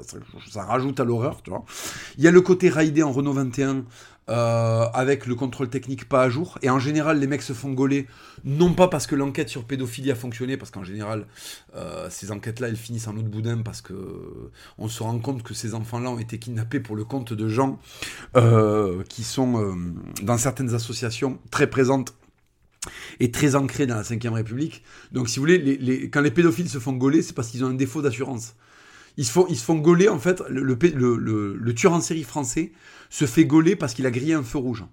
ça, 0.49 0.63
rajoute 0.63 1.01
à 1.01 1.05
l'horreur, 1.05 1.43
tu 1.43 1.51
vois. 1.51 1.65
Il 2.19 2.25
y 2.25 2.29
a 2.29 2.31
le 2.31 2.41
côté 2.41 2.69
raidé 2.69 3.03
en 3.03 3.11
Renault 3.11 3.33
21 3.33 3.85
euh, 4.29 4.87
avec 4.93 5.27
le 5.27 5.37
contrôle 5.37 5.69
technique 5.69 6.09
pas 6.09 6.23
à 6.23 6.29
jour. 6.29 6.59
Et 6.63 6.71
en 6.71 6.81
général, 6.81 7.21
les 7.21 7.27
mecs 7.29 7.43
se 7.43 7.53
font 7.53 7.73
gauler, 7.73 8.07
non 8.45 8.73
pas 8.75 8.89
parce 8.89 9.07
que 9.07 9.15
l'enquête 9.15 9.49
sur 9.49 9.65
pédophilie 9.65 10.11
a 10.11 10.17
fonctionné, 10.17 10.57
parce 10.57 10.73
qu'en 10.73 10.83
général, 10.83 11.27
euh, 11.77 12.09
ces 12.11 12.33
enquêtes-là, 12.33 12.69
elles 12.69 12.77
finissent 12.77 13.07
en 13.07 13.17
autre 13.17 13.29
boudin 13.29 13.63
parce 13.63 13.81
que 13.81 13.95
on 14.79 14.89
se 14.89 15.03
rend 15.03 15.19
compte 15.21 15.43
que 15.43 15.55
ces 15.55 15.75
enfants-là 15.75 16.11
ont 16.11 16.19
été 16.19 16.39
kidnappés 16.39 16.81
pour 16.81 16.97
le 16.97 17.05
compte 17.05 17.33
de 17.33 17.49
gens 17.49 17.79
euh, 18.37 19.05
qui 19.09 19.23
sont 19.23 19.77
dans 20.23 20.39
certaines 20.39 20.75
associations 20.75 21.39
très 21.51 21.69
présentes 21.69 22.15
et 23.21 23.31
très 23.31 23.55
ancrées 23.55 23.87
dans 23.87 23.97
la 23.97 24.03
5ème 24.03 24.33
République. 24.33 24.83
Donc, 25.13 25.29
si 25.29 25.39
vous 25.39 25.43
voulez, 25.43 26.11
quand 26.13 26.21
les 26.21 26.31
pédophiles 26.31 26.69
se 26.69 26.79
font 26.79 26.93
gauler, 26.93 27.23
c'est 27.23 27.33
parce 27.33 27.49
qu'ils 27.49 27.65
ont 27.65 27.69
un 27.69 27.75
défaut 27.75 28.03
d'assurance. 28.03 28.55
Ils 29.17 29.25
se 29.25 29.33
font, 29.33 29.77
gauler, 29.77 30.09
en 30.09 30.19
fait, 30.19 30.43
le, 30.49 31.75
tueur 31.75 31.93
en 31.93 32.01
série 32.01 32.25
français 32.25 32.73
se 33.09 33.25
fait 33.25 33.45
gauler 33.45 33.77
parce 33.77 33.95
qu'il 33.95 34.07
a 34.07 34.11
grillé 34.11 34.35
un 34.35 34.43
feu 34.43 34.59
rouge. 34.59 34.85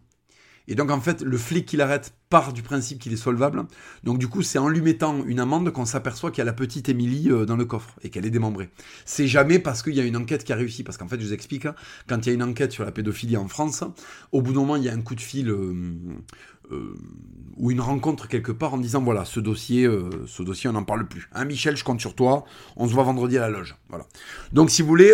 Et 0.68 0.76
donc 0.76 0.92
en 0.92 1.02
fait, 1.02 1.22
le 1.22 1.38
flic 1.38 1.66
qui 1.66 1.78
l'arrête 1.78 2.14
part 2.30 2.54
du 2.54 2.62
principe 2.62 3.00
qu'il 3.00 3.12
est 3.12 3.18
solvable. 3.18 3.66
Donc 4.04 4.18
du 4.18 4.28
coup, 4.28 4.44
c'est 4.44 4.58
en 4.60 4.70
lui 4.70 4.82
mettant 4.82 5.24
une 5.26 5.40
amende 5.40 5.72
qu'on 5.72 5.86
s'aperçoit 5.86 6.32
qu'il 6.32 6.38
y 6.40 6.42
a 6.42 6.46
la 6.46 6.54
petite 6.54 6.88
Émilie 6.88 7.30
euh, 7.30 7.46
dans 7.46 7.58
le 7.58 7.66
coffre 7.66 8.00
et 8.02 8.10
qu'elle 8.10 8.26
est 8.26 8.30
démembrée. 8.30 8.70
C'est 9.06 9.28
jamais 9.28 9.60
parce 9.60 9.84
qu'il 9.84 9.94
y 9.94 10.00
a 10.00 10.04
une 10.04 10.16
enquête 10.16 10.44
qui 10.44 10.54
a 10.54 10.56
réussi. 10.56 10.84
Parce 10.84 10.98
qu'en 10.98 11.08
fait, 11.08 11.20
je 11.20 11.26
vous 11.26 11.34
explique, 11.34 11.66
hein, 11.66 11.76
quand 12.08 12.26
il 12.26 12.30
y 12.30 12.32
a 12.32 12.34
une 12.34 12.44
enquête 12.44 12.72
sur 12.72 12.86
la 12.86 12.92
pédophilie 12.92 13.36
en 13.36 13.50
France, 13.50 13.84
au 14.32 14.42
bout 14.42 14.54
d'un 14.54 14.62
moment, 14.62 14.78
il 14.78 14.84
y 14.84 14.90
a 14.90 14.94
un 14.94 15.02
coup 15.02 15.16
de 15.16 15.22
fil 15.22 15.54
euh, 16.72 16.76
euh, 16.76 16.96
ou 17.58 17.72
une 17.72 17.82
rencontre 17.82 18.28
quelque 18.28 18.52
part 18.52 18.74
en 18.74 18.78
disant 18.78 19.02
voilà, 19.02 19.26
ce 19.26 19.40
dossier, 19.40 19.88
ce 20.26 20.42
dossier, 20.42 20.70
on 20.70 20.74
n'en 20.74 20.84
parle 20.84 21.08
plus. 21.08 21.30
Hein, 21.34 21.46
Michel, 21.46 21.78
je 21.78 21.84
compte 21.84 22.02
sur 22.02 22.16
toi. 22.16 22.46
On 22.78 22.88
se 22.88 22.94
voit 22.94 23.04
vendredi 23.04 23.38
à 23.38 23.42
la 23.42 23.50
loge. 23.50 23.76
Voilà. 23.90 24.06
Donc 24.54 24.72
si 24.72 24.82
vous 24.82 24.88
voulez, 24.88 25.14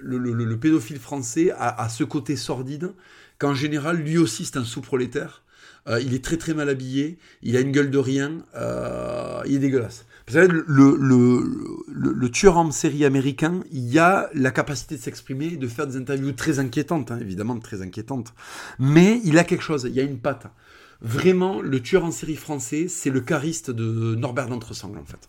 le, 0.00 0.54
pédophile 0.56 1.00
français 1.00 1.50
a 1.50 1.88
ce 1.88 2.04
côté 2.04 2.36
sordide 2.36 2.92
qu'en 3.38 3.54
général, 3.54 3.96
lui 3.96 4.18
aussi, 4.18 4.44
c'est 4.44 4.56
un 4.56 4.64
sous-prolétaire. 4.64 5.42
Euh, 5.88 6.00
il 6.00 6.14
est 6.14 6.22
très 6.22 6.36
très 6.36 6.54
mal 6.54 6.68
habillé, 6.68 7.18
il 7.42 7.56
a 7.56 7.60
une 7.60 7.72
gueule 7.72 7.90
de 7.90 7.98
rien, 7.98 8.44
euh, 8.54 9.42
il 9.46 9.54
est 9.54 9.58
dégueulasse. 9.58 10.04
Vous 10.26 10.34
savez, 10.34 10.48
le, 10.48 10.96
le, 11.88 12.30
tueur 12.30 12.58
en 12.58 12.70
série 12.70 13.04
américain, 13.04 13.62
il 13.72 13.98
a 13.98 14.30
la 14.34 14.52
capacité 14.52 14.96
de 14.96 15.00
s'exprimer, 15.00 15.56
de 15.56 15.66
faire 15.66 15.88
des 15.88 15.96
interviews 15.96 16.32
très 16.32 16.60
inquiétantes, 16.60 17.10
hein, 17.10 17.18
évidemment 17.20 17.58
très 17.58 17.82
inquiétantes, 17.82 18.32
mais 18.78 19.20
il 19.24 19.38
a 19.38 19.44
quelque 19.44 19.64
chose, 19.64 19.84
il 19.88 19.94
y 19.94 20.00
a 20.00 20.04
une 20.04 20.18
patte. 20.18 20.46
Vraiment, 21.02 21.60
le 21.60 21.80
tueur 21.80 22.04
en 22.04 22.10
série 22.10 22.36
français, 22.36 22.86
c'est 22.88 23.10
le 23.10 23.24
chariste 23.26 23.70
de 23.70 24.14
Norbert 24.14 24.48
d'Entresang, 24.48 24.96
en 24.96 25.04
fait. 25.04 25.28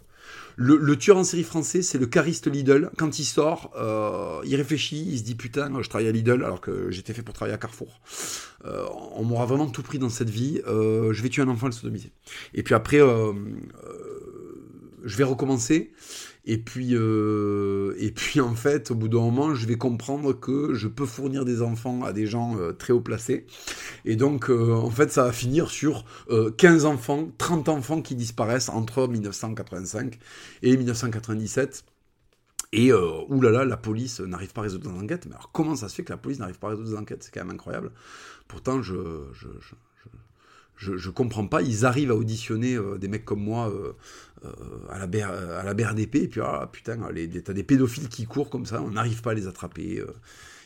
Le, 0.57 0.95
tueur 0.95 1.17
en 1.17 1.23
série 1.23 1.43
français, 1.43 1.81
c'est 1.81 1.97
le 1.97 2.05
cariste 2.05 2.47
Lidl. 2.47 2.91
Quand 2.97 3.19
il 3.19 3.23
sort, 3.23 3.71
euh, 3.75 4.41
il 4.45 4.55
réfléchit, 4.55 5.03
il 5.10 5.17
se 5.17 5.23
dit 5.23 5.36
putain, 5.36 5.71
je 5.81 5.89
travaille 5.89 6.07
à 6.07 6.12
Lidl 6.12 6.43
alors 6.43 6.62
que 6.62 6.91
j'étais 6.91 7.13
fait 7.13 7.23
pour 7.23 7.34
travailler 7.34 7.55
à 7.55 7.57
Carrefour. 7.57 8.01
Euh, 8.65 8.86
on 9.15 9.23
m'aura 9.23 9.45
vraiment 9.45 9.67
tout 9.67 9.81
pris 9.81 9.97
dans 9.97 10.10
cette 10.10 10.29
vie. 10.29 10.62
Euh, 10.67 11.13
je 11.13 11.23
vais 11.23 11.29
tuer 11.29 11.41
un 11.41 11.47
enfant 11.47 11.67
et 11.67 11.69
le 11.69 11.75
sodomiser. 11.75 12.12
Et 12.53 12.63
puis 12.63 12.75
après, 12.75 12.99
je 15.03 15.17
vais 15.17 15.23
recommencer. 15.23 15.91
Et 16.45 16.58
puis, 16.58 16.95
euh, 16.95 17.93
et 17.99 18.12
puis 18.12 18.41
en 18.41 18.56
fait, 18.56 18.89
au 18.89 18.95
bout 18.95 19.08
d'un 19.08 19.19
moment, 19.19 19.54
je 19.54 19.67
vais 19.67 19.77
comprendre 19.77 20.34
que 20.34 20.73
je 20.73 20.88
peux 20.88 21.06
fournir 21.06 21.45
des 21.45 21.62
enfants 21.62 22.04
à 22.04 22.13
des 22.13 22.25
gens 22.25 22.58
euh, 22.58 22.71
très 22.71 22.93
haut 22.93 23.01
placés. 23.01 23.45
Et 24.06 24.15
donc, 24.15 24.49
euh, 24.49 24.73
en 24.73 24.89
fait, 24.89 25.12
ça 25.12 25.23
va 25.23 25.32
finir 25.32 25.69
sur 25.69 26.04
15 26.58 26.86
enfants, 26.86 27.30
30 27.38 27.69
enfants 27.69 28.01
qui 28.01 28.15
disparaissent 28.15 28.69
entre 28.69 29.08
1985 29.08 30.17
et 30.63 30.77
1997. 30.77 31.84
Et 32.73 32.93
oulala, 32.93 33.65
la 33.65 33.75
police 33.75 34.21
n'arrive 34.21 34.54
pas 34.54 34.62
à 34.62 34.63
résoudre 34.63 34.89
des 34.89 34.97
enquêtes. 34.97 35.25
Mais 35.25 35.34
alors, 35.34 35.51
comment 35.51 35.75
ça 35.75 35.89
se 35.89 35.95
fait 35.95 36.04
que 36.04 36.13
la 36.13 36.17
police 36.17 36.39
n'arrive 36.39 36.58
pas 36.58 36.67
à 36.67 36.69
résoudre 36.71 36.89
des 36.89 36.95
enquêtes? 36.95 37.23
C'est 37.23 37.34
quand 37.34 37.43
même 37.43 37.54
incroyable. 37.54 37.91
Pourtant, 38.47 38.82
je, 38.82 38.95
je, 39.34 39.47
je, 40.77 40.95
je, 40.95 41.10
comprends 41.10 41.45
pas. 41.47 41.62
Ils 41.62 41.86
arrivent 41.86 42.12
à 42.12 42.15
auditionner 42.15 42.80
des 42.97 43.10
mecs 43.10 43.25
comme 43.25 43.43
moi 43.43 43.73
à, 44.89 44.97
la 44.97 45.08
BR, 45.08 45.30
à 45.60 45.63
la 45.63 45.73
BRDP, 45.73 46.15
et 46.15 46.27
puis 46.27 46.41
ah, 46.41 46.69
putain, 46.71 46.97
t'as 47.43 47.54
des 47.54 47.63
pédophiles 47.63 48.10
qui 48.10 48.25
courent 48.25 48.49
comme 48.49 48.65
ça, 48.65 48.82
on 48.82 48.91
n'arrive 48.91 49.21
pas 49.21 49.32
à 49.32 49.34
les 49.34 49.47
attraper. 49.47 49.99
Euh. 49.99 50.13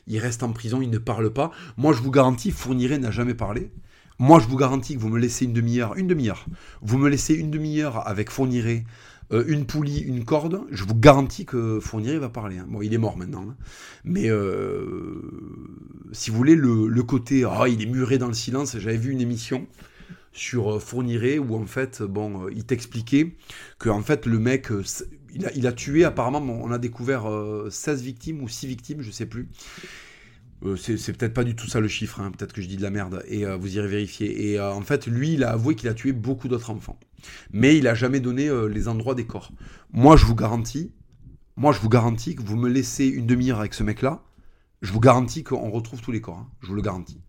ils 0.08 0.20
restent 0.20 0.44
en 0.44 0.52
prison, 0.52 0.82
ils 0.82 0.90
ne 0.90 0.98
parlent 0.98 1.34
pas. 1.34 1.52
Moi, 1.78 1.94
je 1.94 2.02
vous 2.02 2.12
garantis, 2.12 2.52
Fourniret 2.52 3.00
n'a 3.00 3.12
jamais 3.12 3.34
parlé. 3.34 3.72
Moi, 4.18 4.40
je 4.40 4.48
vous 4.48 4.56
garantis 4.56 4.96
que 4.96 5.00
vous 5.02 5.10
me 5.10 5.20
laissez 5.20 5.46
une 5.46 5.54
demi-heure, 5.54 5.96
une 5.98 6.08
demi-heure. 6.08 6.46
Vous 6.82 6.98
me 6.98 7.10
laissez 7.10 7.34
une 7.34 7.52
demi-heure 7.52 8.08
avec 8.08 8.30
Fourniret, 8.30 8.86
euh, 9.34 9.44
une 9.48 9.66
poulie, 9.66 10.00
une 10.00 10.24
corde. 10.24 10.62
Je 10.72 10.86
vous 10.86 10.96
garantis 10.96 11.46
que 11.46 11.80
Fourniret 11.82 12.20
va 12.20 12.30
parler. 12.30 12.58
Hein. 12.58 12.68
Bon, 12.70 12.82
il 12.82 12.94
est 12.94 12.98
mort 12.98 13.18
maintenant. 13.18 13.46
Hein. 13.50 13.56
Mais 14.06 14.30
si 16.14 16.30
vous 16.30 16.38
voulez, 16.38 16.56
le, 16.56 16.88
le 16.88 17.04
côté, 17.04 17.44
ah, 17.44 17.68
il 17.68 17.82
est 17.82 17.88
muré 17.88 18.18
dans 18.18 18.28
le 18.28 18.34
silence. 18.34 18.78
J'avais 18.78 18.98
vu 18.98 19.12
une 19.12 19.22
émission 19.22 19.68
sur 20.36 20.76
euh, 20.76 20.80
Fourniret 20.80 21.40
où 21.40 21.56
en 21.56 21.66
fait, 21.66 22.04
bon, 22.04 22.46
euh, 22.46 22.52
il 22.54 22.66
t'expliquait 22.66 23.36
que 23.80 23.90
en 23.90 24.02
fait 24.02 24.26
le 24.26 24.38
mec, 24.38 24.72
euh, 24.72 24.84
il 25.34 25.68
a, 25.68 25.72
tué 25.74 26.04
apparemment, 26.04 26.40
on 26.40 26.72
a 26.72 26.78
découvert 26.78 27.26
16 27.70 28.02
victimes 28.04 28.42
ou 28.42 28.48
6 28.48 28.68
victimes, 28.68 29.02
je 29.02 29.12
sais 29.12 29.26
plus. 29.26 29.50
c'est 30.78 31.12
peut-être 31.18 31.34
pas 31.34 31.44
du 31.44 31.58
tout 31.58 31.68
ça 31.68 31.82
le 31.82 31.90
chiffre, 31.90 32.22
hein, 32.22 32.32
peut-être 32.32 32.54
que 32.54 32.62
je 32.62 32.68
dis 32.68 32.78
de 32.78 32.82
la 32.82 32.90
merde, 32.90 33.22
et 33.28 33.44
vous 33.44 33.76
irez 33.76 33.90
vérifier. 33.90 34.50
Et 34.50 34.62
en 34.62 34.80
fait, 34.80 35.08
lui, 35.08 35.34
il 35.34 35.44
a 35.44 35.52
avoué 35.52 35.76
qu'il 35.76 35.90
a 35.90 35.94
tué 35.94 36.14
beaucoup 36.14 36.48
d'autres 36.48 36.70
enfants. 36.70 36.98
Mais 37.52 37.78
il 37.78 37.86
a 37.90 37.96
jamais 37.96 38.22
donné 38.22 38.50
les 38.70 38.88
endroits 38.88 39.14
des 39.14 39.26
corps. 39.26 39.52
Moi, 39.92 40.16
je 40.16 40.24
vous 40.24 40.36
garantis, 40.36 40.94
moi, 41.58 41.74
je 41.74 41.82
vous 41.82 41.90
garantis 41.90 42.36
que 42.36 42.42
vous 42.42 42.56
me 42.56 42.70
laissez 42.70 43.06
une 43.08 43.26
demi-heure 43.26 43.60
avec 43.60 43.74
ce 43.74 43.84
mec-là, 43.84 44.24
je 44.86 44.94
vous 44.94 45.00
garantis 45.00 45.44
qu'on 45.44 45.72
retrouve 45.72 46.02
tous 46.02 46.12
les 46.12 46.22
corps. 46.22 46.38
Hein. 46.38 46.48
Je 46.62 46.68
vous 46.68 46.76
le 46.76 46.82
garantis. 46.82 47.20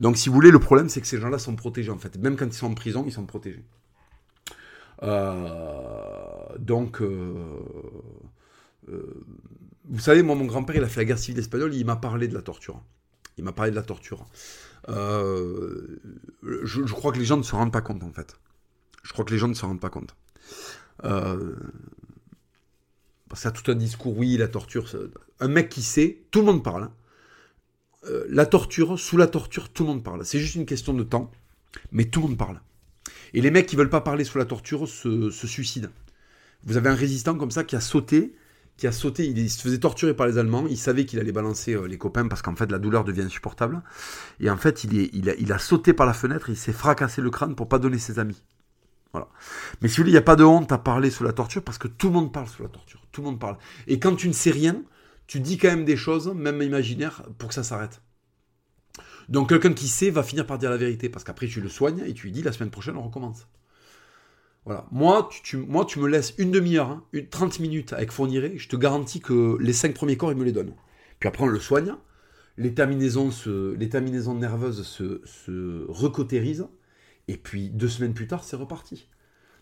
Donc, 0.00 0.16
si 0.16 0.28
vous 0.28 0.34
voulez, 0.34 0.50
le 0.50 0.58
problème, 0.58 0.88
c'est 0.88 1.00
que 1.00 1.06
ces 1.06 1.20
gens-là 1.20 1.38
sont 1.38 1.54
protégés, 1.54 1.90
en 1.90 1.98
fait. 1.98 2.18
Même 2.18 2.36
quand 2.36 2.46
ils 2.46 2.52
sont 2.52 2.66
en 2.66 2.74
prison, 2.74 3.04
ils 3.06 3.12
sont 3.12 3.24
protégés. 3.24 3.64
Euh, 5.04 6.58
donc, 6.58 7.00
euh, 7.00 7.34
euh, 8.88 9.24
vous 9.84 10.00
savez, 10.00 10.24
moi, 10.24 10.34
mon 10.34 10.46
grand-père, 10.46 10.74
il 10.74 10.82
a 10.82 10.88
fait 10.88 11.00
la 11.00 11.04
guerre 11.04 11.18
civile 11.18 11.38
espagnole, 11.38 11.72
il 11.72 11.86
m'a 11.86 11.96
parlé 11.96 12.26
de 12.26 12.34
la 12.34 12.42
torture. 12.42 12.82
Il 13.36 13.44
m'a 13.44 13.52
parlé 13.52 13.70
de 13.70 13.76
la 13.76 13.82
torture. 13.82 14.26
Je, 14.88 15.98
je, 16.64 16.92
crois 16.92 17.12
que 17.12 17.18
les 17.18 17.24
gens 17.24 17.36
ne 17.36 17.44
se 17.44 17.54
rendent 17.54 17.72
pas 17.72 17.80
compte, 17.80 18.02
en 18.02 18.12
fait. 18.12 18.36
Je 19.04 19.12
crois 19.12 19.24
que 19.24 19.30
les 19.30 19.38
gens 19.38 19.48
ne 19.48 19.54
se 19.54 19.64
rendent 19.64 19.80
pas 19.80 19.90
compte. 19.90 20.16
parce 21.00 21.54
y 23.44 23.46
a 23.46 23.50
tout 23.52 23.70
un 23.70 23.76
discours, 23.76 24.18
oui, 24.18 24.36
la 24.36 24.48
torture, 24.48 24.88
un 25.40 25.48
mec 25.48 25.68
qui 25.68 25.82
sait, 25.82 26.22
tout 26.30 26.40
le 26.40 26.46
monde 26.46 26.64
parle. 26.64 26.84
Hein. 26.84 26.92
Euh, 28.08 28.26
la 28.28 28.46
torture, 28.46 28.98
sous 28.98 29.16
la 29.16 29.26
torture, 29.26 29.68
tout 29.70 29.84
le 29.84 29.90
monde 29.90 30.04
parle. 30.04 30.24
C'est 30.24 30.38
juste 30.38 30.54
une 30.54 30.66
question 30.66 30.94
de 30.94 31.02
temps, 31.02 31.30
mais 31.92 32.04
tout 32.04 32.20
le 32.20 32.28
monde 32.28 32.38
parle. 32.38 32.60
Et 33.34 33.40
les 33.40 33.50
mecs 33.50 33.66
qui 33.66 33.76
veulent 33.76 33.90
pas 33.90 34.00
parler 34.00 34.24
sous 34.24 34.38
la 34.38 34.44
torture 34.44 34.88
se, 34.88 35.30
suicident. 35.30 35.90
Vous 36.64 36.76
avez 36.76 36.88
un 36.88 36.94
résistant 36.94 37.34
comme 37.36 37.50
ça 37.50 37.64
qui 37.64 37.76
a 37.76 37.80
sauté, 37.80 38.34
qui 38.76 38.86
a 38.86 38.92
sauté, 38.92 39.26
il, 39.26 39.50
se 39.50 39.60
faisait 39.60 39.78
torturer 39.78 40.14
par 40.14 40.26
les 40.26 40.38
Allemands, 40.38 40.66
il 40.68 40.78
savait 40.78 41.04
qu'il 41.04 41.18
allait 41.18 41.32
balancer 41.32 41.74
euh, 41.74 41.86
les 41.86 41.98
copains 41.98 42.28
parce 42.28 42.42
qu'en 42.42 42.54
fait 42.54 42.70
la 42.70 42.78
douleur 42.78 43.04
devient 43.04 43.22
insupportable. 43.22 43.82
Et 44.40 44.50
en 44.50 44.56
fait, 44.56 44.84
il, 44.84 45.52
a 45.52 45.58
sauté 45.58 45.92
par 45.92 46.06
la 46.06 46.12
fenêtre, 46.12 46.48
il 46.50 46.56
s'est 46.56 46.72
fracassé 46.72 47.20
le 47.20 47.30
crâne 47.30 47.54
pour 47.54 47.68
pas 47.68 47.78
donner 47.78 47.98
ses 47.98 48.18
amis. 48.18 48.42
Voilà. 49.12 49.28
Mais 49.80 49.88
si 49.88 49.96
vous 49.96 50.02
voulez, 50.02 50.10
il 50.10 50.14
n'y 50.14 50.18
a 50.18 50.22
pas 50.22 50.36
de 50.36 50.44
honte 50.44 50.70
à 50.70 50.78
parler 50.78 51.10
sous 51.10 51.24
la 51.24 51.32
torture 51.32 51.62
parce 51.62 51.78
que 51.78 51.88
tout 51.88 52.08
le 52.08 52.14
monde 52.14 52.32
parle 52.32 52.46
sous 52.46 52.62
la 52.62 52.68
torture. 52.68 53.06
Tout 53.10 53.22
le 53.22 53.28
monde 53.28 53.40
parle. 53.40 53.56
Et 53.86 53.98
quand 53.98 54.14
tu 54.14 54.28
ne 54.28 54.34
sais 54.34 54.50
rien, 54.50 54.82
tu 55.28 55.38
dis 55.38 55.58
quand 55.58 55.68
même 55.68 55.84
des 55.84 55.96
choses, 55.96 56.26
même 56.34 56.60
imaginaires, 56.62 57.22
pour 57.38 57.50
que 57.50 57.54
ça 57.54 57.62
s'arrête. 57.62 58.02
Donc 59.28 59.50
quelqu'un 59.50 59.74
qui 59.74 59.86
sait 59.86 60.10
va 60.10 60.22
finir 60.22 60.46
par 60.46 60.58
dire 60.58 60.70
la 60.70 60.76
vérité, 60.76 61.08
parce 61.08 61.22
qu'après 61.22 61.46
tu 61.46 61.60
le 61.60 61.68
soignes 61.68 62.02
et 62.04 62.14
tu 62.14 62.24
lui 62.24 62.32
dis 62.32 62.42
la 62.42 62.50
semaine 62.50 62.70
prochaine 62.70 62.96
on 62.96 63.02
recommence. 63.02 63.46
Voilà. 64.64 64.86
Moi, 64.90 65.28
tu, 65.44 65.56
me 65.56 66.06
laisses 66.06 66.34
une 66.36 66.50
demi-heure, 66.50 66.90
hein, 66.90 67.04
une 67.12 67.28
30 67.28 67.60
minutes 67.60 67.92
avec 67.92 68.10
Fourniret, 68.10 68.58
je 68.58 68.68
te 68.68 68.76
garantis 68.76 69.20
que 69.20 69.56
les 69.60 69.72
cinq 69.72 69.94
premiers 69.94 70.16
corps, 70.16 70.32
il 70.32 70.36
me 70.36 70.44
les 70.44 70.52
donne. 70.52 70.74
Puis 71.20 71.28
après, 71.28 71.44
on 71.44 71.46
le 71.46 71.60
soigne, 71.60 71.94
les 72.58 72.74
terminaisons, 72.74 73.30
se, 73.30 73.76
nerveuses 74.34 74.82
se, 74.82 75.22
se 75.24 75.86
et 77.28 77.36
puis 77.36 77.70
deux 77.70 77.88
semaines 77.88 78.14
plus 78.14 78.26
tard, 78.26 78.44
c'est 78.44 78.56
reparti. 78.56 79.08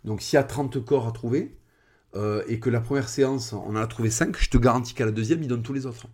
Donc 0.05 0.23
s'il 0.23 0.37
y 0.37 0.41
a 0.41 0.45
30 0.45 0.85
corps 0.85 1.07
à 1.07 1.13
trouver, 1.13 1.57
euh, 2.17 2.43
et 2.49 2.59
que 2.59 2.71
la 2.71 2.81
première 2.81 3.09
séance, 3.09 3.53
on 3.53 3.71
en 3.71 3.77
a 3.77 3.87
trouvé 3.87 4.11
5, 4.11 4.37
je 4.39 4.49
te 4.49 4.57
garantis 4.57 4.95
qu'à 4.95 5.05
la 5.05 5.13
deuxième, 5.13 5.43
il 5.43 5.49
donne 5.49 5.63
tous 5.63 5.75
les 5.75 5.85
autres. 5.87 6.07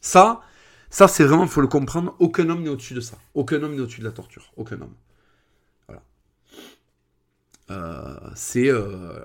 Ça, 0.00 0.42
ça 0.90 1.08
c'est 1.08 1.24
vraiment, 1.24 1.44
il 1.44 1.48
faut 1.48 1.62
le 1.62 1.66
comprendre, 1.66 2.14
aucun 2.18 2.48
homme 2.50 2.62
n'est 2.62 2.68
au-dessus 2.68 2.94
de 2.94 3.00
ça. 3.00 3.16
Aucun 3.34 3.62
homme 3.62 3.74
n'est 3.74 3.80
au-dessus 3.80 4.00
de 4.00 4.04
la 4.04 4.12
torture. 4.12 4.52
Aucun 4.56 4.80
homme. 4.80 4.94
Voilà. 5.88 6.02
Euh, 7.70 8.30
c'est 8.34 8.68
euh, 8.68 9.18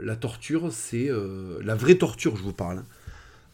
la 0.00 0.16
torture, 0.16 0.72
c'est 0.72 1.10
la 1.60 1.74
vraie 1.74 1.96
torture, 1.96 2.36
je 2.36 2.42
vous 2.42 2.54
parle. 2.54 2.78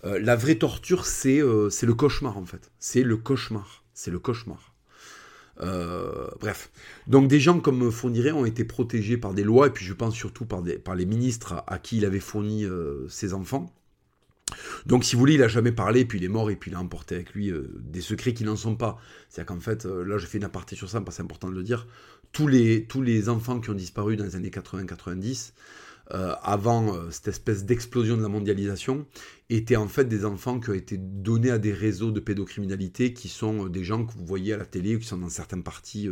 Hein. 0.05 0.19
la 0.21 0.37
vraie 0.37 0.57
torture, 0.57 1.05
c'est 1.05 1.43
c'est 1.71 1.87
le 1.87 1.95
cauchemar 1.95 2.39
en 2.39 2.47
fait. 2.47 2.71
C'est 2.79 3.03
le 3.03 3.17
cauchemar. 3.17 3.83
C'est 3.93 4.11
le 4.11 4.19
cauchemar. 4.19 4.74
Euh, 5.61 6.27
bref. 6.41 6.71
Donc 7.07 7.29
des 7.29 7.41
gens 7.41 7.61
comme 7.61 7.91
Fourniret 7.91 8.33
ont 8.33 8.45
été 8.45 8.65
protégés 8.65 9.17
par 9.17 9.35
des 9.35 9.45
lois, 9.45 9.69
et 9.69 9.71
puis 9.71 9.85
je 9.85 9.93
pense 9.93 10.15
surtout 10.15 10.45
par, 10.45 10.63
les 10.63 11.07
ministres 11.07 11.63
à, 11.67 11.79
qui 11.79 11.99
il 11.99 12.05
avait 12.05 12.21
fourni 12.21 12.65
euh, 12.65 13.09
ses 13.09 13.35
enfants. 13.35 13.73
Donc 14.87 15.05
si 15.05 15.15
vous 15.15 15.21
voulez, 15.21 15.35
il 15.35 15.43
a 15.43 15.49
jamais 15.49 15.73
parlé, 15.73 16.05
puis 16.05 16.19
il 16.19 16.25
est 16.25 16.29
mort, 16.29 16.51
et 16.51 16.57
puis 16.57 16.71
il 16.71 16.75
a 16.75 16.81
emporté 16.81 17.15
avec 17.15 17.35
lui 17.35 17.51
euh, 17.51 17.71
des 17.81 18.01
secrets 18.01 18.35
qui 18.35 18.45
n'en 18.45 18.57
sont 18.57 18.77
pas. 18.77 18.99
C'est-à-dire 19.29 19.55
qu'en 19.55 19.61
fait, 19.61 19.85
là 19.85 20.19
je 20.19 20.27
fais 20.27 20.39
une 20.39 20.45
aparté 20.45 20.77
sur 20.77 20.89
ça, 20.91 21.01
parce 21.01 21.17
que 21.17 21.17
c'est 21.17 21.23
important 21.23 21.49
de 21.49 21.55
le 21.55 21.63
dire, 21.63 21.87
tous 22.33 22.49
les, 22.49 22.85
tous 22.85 23.03
les 23.03 23.29
enfants 23.29 23.61
qui 23.61 23.71
ont 23.71 23.75
disparu 23.75 24.17
dans 24.17 24.25
les 24.25 24.37
années 24.37 24.51
80-90, 24.51 25.53
euh, 26.13 26.35
avant 26.43 26.95
euh, 26.95 27.11
cette 27.11 27.29
espèce 27.29 27.65
d'explosion 27.65 28.19
de 28.19 28.23
la 28.23 28.29
mondialisation, 28.29 29.07
étaient 29.49 29.77
en 29.77 29.89
fait 29.89 30.05
des 30.05 30.27
enfants 30.27 30.61
qui 30.61 30.69
ont 30.69 30.75
été 30.75 30.99
donnés 30.99 31.51
à 31.51 31.57
des 31.57 31.73
réseaux 31.73 32.11
de 32.11 32.21
pédocriminalité 32.21 33.15
qui 33.15 33.29
sont 33.29 33.65
euh, 33.65 33.69
des 33.71 33.85
gens 33.85 34.05
que 34.05 34.13
vous 34.13 34.27
voyez 34.27 34.53
à 34.53 34.59
la 34.59 34.67
télé 34.67 34.97
ou 34.97 34.99
qui 34.99 35.07
sont 35.07 35.17
dans 35.17 35.31
certaines 35.31 35.63
parties. 35.63 36.11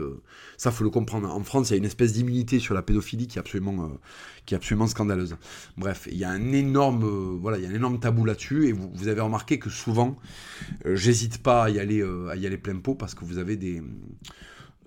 ça, 0.57 0.71
faut 0.71 0.85
le 0.85 0.89
comprendre. 0.89 1.31
En 1.31 1.45
France, 1.45 1.69
il 1.69 1.73
y 1.73 1.75
a 1.75 1.77
une 1.77 1.85
espèce 1.85 2.15
d'immunité 2.15 2.59
sur 2.59 2.73
la 2.73 2.81
pédophilie 2.81 3.27
qui 3.27 3.37
est 3.37 3.41
absolument, 3.41 3.99
qui 4.47 4.55
est 4.55 4.57
absolument 4.57 4.87
scandaleuse. 4.87 5.37
Bref, 5.77 6.09
il 6.11 6.17
y 6.17 6.25
a 6.25 6.31
un 6.31 6.53
énorme, 6.53 7.05
voilà, 7.39 7.59
il 7.59 7.65
y 7.65 7.67
a 7.67 7.71
un 7.71 7.75
énorme 7.75 8.01
tabou 8.01 8.25
là-dessus 8.25 8.69
et 8.69 8.73
vous, 8.73 8.91
vous, 8.95 9.09
avez 9.09 9.21
remarqué 9.21 9.59
que 9.59 9.69
souvent, 9.69 10.17
j'hésite 10.87 11.43
pas 11.43 11.65
à 11.65 11.71
y 11.71 11.79
aller, 11.79 12.03
à 12.31 12.37
y 12.37 12.47
aller 12.47 12.59
plein 12.59 12.79
pot 12.79 12.95
parce 12.95 13.15
que 13.15 13.27
vous 13.27 13.37
avez 13.39 13.57
des 13.57 13.83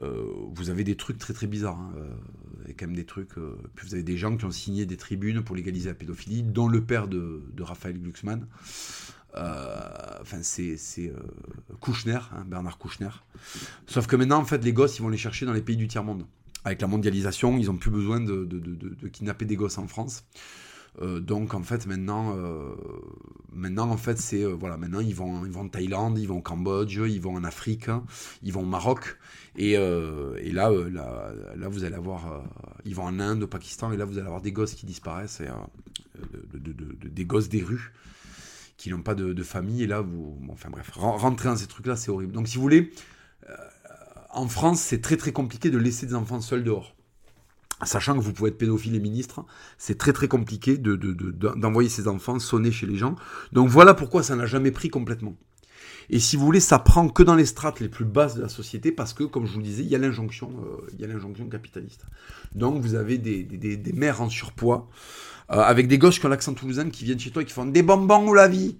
vous 0.01 0.69
avez 0.69 0.83
des 0.83 0.95
trucs 0.95 1.17
très 1.17 1.33
très 1.33 1.47
bizarres. 1.47 1.79
Hein 1.79 1.93
y 2.67 2.71
a 2.71 2.73
quand 2.77 2.87
même 2.87 2.95
des 2.95 3.05
trucs. 3.05 3.37
Euh, 3.37 3.57
puis 3.75 3.87
vous 3.87 3.93
avez 3.93 4.03
des 4.03 4.17
gens 4.17 4.35
qui 4.37 4.45
ont 4.45 4.51
signé 4.51 4.85
des 4.85 4.97
tribunes 4.97 5.43
pour 5.43 5.55
légaliser 5.55 5.89
la 5.89 5.95
pédophilie, 5.95 6.43
dont 6.43 6.67
le 6.67 6.83
père 6.83 7.07
de, 7.07 7.41
Raphaël 7.59 7.99
Glucksmann. 7.99 8.47
Euh, 9.35 10.21
enfin, 10.21 10.41
c'est 10.41 10.77
euh, 10.99 11.13
Kouchner, 11.81 12.19
hein, 12.33 12.45
Bernard 12.47 12.77
Kouchner. 12.77 13.09
Sauf 13.87 14.07
que 14.07 14.15
maintenant, 14.15 14.39
en 14.39 14.45
fait, 14.45 14.63
les 14.63 14.73
gosses, 14.73 14.97
ils 14.97 15.01
vont 15.01 15.09
les 15.09 15.17
chercher 15.17 15.45
dans 15.45 15.53
les 15.53 15.61
pays 15.61 15.77
du 15.77 15.87
tiers-monde. 15.87 16.25
Avec 16.63 16.81
la 16.81 16.87
mondialisation, 16.87 17.57
ils 17.57 17.67
n'ont 17.67 17.77
plus 17.77 17.91
besoin 17.91 18.19
de, 18.19 18.47
kidnapper 19.11 19.45
des 19.45 19.55
gosses 19.55 19.77
en 19.77 19.87
France. 19.87 20.25
Euh, 21.01 21.19
donc 21.19 21.53
en 21.53 21.63
fait 21.63 21.85
maintenant, 21.87 22.35
euh, 22.37 22.73
maintenant 23.51 23.89
en 23.89 23.97
fait 23.97 24.17
c'est 24.17 24.43
euh, 24.43 24.55
voilà 24.57 24.77
maintenant 24.77 25.01
ils 25.01 25.15
vont 25.15 25.45
ils 25.45 25.51
vont 25.51 25.61
en 25.61 25.67
Thaïlande, 25.67 26.17
ils 26.17 26.27
vont 26.27 26.37
au 26.37 26.41
Cambodge, 26.41 26.95
ils 26.95 27.19
vont 27.19 27.35
en 27.35 27.43
Afrique, 27.43 27.87
ils 28.43 28.53
vont 28.53 28.61
au 28.61 28.65
Maroc. 28.65 29.17
Et, 29.57 29.73
et 29.73 30.51
là, 30.51 30.69
là, 30.69 31.31
là 31.55 31.67
vous 31.69 31.83
allez 31.83 31.95
avoir 31.95 32.43
ils 32.85 32.95
vont 32.95 33.03
en 33.03 33.19
Inde, 33.19 33.43
au 33.43 33.47
Pakistan 33.47 33.91
et 33.91 33.97
là 33.97 34.05
vous 34.05 34.17
allez 34.17 34.27
avoir 34.27 34.41
des 34.41 34.51
gosses 34.51 34.73
qui 34.73 34.85
disparaissent 34.85 35.41
et, 35.41 35.47
des 37.03 37.25
gosses 37.25 37.49
des 37.49 37.63
rues 37.63 37.93
qui 38.77 38.89
n'ont 38.89 39.01
pas 39.01 39.15
de, 39.15 39.43
famille. 39.43 39.83
Et 39.83 39.87
là 39.87 40.01
vous 40.01 40.37
enfin 40.49 40.69
bref 40.69 40.91
rentrer 40.93 41.49
dans 41.49 41.57
ces 41.57 41.67
trucs 41.67 41.87
là 41.87 41.95
c'est 41.95 42.11
horrible. 42.11 42.33
Donc 42.33 42.47
si 42.47 42.55
vous 42.55 42.61
voulez 42.61 42.91
en 44.31 44.47
France 44.47 44.81
c'est 44.81 45.01
très 45.01 45.17
très 45.17 45.31
compliqué 45.31 45.69
de 45.69 45.77
laisser 45.77 46.05
des 46.05 46.15
enfants 46.15 46.41
seuls 46.41 46.63
dehors 46.63 46.94
Sachant 47.83 48.15
que 48.15 48.21
vous 48.21 48.31
pouvez 48.31 48.49
être 48.49 48.57
pédophile 48.57 48.95
et 48.95 48.99
ministre, 48.99 49.45
c'est 49.77 49.97
très 49.97 50.13
très 50.13 50.29
compliqué 50.29 50.77
d'envoyer 50.77 51.89
de, 51.89 51.93
ses 51.93 52.07
enfants 52.07 52.39
sonner 52.39 52.71
chez 52.71 52.85
les 52.85 52.95
gens. 52.95 53.15
Donc 53.51 53.67
voilà 53.67 53.93
pourquoi 53.93 54.23
ça 54.23 54.35
n'a 54.35 54.45
jamais 54.45 54.71
pris 54.71 54.89
complètement. 54.89 55.35
Et 56.09 56.19
si 56.19 56.37
vous 56.37 56.45
voulez, 56.45 56.59
ça 56.59 56.79
prend 56.79 57.09
que 57.09 57.23
dans 57.23 57.35
les 57.35 57.45
strates 57.45 57.79
les 57.79 57.89
plus 57.89 58.05
basses 58.05 58.35
de 58.35 58.41
la 58.41 58.49
société 58.49 58.91
parce 58.91 59.13
que, 59.13 59.23
comme 59.23 59.45
je 59.45 59.53
vous 59.53 59.61
disais, 59.61 59.83
il 59.83 59.89
y 59.89 59.95
a 59.95 59.97
l'injonction, 59.97 60.51
euh, 60.63 60.87
il 60.93 61.01
y 61.01 61.03
a 61.03 61.07
l'injonction 61.07 61.47
capitaliste. 61.49 62.05
Donc 62.53 62.81
vous 62.81 62.95
avez 62.95 63.17
des, 63.17 63.43
des, 63.43 63.93
mères 63.93 64.21
en 64.21 64.29
surpoids 64.29 64.87
euh, 65.51 65.59
avec 65.59 65.87
des 65.87 65.97
gosses 65.97 66.19
qui 66.19 66.25
ont 66.25 66.29
l'accent 66.29 66.53
toulousain 66.53 66.89
qui 66.89 67.05
viennent 67.05 67.19
chez 67.19 67.31
toi 67.31 67.41
et 67.41 67.45
qui 67.45 67.53
font 67.53 67.65
des 67.65 67.83
bonbons 67.83 68.27
ou 68.27 68.33
la 68.33 68.47
vie. 68.47 68.77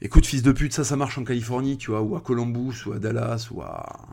Écoute, 0.00 0.26
fils 0.26 0.42
de 0.42 0.50
pute, 0.50 0.72
ça, 0.72 0.82
ça 0.82 0.96
marche 0.96 1.16
en 1.16 1.22
Californie, 1.22 1.78
tu 1.78 1.92
vois, 1.92 2.02
ou 2.02 2.16
à 2.16 2.20
Columbus, 2.20 2.86
ou 2.86 2.92
à 2.92 2.98
Dallas, 2.98 3.48
ou 3.52 3.62
à, 3.62 4.08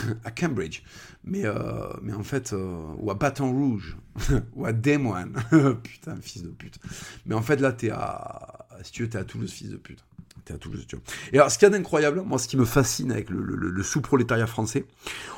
Cambridge. 0.38 0.82
Mais, 1.24 1.44
euh, 1.44 1.88
mais 2.02 2.12
en 2.12 2.22
fait, 2.22 2.52
ou 2.98 3.10
à 3.10 3.14
Baton 3.14 3.52
Rouge, 3.52 3.96
ou 4.54 4.66
à 4.66 4.72
Des 4.72 4.98
Moines. 4.98 5.36
Putain, 5.82 6.16
fils 6.20 6.42
de 6.42 6.48
pute. 6.48 6.78
Mais 7.26 7.34
en 7.34 7.42
fait, 7.42 7.56
là, 7.56 7.72
t'es 7.72 7.90
à, 7.90 8.66
si 8.82 8.92
tu 8.92 9.02
veux, 9.02 9.08
t'es 9.08 9.18
à 9.18 9.24
Toulouse, 9.24 9.50
fils 9.50 9.70
de 9.70 9.76
pute. 9.76 10.04
T'es 10.44 10.54
à 10.54 10.58
Toulouse. 10.58 10.86
Et 11.32 11.38
alors, 11.38 11.50
ce 11.50 11.58
qu'il 11.58 11.66
y 11.66 11.70
a 11.70 11.70
d'incroyable, 11.70 12.22
moi, 12.22 12.38
ce 12.38 12.48
qui 12.48 12.56
me 12.56 12.64
fascine 12.64 13.12
avec 13.12 13.30
le, 13.30 13.82
sous-prolétariat 13.82 14.46
français, 14.46 14.86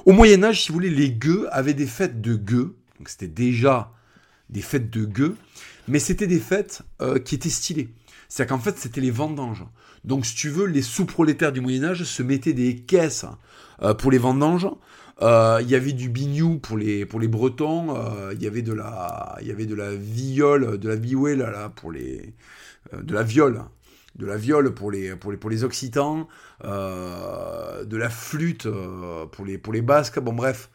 au 0.07 0.13
Moyen-Âge, 0.13 0.63
si 0.63 0.69
vous 0.69 0.75
voulez, 0.75 0.91
les 0.91 1.11
gueux 1.11 1.47
avaient 1.53 1.75
des 1.75 1.87
fêtes 1.87 2.21
de 2.21 2.35
gueux. 2.35 2.75
Donc, 2.99 3.09
c'était 3.09 3.29
déjà 3.29 3.93
des 4.49 4.63
fêtes 4.63 4.91
de 4.91 5.05
gueux, 5.05 5.37
mais 5.89 5.99
c'était 5.99 6.27
des 6.27 6.39
fêtes 6.41 6.83
euh, 7.03 7.19
qui 7.19 7.35
étaient 7.35 7.51
stylées. 7.51 7.91
C'est-à-dire 8.29 8.57
qu'en 8.57 8.63
fait, 8.63 8.79
c'était 8.79 9.01
les 9.01 9.11
vendanges. 9.11 9.65
Donc, 10.05 10.27
si 10.27 10.35
tu 10.35 10.51
veux, 10.51 10.67
les 10.67 10.83
sous-prolétaires 10.83 11.53
du 11.53 11.61
Moyen-Âge 11.61 12.05
se 12.05 12.23
mettaient 12.23 12.53
des 12.53 12.77
caisses 12.77 13.27
euh, 13.83 13.95
pour 13.95 14.11
les 14.11 14.19
vendanges. 14.19 14.69
Euh, 15.23 15.61
il 15.63 15.71
y 15.71 15.75
avait 15.75 15.93
du 15.93 16.09
bignou 16.09 16.59
pour 16.59 16.77
les, 16.77 17.07
pour 17.07 17.21
les 17.21 17.29
Bretons. 17.29 17.97
Il 18.33 18.43
y 18.43 18.47
avait 18.47 18.63
de 18.63 18.73
la, 18.73 19.39
il 19.41 19.47
y 19.47 19.51
avait 19.51 19.67
de 19.67 19.75
la 19.75 19.95
viole, 19.95 20.79
de 20.79 20.89
la 20.89 20.97
biouée 20.97 21.37
là, 21.37 21.51
là 21.51 21.69
pour 21.69 21.93
les, 21.93 22.35
euh, 22.93 23.03
de 23.03 23.15
la 23.15 23.23
viole, 23.23 23.63
de 24.17 24.27
la 24.27 24.37
viole 24.37 24.75
pour 24.75 24.91
les, 24.91 25.17
pour 25.17 25.31
les, 25.31 25.37
pour 25.37 25.51
les 25.51 25.65
Occitans, 25.65 26.27
euh, 26.65 27.85
de 27.85 27.97
la 27.97 28.11
flûte 28.11 28.67
euh, 28.67 29.27
pour, 29.27 29.45
les, 29.45 29.59
pour 29.59 29.73
les 29.73 29.83
Basques, 29.83 30.19
bon 30.19 30.33
bref. 30.33 30.71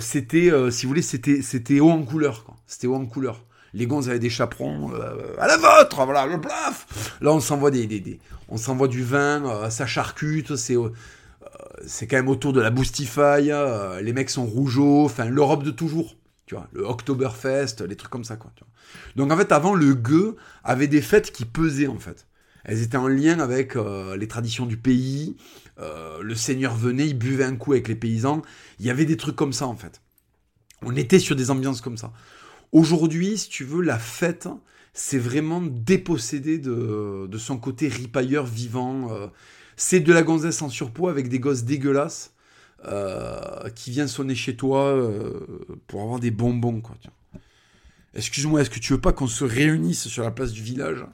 c'était, 0.00 0.50
si 0.70 0.86
vous 0.86 0.90
voulez, 0.90 1.02
c'était, 1.02 1.42
c'était 1.42 1.80
haut 1.80 1.90
en 1.90 2.04
couleur. 2.04 2.44
C'était 2.66 2.86
haut 2.86 2.94
en 2.94 3.06
couleur. 3.06 3.44
Les 3.74 3.86
gonzes 3.86 4.08
avaient 4.08 4.18
des 4.18 4.30
chaperons 4.30 4.92
à 5.38 5.46
la 5.46 5.56
vôtre, 5.56 6.04
voilà, 6.04 6.26
le 6.26 6.40
plaf. 6.40 7.16
Là, 7.20 7.32
on 7.32 7.40
s'envoie 7.40 7.70
des, 7.70 8.20
on 8.48 8.56
s'envoie 8.56 8.88
du 8.88 9.02
vin, 9.02 9.70
ça 9.70 9.86
charcute, 9.86 10.56
c'est, 10.56 10.76
c'est 11.86 12.06
quand 12.06 12.16
même 12.16 12.28
autour 12.28 12.52
de 12.52 12.60
la 12.60 12.70
boostify. 12.70 13.50
les 14.02 14.12
mecs 14.12 14.30
sont 14.30 14.44
rougeaux, 14.44 15.04
enfin 15.06 15.24
l'Europe 15.24 15.62
de 15.62 15.70
toujours, 15.70 16.16
tu 16.44 16.54
vois, 16.54 16.68
le 16.72 16.82
Oktoberfest, 16.82 17.76
les 17.88 17.96
trucs 17.96 18.10
comme 18.10 18.24
ça, 18.24 18.36
quoi. 18.36 18.50
Donc 19.16 19.32
en 19.32 19.36
fait, 19.36 19.52
avant, 19.52 19.74
le 19.74 19.94
gueux 19.94 20.36
avait 20.64 20.88
des 20.88 21.02
fêtes 21.02 21.32
qui 21.32 21.44
pesaient 21.44 21.86
en 21.86 21.98
fait. 21.98 22.26
Elles 22.64 22.82
étaient 22.82 22.96
en 22.96 23.08
lien 23.08 23.40
avec 23.40 23.76
euh, 23.76 24.16
les 24.16 24.28
traditions 24.28 24.66
du 24.66 24.76
pays. 24.76 25.36
Euh, 25.80 26.22
le 26.22 26.34
seigneur 26.34 26.74
venait, 26.74 27.08
il 27.08 27.18
buvait 27.18 27.44
un 27.44 27.56
coup 27.56 27.72
avec 27.72 27.88
les 27.88 27.96
paysans. 27.96 28.42
Il 28.78 28.86
y 28.86 28.90
avait 28.90 29.04
des 29.04 29.16
trucs 29.16 29.36
comme 29.36 29.52
ça 29.52 29.66
en 29.66 29.76
fait. 29.76 30.00
On 30.82 30.94
était 30.96 31.18
sur 31.18 31.36
des 31.36 31.50
ambiances 31.50 31.80
comme 31.80 31.96
ça. 31.96 32.12
Aujourd'hui, 32.72 33.38
si 33.38 33.48
tu 33.48 33.64
veux, 33.64 33.82
la 33.82 33.98
fête, 33.98 34.48
c'est 34.94 35.18
vraiment 35.18 35.60
dépossédé 35.62 36.58
de, 36.58 37.38
son 37.38 37.58
côté 37.58 37.88
ripailleur 37.88 38.46
vivant. 38.46 39.12
Euh. 39.12 39.28
c'est 39.76 40.00
de 40.00 40.12
la 40.12 40.22
gonzesse 40.22 40.62
en 40.62 40.68
surpoids 40.68 41.10
avec 41.10 41.28
des 41.28 41.38
gosses 41.38 41.64
dégueulasses 41.64 42.34
qui 43.76 43.92
viennent 43.92 44.08
sonner 44.08 44.34
chez 44.34 44.56
toi 44.56 44.98
pour 45.86 46.02
avoir 46.02 46.18
des 46.18 46.32
bonbons. 46.32 46.82
Excuse-moi, 48.14 48.60
est-ce 48.60 48.70
que 48.70 48.78
tu 48.78 48.92
veux 48.92 49.00
pas 49.00 49.12
qu'on 49.12 49.26
se 49.26 49.44
réunisse 49.44 50.08
sur 50.08 50.22
la 50.22 50.30
place 50.30 50.52
du 50.52 50.62
village 50.62 51.06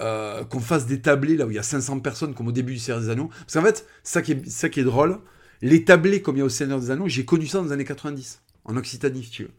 euh, 0.00 0.44
qu'on 0.44 0.60
fasse 0.60 0.86
des 0.86 1.00
tablés 1.00 1.36
là 1.36 1.46
où 1.46 1.50
il 1.50 1.54
y 1.54 1.58
a 1.58 1.64
500 1.64 2.00
personnes 2.00 2.34
comme 2.34 2.48
au 2.48 2.52
début 2.52 2.74
du 2.74 2.78
Seigneur 2.78 3.00
des 3.00 3.08
Anneaux? 3.08 3.28
Parce 3.28 3.54
qu'en 3.54 3.62
fait, 3.62 3.86
ça 4.04 4.22
qui, 4.22 4.32
est, 4.32 4.48
ça 4.48 4.68
qui 4.68 4.80
est 4.80 4.84
drôle, 4.84 5.18
les 5.62 5.84
tablés 5.84 6.22
comme 6.22 6.36
il 6.36 6.40
y 6.40 6.42
a 6.42 6.44
au 6.44 6.48
Seigneur 6.50 6.80
des 6.80 6.90
Anneaux, 6.90 7.08
j'ai 7.08 7.24
connu 7.24 7.46
ça 7.46 7.58
dans 7.58 7.64
les 7.64 7.72
années 7.72 7.84
90, 7.84 8.40
en 8.64 8.76
Occitanie, 8.76 9.24
si 9.24 9.30
tu 9.30 9.42
veux. 9.44 9.50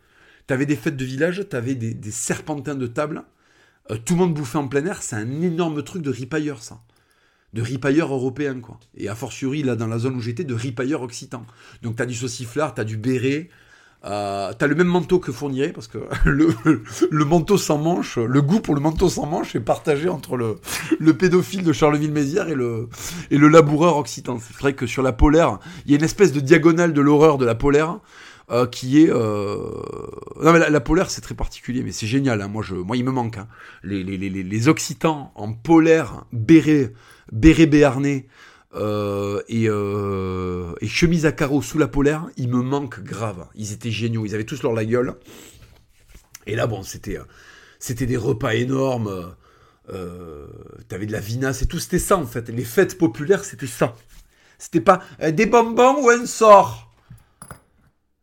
T'avais 0.48 0.66
des 0.66 0.76
fêtes 0.76 0.98
de 0.98 1.06
village, 1.06 1.48
t'avais 1.50 1.76
des, 1.76 2.12
serpentins 2.12 2.76
de 2.76 2.88
table, 2.88 3.24
euh, 3.92 3.98
tout 4.04 4.14
le 4.14 4.20
monde 4.20 4.34
bouffait 4.34 4.58
en 4.58 4.68
plein 4.68 4.86
air, 4.86 5.02
c'est 5.02 5.16
un 5.16 5.42
énorme 5.42 5.84
truc 5.84 6.02
de 6.02 6.10
ripailleur, 6.10 6.62
ça. 6.62 6.82
De 7.54 7.62
ripailleur 7.62 8.12
européen, 8.14 8.60
quoi. 8.60 8.80
Et 8.96 9.10
a 9.10 9.16
fortiori, 9.16 9.64
là, 9.64 9.76
dans 9.76 9.88
la 9.88 10.00
zone 10.00 10.16
où 10.16 10.22
j'étais, 10.22 10.44
de 10.44 10.56
ripailleur 10.56 11.02
occitan. 11.02 11.46
Donc 11.82 11.96
t'as 11.96 12.06
du 12.06 12.16
sauciflard, 12.16 12.74
t'as 12.74 12.84
du 12.84 12.98
béret, 12.98 13.50
euh, 14.06 14.52
t'as 14.58 14.68
le 14.68 14.76
même 14.76 14.88
manteau 14.88 15.20
que 15.20 15.32
Fournier, 15.32 15.70
parce 15.70 15.88
que 15.88 16.00
le, 16.26 17.26
manteau 17.26 17.58
sans 17.58 17.78
manche, 17.78 18.18
le 18.18 18.42
goût 18.42 18.60
pour 18.60 18.76
le 18.76 18.82
manteau 18.82 19.08
sans 19.08 19.26
manche 19.26 19.56
est 19.56 19.62
partagé 19.62 20.10
entre 20.10 20.36
le, 20.36 20.58
le 21.00 21.14
pédophile 21.16 21.64
de 21.64 21.72
Charleville-Mézières 21.72 22.50
et 22.50 22.56
le, 22.56 22.90
et 23.32 23.38
le 23.38 23.48
laboureur 23.48 23.98
occitan. 23.98 24.40
C'est 24.40 24.58
vrai 24.58 24.74
que 24.74 24.88
sur 24.88 25.04
la 25.04 25.14
polaire, 25.14 25.60
il 25.86 25.92
y 25.92 25.94
a 25.94 25.98
une 25.98 26.04
espèce 26.04 26.34
de 26.34 26.42
diagonale 26.42 26.92
de 26.92 27.02
l'horreur 27.02 27.38
de 27.38 27.46
la 27.46 27.56
polaire. 27.56 28.00
Euh, 28.54 28.68
qui 28.68 29.02
est 29.02 29.10
euh... 29.10 29.58
non 30.40 30.54
mais 30.54 30.70
la, 30.70 30.80
polaire 30.80 31.10
c'est 31.10 31.22
très 31.22 31.34
particulier 31.34 31.82
mais 31.82 31.92
c'est 31.92 32.06
génial 32.06 32.40
hein. 32.40 32.48
moi 32.48 32.64
il 32.96 33.04
me 33.04 33.10
manque 33.10 33.38
hein. 33.38 33.48
les, 33.82 34.68
occitans 34.68 35.32
en 35.34 35.54
polaire 35.54 36.26
béret 36.32 36.94
béret 37.32 37.66
béarnais 37.66 38.28
euh, 38.76 39.42
et, 39.48 40.88
chemise 40.88 41.26
à 41.26 41.32
carreaux 41.32 41.64
sous 41.64 41.80
la 41.80 41.88
polaire, 41.88 42.28
ils 42.38 42.50
me 42.50 42.62
manquent 42.64 43.04
grave. 43.04 43.46
Ils 43.54 43.72
étaient 43.72 43.92
géniaux, 43.92 44.26
ils 44.26 44.34
avaient 44.34 44.46
tous 44.46 44.64
leur 44.64 44.74
la 44.74 44.84
gueule. 44.84 45.14
Et 46.48 46.56
là, 46.56 46.66
bon, 46.66 46.82
c'était, 46.82 47.20
des 48.06 48.18
repas 48.18 48.56
énormes. 48.56 49.36
T'avais 50.88 51.06
de 51.06 51.12
la 51.12 51.20
vinasse 51.20 51.62
et 51.62 51.68
tout, 51.68 51.78
c'était 51.78 52.00
ça 52.00 52.18
en 52.18 52.26
fait. 52.26 52.50
Les 52.50 52.64
fêtes 52.64 52.98
populaires, 52.98 53.44
c'était 53.44 53.68
ça. 53.68 53.96
C'était 54.58 54.82
pas 54.82 55.04
des 55.32 55.46
bonbons 55.46 56.04
ou 56.04 56.10
un 56.10 56.26
sort. 56.26 56.93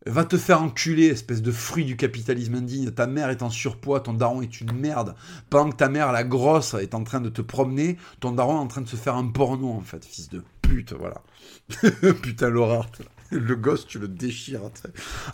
Va 0.07 0.25
te 0.25 0.39
faire 0.39 0.63
enculer, 0.63 1.09
espèce 1.09 1.43
de 1.43 1.53
fruit 1.53 1.85
du 1.85 1.95
capitalisme 1.95 2.55
indigne. 2.55 2.91
Ta 2.91 3.07
mère 3.07 3.29
est 3.29 3.43
en 3.43 3.51
surpoids, 3.51 4.01
ton 4.01 4.15
daron 4.15 4.41
est 4.41 4.63
une 4.63 4.73
merde. 4.73 5.15
Pendant 5.51 5.69
que 5.69 5.77
ta 5.77 5.91
mère, 5.91 6.11
la 6.11 6.25
grosse, 6.25 6.73
est 6.73 6.95
en 6.95 7.05
train 7.05 7.21
de 7.21 7.29
te 7.29 7.43
promener, 7.43 7.99
ton 8.19 8.33
daron 8.33 8.57
est 8.57 8.61
en 8.61 8.67
train 8.67 8.81
de 8.81 8.89
se 8.89 8.97
faire 8.97 9.15
un 9.15 9.27
porno, 9.27 9.69
en 9.69 9.83
fait, 9.83 10.03
fils 10.03 10.31
de 10.31 10.43
pute, 10.63 10.95
voilà. 10.95 11.21
Putain, 12.23 12.49
l'horreur. 12.49 12.89
Le 13.31 13.55
gosse, 13.55 13.87
tu 13.87 13.99
le 13.99 14.09
déchires. 14.09 14.63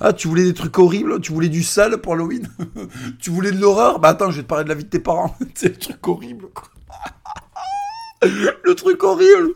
Ah, 0.00 0.12
tu 0.12 0.26
voulais 0.26 0.42
des 0.42 0.52
trucs 0.52 0.76
horribles 0.78 1.20
Tu 1.20 1.32
voulais 1.32 1.48
du 1.48 1.62
sale 1.62 1.98
pour 1.98 2.14
Halloween? 2.14 2.48
Tu 3.20 3.30
voulais 3.30 3.52
de 3.52 3.60
l'horreur? 3.60 4.00
Bah 4.00 4.08
attends, 4.08 4.32
je 4.32 4.38
vais 4.38 4.42
te 4.42 4.48
parler 4.48 4.64
de 4.64 4.68
la 4.68 4.74
vie 4.74 4.84
de 4.84 4.90
tes 4.90 4.98
parents. 4.98 5.36
C'est 5.54 5.68
le 5.68 5.76
truc 5.76 6.08
horrible, 6.08 6.48
quoi. 6.52 6.68
le 8.64 8.74
truc 8.74 9.02
horrible 9.04 9.54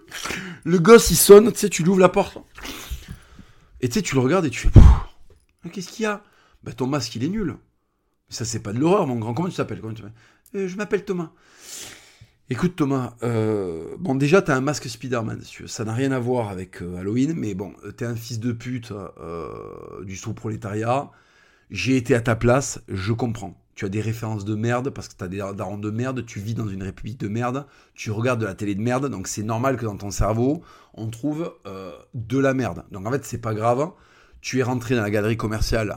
Le 0.65 0.79
gosse, 0.79 1.11
il 1.11 1.17
sonne, 1.17 1.51
tu 1.51 1.59
sais, 1.59 1.69
tu 1.69 1.83
lui 1.83 1.91
ouvres 1.91 2.01
la 2.01 2.09
porte. 2.09 2.39
Et 3.81 3.89
tu 3.89 3.95
sais, 3.95 4.03
tu 4.03 4.15
le 4.15 4.21
regardes 4.21 4.47
et 4.47 4.51
tu 4.51 4.69
fais. 4.69 4.81
Qu'est-ce 5.73 5.89
qu'il 5.89 6.03
y 6.05 6.07
a? 6.07 6.23
Bah, 6.63 6.73
ton 6.73 6.87
masque, 6.87 7.15
il 7.17 7.25
est 7.25 7.29
nul. 7.29 7.57
Ça, 8.29 8.45
c'est 8.45 8.61
pas 8.61 8.73
de 8.73 8.79
l'horreur, 8.79 9.07
mon 9.07 9.17
grand. 9.17 9.35
Comment 9.35 9.49
tu 9.49 9.57
t'appelles? 9.57 9.81
Euh, 10.55 10.69
Je 10.69 10.77
m'appelle 10.77 11.05
Thomas. 11.05 11.31
Écoute, 12.51 12.77
Thomas, 12.77 13.17
euh, 13.23 13.97
bon, 13.99 14.15
déjà, 14.17 14.43
t'as 14.43 14.57
un 14.57 14.61
masque 14.61 14.89
Spider-Man, 14.89 15.41
Ça 15.67 15.85
n'a 15.85 15.95
rien 15.95 16.13
à 16.13 16.19
voir 16.19 16.49
avec 16.49 16.83
euh, 16.83 16.97
Halloween, 16.97 17.33
mais 17.35 17.55
bon, 17.55 17.75
t'es 17.97 18.05
un 18.05 18.17
fils 18.17 18.41
de 18.41 18.53
pute 18.53 18.93
du 20.05 20.17
sous-prolétariat. 20.17 21.11
J'ai 21.71 21.97
été 21.97 22.15
à 22.15 22.21
ta 22.21 22.35
place, 22.35 22.81
je 22.89 23.13
comprends. 23.13 23.57
Tu 23.81 23.87
as 23.87 23.89
des 23.89 24.03
références 24.03 24.45
de 24.45 24.55
merde 24.55 24.91
parce 24.91 25.09
que 25.09 25.15
tu 25.17 25.25
as 25.25 25.29
des 25.29 25.39
darons 25.57 25.79
de 25.79 25.89
merde, 25.91 26.27
tu 26.27 26.39
vis 26.39 26.53
dans 26.53 26.69
une 26.69 26.83
république 26.83 27.19
de 27.19 27.29
merde, 27.29 27.65
tu 27.95 28.11
regardes 28.11 28.39
de 28.39 28.45
la 28.45 28.53
télé 28.53 28.75
de 28.75 28.83
merde, 28.83 29.09
donc 29.09 29.27
c'est 29.27 29.43
normal 29.43 29.79
que 29.79 29.87
dans 29.87 29.97
ton 29.97 30.11
cerveau, 30.11 30.63
on 30.93 31.09
trouve 31.09 31.55
euh, 31.67 31.93
de 32.13 32.39
la 32.39 32.53
merde. 32.53 32.85
Donc 32.91 33.07
en 33.07 33.11
fait, 33.11 33.25
c'est 33.25 33.41
pas 33.41 33.55
grave. 33.55 33.91
Tu 34.43 34.59
es 34.59 34.63
rentré 34.63 34.97
dans 34.97 35.01
la 35.01 35.09
galerie 35.09 35.39
commerciale 35.39 35.97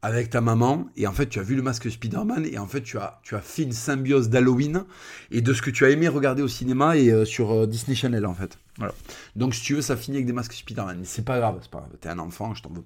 avec 0.00 0.30
ta 0.30 0.40
maman 0.40 0.86
et 0.96 1.08
en 1.08 1.12
fait, 1.12 1.28
tu 1.28 1.40
as 1.40 1.42
vu 1.42 1.56
le 1.56 1.62
masque 1.62 1.90
Spider-Man 1.90 2.46
et 2.46 2.56
en 2.56 2.68
fait, 2.68 2.82
tu 2.82 2.98
as, 2.98 3.18
tu 3.24 3.34
as 3.34 3.40
fait 3.40 3.64
une 3.64 3.72
symbiose 3.72 4.28
d'Halloween 4.28 4.84
et 5.32 5.40
de 5.40 5.52
ce 5.52 5.60
que 5.60 5.70
tu 5.70 5.84
as 5.84 5.90
aimé 5.90 6.06
regarder 6.06 6.42
au 6.42 6.46
cinéma 6.46 6.96
et 6.96 7.10
euh, 7.10 7.24
sur 7.24 7.50
euh, 7.50 7.66
Disney 7.66 7.96
Channel 7.96 8.26
en 8.26 8.34
fait. 8.34 8.60
Voilà. 8.78 8.94
Donc 9.34 9.56
si 9.56 9.62
tu 9.62 9.74
veux, 9.74 9.82
ça 9.82 9.96
finit 9.96 10.18
avec 10.18 10.26
des 10.26 10.32
masques 10.32 10.52
Spider-Man. 10.52 11.00
C'est 11.02 11.24
pas 11.24 11.40
grave, 11.40 11.58
c'est 11.62 11.70
pas 11.72 11.78
grave. 11.78 11.90
T'es 12.00 12.10
un 12.10 12.20
enfant, 12.20 12.54
je 12.54 12.62
t'en 12.62 12.70
veux 12.70 12.84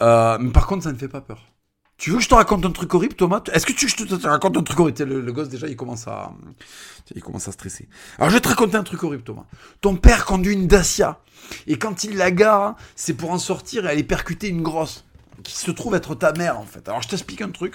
pas. 0.00 0.38
mais 0.40 0.50
par 0.50 0.66
contre, 0.66 0.82
ça 0.82 0.90
ne 0.90 0.98
fait 0.98 1.06
pas 1.06 1.20
peur. 1.20 1.46
Tu 1.98 2.10
veux 2.10 2.18
que 2.18 2.22
je 2.22 2.28
te 2.28 2.34
raconte 2.34 2.64
un 2.64 2.70
truc 2.70 2.94
horrible, 2.94 3.14
Thomas 3.14 3.42
Est-ce 3.52 3.66
que 3.66 3.72
tu 3.72 3.86
veux 3.86 3.92
que 3.92 4.08
je 4.08 4.16
te, 4.16 4.26
raconte 4.28 4.56
un 4.56 4.62
truc 4.62 4.78
horrible 4.78 5.02
le, 5.04 5.32
gosse, 5.32 5.48
déjà, 5.48 5.66
il 5.66 5.74
commence 5.74 6.06
à, 6.06 6.32
il 7.14 7.22
commence 7.22 7.48
à 7.48 7.52
stresser. 7.52 7.88
Alors, 8.18 8.30
je 8.30 8.36
vais 8.36 8.40
te 8.40 8.46
raconter 8.46 8.76
un 8.76 8.84
truc 8.84 9.02
horrible, 9.02 9.24
Thomas. 9.24 9.46
Ton 9.80 9.96
père 9.96 10.24
conduit 10.24 10.54
une 10.54 10.68
Dacia. 10.68 11.20
Et 11.66 11.76
quand 11.76 12.04
il 12.04 12.16
la 12.16 12.30
gare, 12.30 12.76
c'est 12.94 13.14
pour 13.14 13.32
en 13.32 13.38
sortir 13.38 13.84
et 13.84 13.90
aller 13.90 14.04
percuter 14.04 14.48
une 14.48 14.62
grosse. 14.62 15.04
Qui 15.42 15.54
se 15.54 15.70
trouve 15.72 15.94
être 15.94 16.14
ta 16.14 16.32
mère, 16.32 16.58
en 16.60 16.64
fait. 16.64 16.88
Alors, 16.88 17.02
je 17.02 17.08
t'explique 17.08 17.42
un 17.42 17.50
truc. 17.50 17.74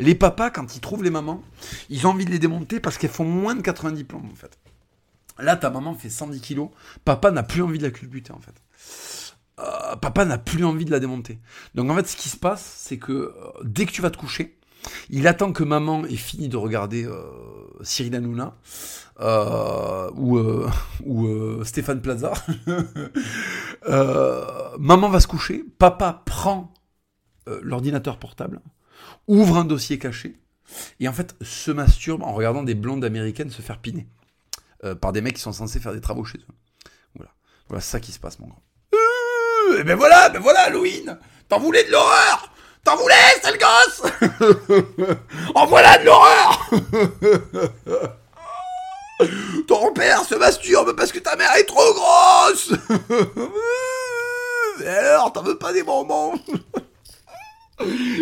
Les 0.00 0.16
papas, 0.16 0.50
quand 0.50 0.74
ils 0.74 0.80
trouvent 0.80 1.04
les 1.04 1.10
mamans, 1.10 1.42
ils 1.88 2.06
ont 2.06 2.10
envie 2.10 2.24
de 2.24 2.30
les 2.30 2.38
démonter 2.40 2.80
parce 2.80 2.98
qu'elles 2.98 3.10
font 3.10 3.24
moins 3.24 3.54
de 3.54 3.60
90 3.60 4.04
plombs, 4.04 4.22
en 4.30 4.34
fait. 4.34 4.58
Là, 5.38 5.56
ta 5.56 5.70
maman 5.70 5.94
fait 5.94 6.10
110 6.10 6.40
kilos. 6.40 6.70
Papa 7.04 7.30
n'a 7.30 7.44
plus 7.44 7.62
envie 7.62 7.78
de 7.78 7.84
la 7.84 7.90
culbuter, 7.90 8.32
en 8.32 8.40
fait. 8.40 8.54
Euh, 9.58 9.96
papa 9.96 10.26
n'a 10.26 10.36
plus 10.36 10.64
envie 10.64 10.84
de 10.84 10.90
la 10.90 11.00
démonter. 11.00 11.38
Donc 11.74 11.90
en 11.90 11.96
fait, 11.96 12.06
ce 12.06 12.16
qui 12.16 12.28
se 12.28 12.36
passe, 12.36 12.62
c'est 12.78 12.98
que 12.98 13.12
euh, 13.12 13.32
dès 13.64 13.86
que 13.86 13.92
tu 13.92 14.02
vas 14.02 14.10
te 14.10 14.18
coucher, 14.18 14.58
il 15.08 15.26
attend 15.26 15.52
que 15.52 15.64
maman 15.64 16.04
ait 16.04 16.16
fini 16.16 16.48
de 16.50 16.58
regarder 16.58 17.06
euh, 17.06 17.22
Cyril 17.82 18.14
Hanouna 18.14 18.54
ou, 20.14 20.38
ou 21.06 21.64
Stéphane 21.64 22.02
Plaza. 22.02 22.34
maman 24.78 25.08
va 25.08 25.20
se 25.20 25.26
coucher, 25.26 25.64
papa 25.78 26.22
prend 26.26 26.74
l'ordinateur 27.62 28.18
portable, 28.18 28.60
ouvre 29.26 29.56
un 29.56 29.64
dossier 29.64 29.98
caché, 29.98 30.38
et 31.00 31.08
en 31.08 31.12
fait 31.12 31.34
se 31.40 31.70
masturbe 31.70 32.22
en 32.22 32.34
regardant 32.34 32.62
des 32.62 32.74
blondes 32.74 33.04
américaines 33.04 33.50
se 33.50 33.62
faire 33.62 33.78
piner 33.78 34.06
par 35.00 35.12
des 35.12 35.22
mecs 35.22 35.36
qui 35.36 35.42
sont 35.42 35.52
censés 35.52 35.80
faire 35.80 35.94
des 35.94 36.00
travaux 36.00 36.24
chez 36.24 36.38
eux. 36.38 36.54
Voilà, 37.14 37.32
voilà 37.68 37.80
ça 37.80 38.00
qui 38.00 38.12
se 38.12 38.18
passe, 38.18 38.38
mon 38.38 38.48
grand. 38.48 38.65
Et 39.78 39.84
ben 39.84 39.96
voilà, 39.96 40.28
ben 40.28 40.40
voilà 40.40 40.62
Halloween 40.62 41.18
T'en 41.48 41.58
voulais 41.58 41.84
de 41.84 41.92
l'horreur. 41.92 42.50
T'en 42.84 42.96
voulais, 42.96 43.14
sale 43.42 43.58
gosse. 43.58 44.02
En 45.54 45.66
voilà 45.66 45.98
de 45.98 46.04
l'horreur. 46.04 46.70
Ton 49.66 49.92
père 49.92 50.24
se 50.24 50.34
masturbe 50.34 50.94
parce 50.94 51.10
que 51.10 51.18
ta 51.18 51.36
mère 51.36 51.54
est 51.56 51.64
trop 51.64 51.94
grosse. 51.94 52.72
Et 54.84 54.88
alors, 54.88 55.32
t'en 55.32 55.42
veux 55.42 55.56
pas 55.56 55.72
des 55.72 55.82
bonbons? 55.82 56.34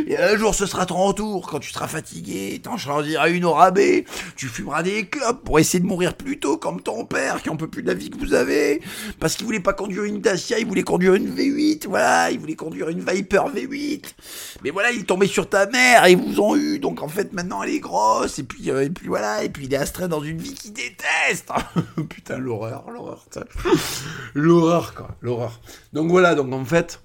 Et 0.09 0.19
un 0.19 0.37
jour, 0.37 0.53
ce 0.55 0.67
sera 0.67 0.85
ton 0.85 0.97
retour, 0.97 1.49
quand 1.49 1.61
tu 1.61 1.71
seras 1.71 1.87
fatigué, 1.87 2.61
t'en 2.61 2.77
choisiras 2.77 3.29
une 3.29 3.45
au 3.45 3.53
rabais, 3.53 4.05
tu 4.37 4.49
fumeras 4.49 4.83
des 4.83 5.07
clopes 5.07 5.45
pour 5.45 5.61
essayer 5.61 5.79
de 5.79 5.87
mourir 5.87 6.15
plus 6.15 6.41
tôt 6.41 6.57
comme 6.57 6.81
ton 6.81 7.05
père 7.05 7.41
qui 7.41 7.51
en 7.51 7.57
peut 7.57 7.69
plus 7.69 7.83
de 7.83 7.87
la 7.87 7.95
vie 7.95 8.11
que 8.11 8.19
vous 8.19 8.35
avez, 8.35 8.83
parce 9.21 9.37
qu'il 9.37 9.47
voulait 9.47 9.61
pas 9.61 9.73
conduire 9.73 10.05
une 10.05 10.21
Dacia, 10.21 10.59
il 10.59 10.67
voulait 10.67 10.83
conduire 10.83 11.15
une 11.15 11.33
V8, 11.33 11.87
voilà, 11.87 12.33
il 12.33 12.41
voulait 12.41 12.57
conduire 12.57 12.89
une 12.89 12.99
Viper 13.01 13.43
V8. 13.55 14.15
Mais 14.65 14.71
voilà, 14.71 14.91
il 14.91 15.01
est 15.01 15.05
tombé 15.05 15.29
sur 15.29 15.49
ta 15.49 15.67
mère 15.67 16.05
et 16.05 16.13
ils 16.13 16.19
vous 16.19 16.41
ont 16.41 16.57
eu, 16.57 16.81
donc 16.81 17.01
en 17.01 17.09
fait 17.09 17.33
maintenant 17.33 17.63
elle 17.63 17.71
est 17.71 17.81
grosse, 17.81 18.41
et 18.41 18.45
puis, 18.45 18.71
euh, 18.71 18.85
et 18.85 18.91
puis 18.91 19.07
voilà, 19.07 19.45
et 19.45 19.49
puis 19.49 19.67
il 19.67 19.75
est 19.75 19.77
astreint 19.77 20.09
dans 20.09 20.23
une 20.23 20.39
vie 20.39 20.55
qu'il 20.55 20.73
déteste. 20.73 21.49
Putain, 22.09 22.39
l'horreur, 22.39 22.91
l'horreur, 22.91 23.25
l'horreur 24.35 24.95
quoi, 24.95 25.09
l'horreur. 25.23 25.61
Donc 25.93 26.11
voilà, 26.11 26.35
donc 26.35 26.53
en 26.53 26.65
fait... 26.65 27.01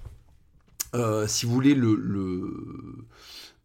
Euh, 0.94 1.26
si 1.26 1.46
vous 1.46 1.52
voulez, 1.52 1.74
le, 1.74 1.88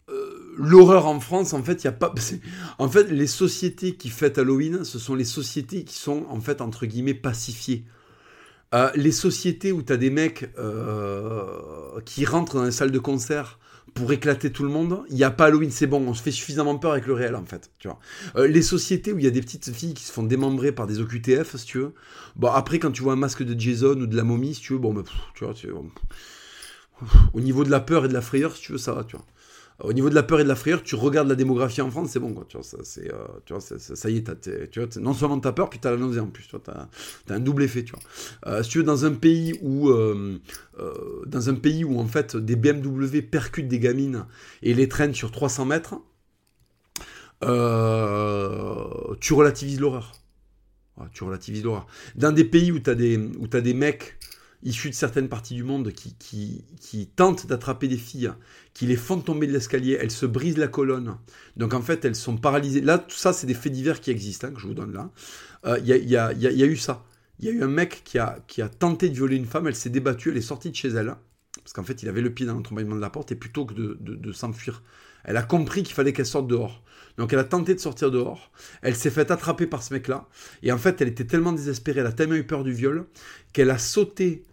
euh, 0.09 0.53
l'horreur 0.57 1.07
en 1.07 1.19
France, 1.19 1.53
en 1.53 1.63
fait, 1.63 1.83
il 1.83 1.85
y 1.85 1.87
a 1.87 1.93
pas. 1.93 2.13
En 2.77 2.89
fait, 2.89 3.09
les 3.09 3.27
sociétés 3.27 3.95
qui 3.95 4.09
fêtent 4.09 4.37
Halloween, 4.37 4.83
ce 4.83 4.99
sont 4.99 5.15
les 5.15 5.25
sociétés 5.25 5.83
qui 5.83 5.95
sont 5.95 6.25
en 6.29 6.39
fait 6.39 6.61
entre 6.61 6.85
guillemets 6.85 7.13
pacifiées. 7.13 7.85
Euh, 8.73 8.89
les 8.95 9.11
sociétés 9.11 9.71
où 9.71 9.81
tu 9.81 9.93
as 9.93 9.97
des 9.97 10.09
mecs 10.09 10.49
qui 12.05 12.25
rentrent 12.25 12.55
dans 12.55 12.65
les 12.65 12.71
salles 12.71 12.91
de 12.91 12.99
concert 12.99 13.59
pour 13.93 14.11
éclater 14.11 14.51
tout 14.51 14.63
le 14.63 14.69
monde, 14.69 15.03
il 15.09 15.15
n'y 15.15 15.23
a 15.23 15.31
pas 15.31 15.45
Halloween, 15.45 15.71
c'est 15.71 15.87
bon, 15.87 16.05
on 16.05 16.13
se 16.13 16.21
fait 16.21 16.31
suffisamment 16.31 16.77
peur 16.77 16.91
avec 16.91 17.05
le 17.05 17.13
réel 17.13 17.35
en 17.35 17.45
fait, 17.45 17.71
tu 17.79 17.87
vois. 17.87 17.99
les 18.45 18.61
sociétés 18.61 19.13
où 19.13 19.19
il 19.19 19.23
y 19.23 19.27
a 19.27 19.31
des 19.31 19.39
petites 19.39 19.71
filles 19.71 19.93
qui 19.93 20.03
se 20.03 20.11
font 20.11 20.23
démembrer 20.23 20.73
par 20.73 20.87
des 20.87 20.99
OQTF, 20.99 21.55
si 21.55 21.65
tu 21.65 21.77
veux. 21.77 21.93
Bon, 22.35 22.49
après, 22.49 22.79
quand 22.79 22.91
tu 22.91 23.03
vois 23.03 23.13
un 23.13 23.17
masque 23.17 23.43
de 23.43 23.57
Jason 23.57 23.93
ou 23.93 24.07
de 24.07 24.15
la 24.17 24.23
momie, 24.23 24.55
si 24.55 24.61
tu 24.61 24.73
veux, 24.73 24.79
bon, 24.79 24.93
bah, 24.93 25.03
tu 25.35 25.45
vois, 25.45 25.53
tu 25.53 25.69
vois 25.69 25.85
au 27.33 27.41
niveau 27.41 27.63
de 27.63 27.71
la 27.71 27.79
peur 27.79 28.05
et 28.05 28.07
de 28.07 28.13
la 28.13 28.21
frayeur, 28.21 28.55
si 28.55 28.61
tu 28.61 28.71
veux, 28.73 28.77
ça 28.77 28.93
va, 28.93 29.03
tu 29.03 29.15
vois. 29.15 29.25
Au 29.79 29.91
niveau 29.91 30.09
de 30.09 30.15
la 30.15 30.23
peur 30.23 30.39
et 30.39 30.43
de 30.43 30.47
la 30.47 30.55
frayeur, 30.55 30.83
tu 30.83 30.95
regardes 30.95 31.27
la 31.27 31.35
démographie 31.35 31.81
en 31.81 31.91
France, 31.91 32.11
c'est 32.11 32.19
bon, 32.19 32.33
quoi. 32.33 32.45
Tu 32.47 32.55
vois, 32.55 32.63
ça, 32.63 32.77
euh, 32.77 34.09
y 34.09 34.17
est, 34.17 34.69
tu 34.71 34.79
non 35.01 35.13
seulement 35.13 35.37
t'as 35.37 35.51
peur, 35.51 35.69
puis 35.69 35.79
t'as 35.79 35.91
la 35.91 35.97
nausée 35.97 36.21
en 36.21 36.27
plus, 36.27 36.47
tu 36.47 36.55
t'as, 36.63 36.87
as 37.29 37.33
un 37.33 37.39
double 37.41 37.63
effet, 37.63 37.83
tu 37.83 37.91
vois. 37.91 37.99
Euh, 38.47 38.63
si 38.63 38.69
tu 38.69 38.77
veux, 38.77 38.85
dans 38.85 39.03
un 39.03 39.11
pays 39.11 39.59
où, 39.61 39.89
euh, 39.89 40.39
dans 41.25 41.49
un 41.49 41.55
pays 41.55 41.83
où 41.83 41.99
en 41.99 42.07
fait 42.07 42.37
des 42.37 42.55
BMW 42.55 43.21
percutent 43.21 43.67
des 43.67 43.79
gamines 43.79 44.25
et 44.63 44.73
les 44.73 44.87
traînent 44.87 45.13
sur 45.13 45.31
300 45.31 45.65
mètres, 45.65 45.95
tu 47.41 49.33
relativises 49.33 49.81
l'horreur. 49.81 50.13
tu 51.11 51.25
relativises 51.25 51.65
l'horreur. 51.65 51.85
Dans 52.15 52.31
des 52.31 52.45
pays 52.45 52.71
où 52.71 52.79
t'as 52.79 52.95
des, 52.95 53.17
où 53.17 53.47
t'as 53.47 53.59
des 53.59 53.73
mecs 53.73 54.17
issus 54.65 54.89
de 54.89 54.95
certaines 54.95 55.29
parties 55.29 55.53
du 55.53 55.63
monde 55.63 55.91
qui, 55.93 57.07
tentent 57.15 57.47
d'attraper 57.47 57.87
des 57.87 57.97
filles, 57.97 58.31
qui 58.73 58.85
les 58.87 58.95
font 58.95 59.19
tomber 59.19 59.47
de 59.47 59.53
l'escalier, 59.53 59.97
elles 59.99 60.11
se 60.11 60.25
brisent 60.25 60.57
la 60.57 60.67
colonne. 60.67 61.17
Donc 61.55 61.73
en 61.73 61.81
fait, 61.81 62.03
elles 62.03 62.15
sont 62.15 62.35
paralysées. 62.35 62.81
Là, 62.81 62.97
tout 62.97 63.15
ça, 63.15 63.31
c'est 63.31 63.47
des 63.47 63.53
faits 63.53 63.71
divers 63.71 64.01
qui 64.01 64.11
existent, 64.11 64.47
hein, 64.47 64.51
que 64.51 64.59
je 64.59 64.67
vous 64.67 64.73
donne 64.73 64.91
là. 64.91 65.11
Euh, 65.65 65.79
il 65.79 65.87
y, 65.87 66.17
a, 66.17 66.33
eu 66.33 66.77
ça. 66.77 67.05
Il 67.39 67.45
y 67.45 67.47
a 67.47 67.51
eu 67.51 67.63
un 67.63 67.67
mec 67.67 68.01
qui 68.03 68.17
a, 68.17 68.39
a 68.57 68.69
tenté 68.69 69.09
de 69.09 69.13
violer 69.13 69.37
une 69.37 69.45
femme, 69.45 69.67
elle 69.67 69.75
s'est 69.75 69.89
débattue, 69.89 70.31
elle 70.31 70.37
est 70.37 70.41
sortie 70.41 70.71
de 70.71 70.75
chez 70.75 70.89
elle. 70.89 71.15
Parce 71.63 71.73
qu'en 71.73 71.83
fait, 71.83 72.03
il 72.03 72.09
avait 72.09 72.21
le 72.21 72.33
pied 72.33 72.45
dans 72.45 72.53
l'entrebâillement 72.53 72.95
de 72.95 73.01
la 73.01 73.09
porte, 73.09 73.31
et 73.31 73.35
plutôt 73.35 73.65
que 73.65 73.73
de, 73.73 73.97
de 73.99 74.31
s'enfuir, 74.31 74.83
elle 75.23 75.37
a 75.37 75.43
compris 75.43 75.83
qu'il 75.83 75.95
fallait 75.95 76.13
qu'elle 76.13 76.25
sorte 76.25 76.47
dehors. 76.47 76.83
Donc 77.17 77.33
elle 77.33 77.39
a 77.39 77.43
tenté 77.43 77.73
de 77.73 77.79
sortir 77.79 78.11
dehors. 78.11 78.51
Elle 78.81 78.95
s'est 78.95 79.09
fait 79.09 79.31
attraper 79.31 79.67
par 79.67 79.83
ce 79.83 79.93
mec-là. 79.93 80.27
Et 80.63 80.71
en 80.71 80.77
fait, 80.77 81.01
elle 81.01 81.07
était 81.07 81.25
tellement 81.25 81.53
désespérée, 81.53 82.01
elle 82.01 82.07
a 82.07 82.11
tellement 82.11 82.35
eu 82.35 82.45
peur 82.45 82.63
du 82.63 82.73
viol, 82.73 83.05
qu'elle 83.53 83.69
a 83.69 83.77
sauté 83.77 84.43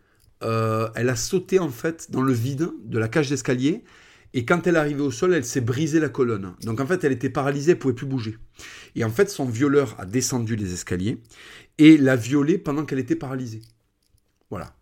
euh, 0.43 0.89
elle 0.95 1.09
a 1.09 1.17
sauté 1.17 1.59
en 1.59 1.69
fait 1.69 2.11
dans 2.11 2.23
le 2.23 2.33
vide 2.33 2.71
de 2.85 2.99
la 2.99 3.09
cage 3.09 3.29
d'escalier. 3.29 3.85
Et 4.35 4.47
quand 4.47 4.67
elle 4.67 4.77
est 4.77 4.79
arrivée 4.79 5.03
au 5.03 5.11
sol, 5.11 5.35
elle 5.35 5.45
s'est 5.45 5.61
brisée 5.61 6.01
la 6.01 6.09
colonne. 6.09 6.55
Donc 6.63 6.81
en 6.81 6.87
fait, 6.87 7.05
elle 7.05 7.13
était 7.13 7.29
paralysée, 7.29 7.73
elle 7.73 7.79
pouvait 7.79 7.95
plus 7.95 8.07
bouger. 8.07 8.39
Et 8.97 9.05
en 9.05 9.11
fait, 9.11 9.29
son 9.29 9.45
violeur 9.45 9.95
a 9.99 10.07
descendu 10.07 10.57
les 10.57 10.73
escaliers 10.73 11.19
et 11.79 11.99
l'a 11.99 12.17
violée 12.17 12.57
pendant 12.57 12.85
qu'elle 12.85 12.99
était 12.99 13.17
paralysée. 13.17 13.61
Voilà. 14.49 14.75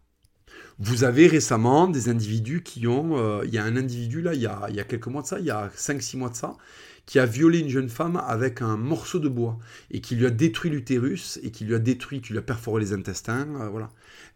Vous 0.79 1.05
avez 1.05 1.27
récemment 1.27 1.89
des 1.89 2.09
individus 2.09 2.63
qui 2.63 2.87
ont... 2.87 3.19
Euh, 3.19 3.43
il 3.45 3.53
y 3.53 3.59
a 3.59 3.65
un 3.65 3.77
individu 3.77 4.23
là, 4.23 4.35
il 4.35 4.41
y 4.41 4.47
a, 4.47 4.67
il 4.71 4.77
y 4.77 4.81
a 4.81 4.85
quelques 4.85 5.09
mois 5.09 5.23
de 5.23 5.27
ça, 5.27 5.39
il 5.39 5.45
y 5.45 5.51
a 5.51 5.69
5-6 5.77 6.17
mois 6.17 6.31
de 6.31 6.37
ça, 6.37 6.57
qui 7.05 7.19
a 7.19 7.27
violé 7.27 7.59
une 7.59 7.69
jeune 7.69 7.89
femme 7.89 8.23
avec 8.27 8.63
un 8.63 8.77
morceau 8.77 9.19
de 9.19 9.29
bois 9.29 9.59
et 9.91 10.01
qui 10.01 10.15
lui 10.15 10.27
a 10.27 10.31
détruit 10.31 10.71
l'utérus 10.71 11.39
et 11.43 11.51
qui 11.51 11.65
lui 11.65 11.75
a 11.75 11.79
détruit, 11.79 12.21
qui 12.21 12.33
lui 12.33 12.39
a 12.39 12.43
perforé 12.43 12.81
les 12.81 12.93
intestins. 12.93 13.49
Euh, 13.61 13.69
voilà. 13.69 13.91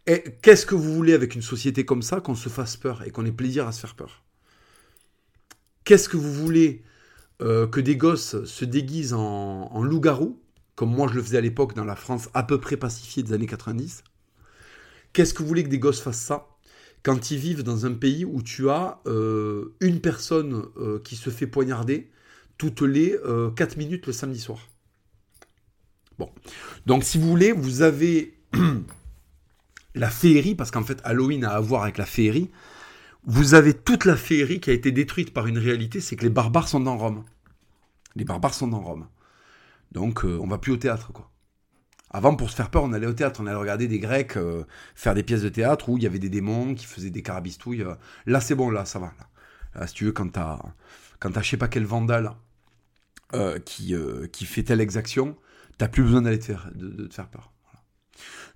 Qu'est-ce 0.05 0.67
que 0.67 0.75
vous 0.75 0.93
voulez 0.93 1.13
avec 1.13 1.33
une 1.33 1.41
société 1.41 1.83
comme 1.83 2.03
ça 2.03 2.21
qu'on 2.21 2.35
se 2.35 2.49
fasse 2.49 2.77
peur 2.77 3.01
et 3.03 3.09
qu'on 3.09 3.25
ait 3.25 3.31
plaisir 3.31 3.67
à 3.67 3.71
se 3.71 3.79
faire 3.79 3.95
peur? 3.95 4.23
Qu'est-ce 5.83 6.09
que 6.09 6.17
vous 6.17 6.31
voulez 6.31 6.83
euh, 7.41 7.67
que 7.67 7.79
des 7.79 7.97
gosses 7.97 8.43
se 8.45 8.65
déguisent 8.65 9.13
en, 9.13 9.83
loup-garou, 9.83 10.39
comme 10.75 10.91
moi 10.91 11.07
je 11.07 11.15
le 11.15 11.23
faisais 11.23 11.37
à 11.37 11.41
l'époque 11.41 11.73
dans 11.73 11.83
la 11.83 11.95
France 11.95 12.29
à 12.33 12.43
peu 12.43 12.59
près 12.59 12.77
pacifiée 12.77 13.23
des 13.23 13.33
années 13.33 13.47
90 13.47 14.03
Qu'est-ce 15.11 15.33
que 15.33 15.41
vous 15.41 15.47
voulez 15.47 15.63
que 15.63 15.69
des 15.69 15.79
gosses 15.79 16.01
fassent 16.01 16.21
ça 16.21 16.47
quand 17.01 17.31
ils 17.31 17.37
vivent 17.37 17.63
dans 17.63 17.85
un 17.85 17.93
pays 17.93 18.25
où 18.25 18.41
tu 18.41 18.69
as 18.69 18.99
euh, 19.07 19.75
une 19.79 20.01
personne 20.01 20.65
euh, 20.77 20.99
qui 20.99 21.15
se 21.15 21.29
fait 21.29 21.47
poignarder 21.47 22.09
toutes 22.57 22.81
les 22.81 23.17
4 23.55 23.77
minutes 23.77 24.07
le 24.07 24.13
samedi 24.13 24.39
soir? 24.39 24.59
Bon. 26.17 26.29
Donc 26.85 27.03
si 27.03 27.17
vous 27.17 27.27
voulez, 27.27 27.51
vous 27.51 27.81
avez 27.81 28.37
la 29.95 30.09
féerie, 30.09 30.55
parce 30.55 30.71
qu'en 30.71 30.83
fait 30.83 31.01
Halloween 31.03 31.45
a 31.45 31.51
à 31.51 31.59
voir 31.59 31.83
avec 31.83 31.97
la 31.97 32.05
féerie, 32.05 32.51
vous 33.25 33.55
avez 33.55 33.73
toute 33.73 34.05
la 34.05 34.15
féerie 34.15 34.59
qui 34.59 34.69
a 34.69 34.73
été 34.73 34.91
détruite 34.91 35.33
par 35.33 35.47
une 35.47 35.57
réalité, 35.57 35.99
c'est 35.99 36.15
que 36.15 36.23
les 36.23 36.29
barbares 36.29 36.67
sont 36.67 36.79
dans 36.79 36.97
Rome. 36.97 37.23
Les 38.15 38.23
barbares 38.23 38.53
sont 38.53 38.67
dans 38.67 38.81
Rome. 38.81 39.07
Donc 39.91 40.25
euh, 40.25 40.37
on 40.41 40.47
va 40.47 40.57
plus 40.57 40.73
au 40.73 40.77
théâtre, 40.77 41.11
quoi. 41.11 41.31
Avant, 42.11 42.35
pour 42.35 42.49
se 42.49 42.55
faire 42.55 42.69
peur, 42.69 42.83
on 42.83 42.93
allait 42.93 43.07
au 43.07 43.13
théâtre, 43.13 43.41
on 43.41 43.47
allait 43.47 43.57
regarder 43.57 43.87
des 43.87 43.99
Grecs 43.99 44.37
euh, 44.37 44.63
faire 44.93 45.15
des 45.15 45.23
pièces 45.23 45.41
de 45.41 45.49
théâtre 45.49 45.89
où 45.89 45.97
il 45.97 46.03
y 46.03 46.05
avait 46.07 46.19
des 46.19 46.29
démons 46.29 46.73
qui 46.75 46.85
faisaient 46.85 47.09
des 47.09 47.21
carabistouilles. 47.21 47.81
Euh. 47.81 47.95
Là, 48.25 48.39
c'est 48.39 48.55
bon, 48.55 48.69
là, 48.69 48.85
ça 48.85 48.99
va. 48.99 49.11
Là. 49.75 49.87
si 49.87 49.95
tu 49.95 50.05
veux, 50.05 50.11
quand 50.11 50.29
t'as, 50.31 50.59
quand 51.19 51.31
t'as 51.31 51.41
je 51.41 51.49
sais 51.49 51.57
pas 51.57 51.67
quel 51.67 51.85
vandale 51.85 52.31
qui, 53.65 53.93
qui 54.31 54.45
fait 54.45 54.63
telle 54.63 54.79
exaction, 54.79 55.35
t'as 55.77 55.89
plus 55.89 56.03
besoin 56.03 56.21
d'aller 56.21 56.39
faire, 56.39 56.69
de 56.73 57.07
te 57.07 57.13
faire 57.13 57.27
peur. 57.27 57.51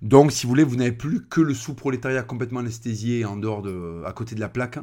Donc, 0.02 0.32
si 0.32 0.44
vous 0.44 0.50
voulez, 0.50 0.64
vous 0.64 0.76
n'avez 0.76 0.92
plus 0.92 1.26
que 1.26 1.40
le 1.40 1.52
sous-prolétariat 1.52 2.22
complètement 2.22 2.60
anesthésié 2.60 3.24
en 3.24 3.36
dehors 3.36 3.60
de, 3.60 4.02
à 4.06 4.12
côté 4.12 4.34
de 4.34 4.40
la 4.40 4.48
plaque, 4.48 4.78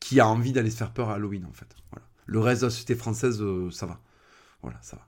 qui 0.00 0.20
a 0.20 0.26
envie 0.26 0.52
d'aller 0.52 0.70
se 0.70 0.76
faire 0.76 0.92
peur 0.92 1.10
à 1.10 1.14
Halloween, 1.14 1.44
en 1.44 1.52
fait. 1.52 1.68
Le 2.26 2.40
reste 2.40 2.62
de 2.62 2.66
la 2.66 2.70
société 2.70 2.94
française, 2.94 3.40
euh, 3.40 3.70
ça 3.70 3.86
va. 3.86 4.00
Voilà, 4.62 4.78
ça 4.82 4.96
va. 4.96 5.06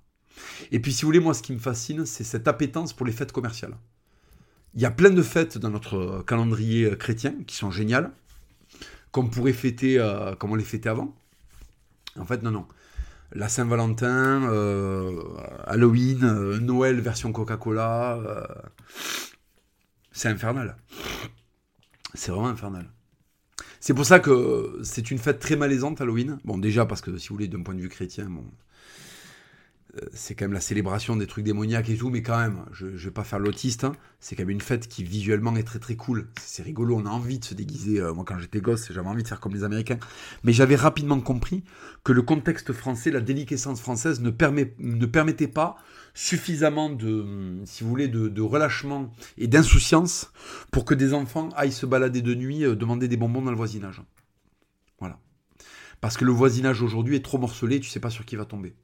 Et 0.70 0.80
puis, 0.80 0.92
si 0.92 1.02
vous 1.02 1.08
voulez, 1.08 1.20
moi, 1.20 1.34
ce 1.34 1.42
qui 1.42 1.52
me 1.52 1.58
fascine, 1.58 2.06
c'est 2.06 2.24
cette 2.24 2.46
appétence 2.46 2.92
pour 2.92 3.06
les 3.06 3.12
fêtes 3.12 3.32
commerciales. 3.32 3.76
Il 4.74 4.80
y 4.80 4.86
a 4.86 4.90
plein 4.90 5.10
de 5.10 5.22
fêtes 5.22 5.58
dans 5.58 5.70
notre 5.70 6.22
calendrier 6.26 6.84
euh, 6.84 6.96
chrétien 6.96 7.34
qui 7.46 7.56
sont 7.56 7.72
géniales, 7.72 8.12
qu'on 9.10 9.26
pourrait 9.26 9.52
fêter 9.52 9.98
euh, 9.98 10.36
comme 10.36 10.52
on 10.52 10.54
les 10.54 10.64
fêtait 10.64 10.88
avant. 10.88 11.14
En 12.16 12.24
fait, 12.24 12.42
non, 12.44 12.52
non. 12.52 12.66
La 13.32 13.48
Saint-Valentin, 13.48 14.42
Halloween, 15.64 16.56
Noël 16.58 17.00
version 17.00 17.30
Coca-Cola, 17.30 18.18
c'est 20.12 20.28
infernal. 20.28 20.76
C'est 22.14 22.32
vraiment 22.32 22.48
infernal. 22.48 22.90
C'est 23.78 23.94
pour 23.94 24.04
ça 24.04 24.20
que 24.20 24.80
c'est 24.82 25.10
une 25.10 25.18
fête 25.18 25.38
très 25.38 25.56
malaisante, 25.56 26.00
Halloween. 26.00 26.38
Bon, 26.44 26.58
déjà 26.58 26.86
parce 26.86 27.00
que 27.00 27.16
si 27.16 27.28
vous 27.28 27.36
voulez, 27.36 27.48
d'un 27.48 27.62
point 27.62 27.74
de 27.74 27.80
vue 27.80 27.88
chrétien, 27.88 28.28
bon, 28.28 28.44
c'est 30.12 30.34
quand 30.34 30.44
même 30.44 30.52
la 30.52 30.60
célébration 30.60 31.16
des 31.16 31.26
trucs 31.26 31.44
démoniaques 31.44 31.88
et 31.88 31.96
tout, 31.96 32.10
mais 32.10 32.22
quand 32.22 32.38
même, 32.38 32.64
je, 32.72 32.86
ne 32.86 32.90
vais 32.90 33.10
pas 33.10 33.24
faire 33.24 33.38
l'autiste. 33.38 33.84
Hein. 33.84 33.92
C'est 34.20 34.36
quand 34.36 34.42
même 34.42 34.50
une 34.50 34.60
fête 34.60 34.88
qui 34.88 35.02
visuellement 35.02 35.54
est 35.56 35.62
très 35.62 35.78
très 35.78 35.96
cool. 35.96 36.28
C'est 36.40 36.62
rigolo, 36.62 36.96
on 36.96 37.06
a 37.06 37.10
envie 37.10 37.38
de 37.38 37.44
se 37.44 37.54
déguiser. 37.54 38.00
Euh, 38.00 38.14
moi, 38.14 38.24
quand 38.26 38.38
j'étais 38.38 38.60
gosse, 38.60 38.92
j'avais 38.92 39.08
envie 39.08 39.22
de 39.22 39.28
faire 39.28 39.40
comme 39.40 39.54
les 39.54 39.64
Américains. 39.64 39.98
Mais 40.44 40.52
j'avais 40.52 40.76
rapidement 40.76 41.20
compris 41.20 41.64
que 42.04 42.12
le 42.12 42.22
contexte 42.22 42.72
français, 42.72 43.10
la 43.10 43.20
déliquescence 43.20 43.80
française 43.80 44.20
ne, 44.20 44.30
permet, 44.30 44.74
ne 44.78 45.06
permettait 45.06 45.48
pas 45.48 45.76
suffisamment 46.14 46.90
de, 46.90 47.60
si 47.64 47.82
vous 47.82 47.90
voulez, 47.90 48.08
de, 48.08 48.42
relâchement 48.42 49.12
et 49.38 49.46
d'insouciance 49.46 50.32
pour 50.70 50.84
que 50.84 50.94
des 50.94 51.14
enfants 51.14 51.48
aillent 51.56 51.72
se 51.72 51.86
balader 51.86 52.22
de 52.22 52.34
nuit, 52.34 52.64
euh, 52.64 52.76
demander 52.76 53.08
des 53.08 53.16
bonbons 53.16 53.42
dans 53.42 53.50
le 53.50 53.56
voisinage. 53.56 54.02
Voilà. 54.98 55.18
Parce 56.00 56.16
que 56.16 56.24
le 56.24 56.32
voisinage 56.32 56.82
aujourd'hui 56.82 57.16
est 57.16 57.24
trop 57.24 57.38
morcelé, 57.38 57.80
tu 57.80 57.88
sais 57.88 58.00
pas 58.00 58.10
sur 58.10 58.24
qui 58.24 58.36
va 58.36 58.44
tomber. 58.44 58.74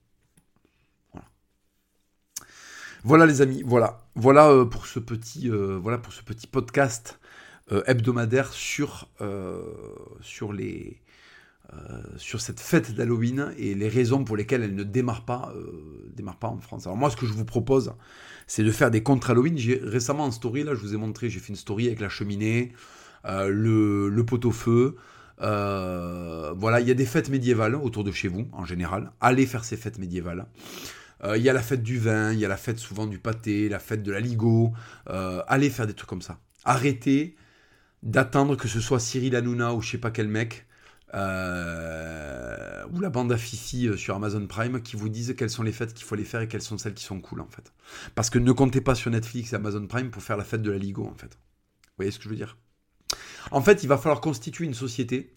Voilà 3.07 3.25
les 3.25 3.41
amis, 3.41 3.63
euh, 3.63 4.65
pour 4.65 4.87
ce 4.89 4.99
petit, 4.99 5.49
euh, 5.49 5.79
voilà 5.81 5.97
pour 5.97 6.13
ce 6.13 6.25
petit 6.25 6.49
podcast 6.49 7.21
euh, 7.71 7.85
hebdomadaire 7.87 8.53
sur 8.53 9.07
cette 12.19 12.59
fête 12.59 12.97
d'Halloween 12.97 13.53
et 13.59 13.77
les 13.77 13.89
raisons 13.89 14.25
pour 14.25 14.37
lesquelles 14.37 14.65
elle 14.65 14.75
ne 14.75 14.83
démarre 14.83 15.25
pas 15.25 15.55
démarre 16.17 16.41
pas 16.41 16.49
en 16.49 16.59
France. 16.59 16.89
Alors 16.89 16.97
moi, 16.97 17.09
ce 17.09 17.17
que 17.17 17.27
je 17.27 17.33
vous 17.33 17.45
propose, 17.45 17.93
c'est 18.49 18.65
de 18.65 18.73
faire 18.73 18.91
des 18.91 19.05
contre 19.05 19.31
Halloween. 19.31 19.57
J'ai 19.57 19.81
récemment 19.85 20.25
en 20.25 20.33
story 20.33 20.65
là, 20.65 20.75
je 20.75 20.81
vous 20.81 20.93
ai 20.93 20.97
montré, 20.97 21.31
j'ai 21.31 21.39
fait 21.39 21.51
une 21.51 21.55
story 21.55 21.87
avec 21.87 22.01
la 22.01 22.09
cheminée, 22.09 22.73
le 23.25 24.23
pot-au-feu. 24.27 24.97
voilà, 25.39 26.81
il 26.81 26.89
y 26.89 26.91
a 26.91 26.95
des 26.95 27.07
fêtes 27.07 27.29
médiévales 27.29 27.77
autour 27.77 28.03
de 28.03 28.11
chez 28.11 28.27
vous 28.27 28.49
en 28.51 28.65
général. 28.65 29.13
Allez 29.21 29.47
faire 29.47 29.65
ces 29.65 29.77
fêtes 29.77 30.01
médiévales. 30.01 30.49
Euh, 31.27 31.37
il 31.37 31.43
y 31.43 31.49
a 31.49 31.53
la 31.53 31.63
fête 31.63 31.83
du 31.83 31.99
vin, 31.99 32.33
il 32.33 32.39
y 32.39 32.45
a 32.45 32.49
la 32.49 32.57
fête 32.57 32.79
souvent 32.79 33.07
du 33.07 33.19
pâté, 33.19 33.69
la 33.69 33.79
fête 33.79 34.03
de 34.03 34.13
la 34.13 34.21
ligo. 34.21 34.73
Euh, 35.09 35.43
allez 35.49 35.71
faire 35.71 35.87
des 35.87 35.95
trucs 35.95 36.09
comme 36.09 36.23
ça. 36.23 36.39
Arrêtez 36.65 37.37
d'attendre 38.03 38.57
que 38.57 38.69
ce 38.69 38.81
soit 38.81 39.01
Cyril 39.01 39.35
Hanouna 39.35 39.75
ou 39.75 39.83
je 39.83 39.91
sais 39.91 39.99
pas 39.99 40.11
quel 40.11 40.29
mec, 40.29 40.67
euh, 41.15 42.85
ou 42.93 43.01
la 43.01 43.11
bande 43.11 43.33
à 43.33 43.37
Fifi 43.37 43.89
sur 43.97 44.15
Amazon 44.15 44.47
Prime 44.47 44.83
qui 44.83 44.97
vous 44.97 45.09
disent 45.09 45.35
quelles 45.37 45.51
sont 45.51 45.63
les 45.63 45.73
fêtes 45.73 45.95
qu'il 45.95 46.05
faut 46.05 46.15
les 46.15 46.25
faire 46.25 46.41
et 46.41 46.49
quelles 46.49 46.63
sont 46.63 46.79
celles 46.79 46.95
qui 46.95 47.05
sont 47.05 47.21
cool 47.21 47.41
en 47.41 47.49
fait. 47.49 47.73
Parce 48.15 48.31
que 48.31 48.39
ne 48.39 48.53
comptez 48.53 48.81
pas 48.81 48.95
sur 48.95 49.11
Netflix 49.11 49.53
et 49.53 49.57
Amazon 49.57 49.87
Prime 49.87 50.11
pour 50.11 50.23
faire 50.23 50.37
la 50.37 50.45
fête 50.45 50.63
de 50.63 50.71
la 50.71 50.79
Ligo 50.79 51.07
en 51.07 51.15
fait. 51.15 51.37
Vous 51.37 51.93
voyez 51.99 52.11
ce 52.11 52.19
que 52.19 52.25
je 52.25 52.29
veux 52.29 52.37
dire? 52.37 52.57
En 53.51 53.63
fait, 53.63 53.83
il 53.83 53.87
va 53.87 53.97
falloir 53.97 54.21
constituer 54.21 54.67
une 54.67 54.75
société 54.75 55.36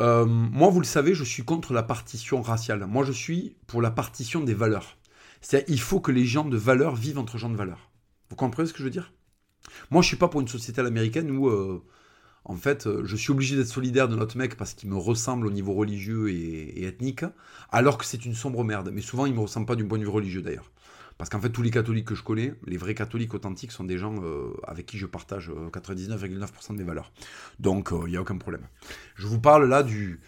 euh, 0.00 0.24
moi, 0.26 0.70
vous 0.70 0.80
le 0.80 0.86
savez, 0.86 1.14
je 1.14 1.24
suis 1.24 1.44
contre 1.44 1.72
la 1.72 1.82
partition 1.82 2.42
raciale. 2.42 2.86
Moi, 2.86 3.04
je 3.04 3.12
suis 3.12 3.56
pour 3.66 3.80
la 3.80 3.90
partition 3.90 4.40
des 4.42 4.54
valeurs. 4.54 4.96
C'est-à-dire, 5.40 5.68
il 5.68 5.80
faut 5.80 6.00
que 6.00 6.10
les 6.10 6.24
gens 6.24 6.44
de 6.44 6.56
valeur 6.56 6.94
vivent 6.96 7.18
entre 7.18 7.38
gens 7.38 7.50
de 7.50 7.56
valeur. 7.56 7.90
Vous 8.30 8.36
comprenez 8.36 8.66
ce 8.66 8.72
que 8.72 8.78
je 8.80 8.84
veux 8.84 8.90
dire? 8.90 9.12
Moi, 9.90 10.02
je 10.02 10.08
suis 10.08 10.16
pas 10.16 10.28
pour 10.28 10.40
une 10.40 10.48
société 10.48 10.80
américaine 10.80 11.30
où, 11.30 11.48
euh, 11.48 11.82
en 12.44 12.56
fait, 12.56 12.86
euh, 12.86 13.04
je 13.04 13.16
suis 13.16 13.30
obligé 13.30 13.56
d'être 13.56 13.68
solidaire 13.68 14.08
de 14.08 14.16
notre 14.16 14.36
mec 14.36 14.56
parce 14.56 14.74
qu'il 14.74 14.88
me 14.88 14.96
ressemble 14.96 15.46
au 15.46 15.50
niveau 15.50 15.74
religieux 15.74 16.30
et, 16.30 16.80
et 16.80 16.84
ethnique, 16.86 17.24
alors 17.70 17.98
que 17.98 18.04
c'est 18.04 18.24
une 18.24 18.34
sombre 18.34 18.64
merde. 18.64 18.90
Mais 18.92 19.00
souvent, 19.00 19.26
il 19.26 19.34
me 19.34 19.40
ressemble 19.40 19.66
pas 19.66 19.76
du 19.76 19.86
point 19.86 19.98
de 19.98 20.04
vue 20.04 20.10
religieux 20.10 20.42
d'ailleurs. 20.42 20.70
Parce 21.18 21.30
qu'en 21.30 21.40
fait, 21.40 21.50
tous 21.50 21.62
les 21.62 21.70
catholiques 21.70 22.06
que 22.06 22.14
je 22.14 22.22
connais, 22.22 22.54
les 22.66 22.76
vrais 22.76 22.94
catholiques 22.94 23.34
authentiques, 23.34 23.70
sont 23.70 23.84
des 23.84 23.98
gens 23.98 24.14
euh, 24.22 24.52
avec 24.64 24.86
qui 24.86 24.98
je 24.98 25.06
partage 25.06 25.50
99,9% 25.50 26.22
euh, 26.24 26.72
de 26.72 26.78
mes 26.78 26.84
valeurs. 26.84 27.12
Donc, 27.60 27.90
il 27.92 27.96
euh, 27.96 28.08
n'y 28.08 28.16
a 28.16 28.20
aucun 28.20 28.36
problème. 28.36 28.66
Je 29.14 29.26
vous 29.26 29.40
parle 29.40 29.68
là 29.68 29.82
du. 29.82 30.20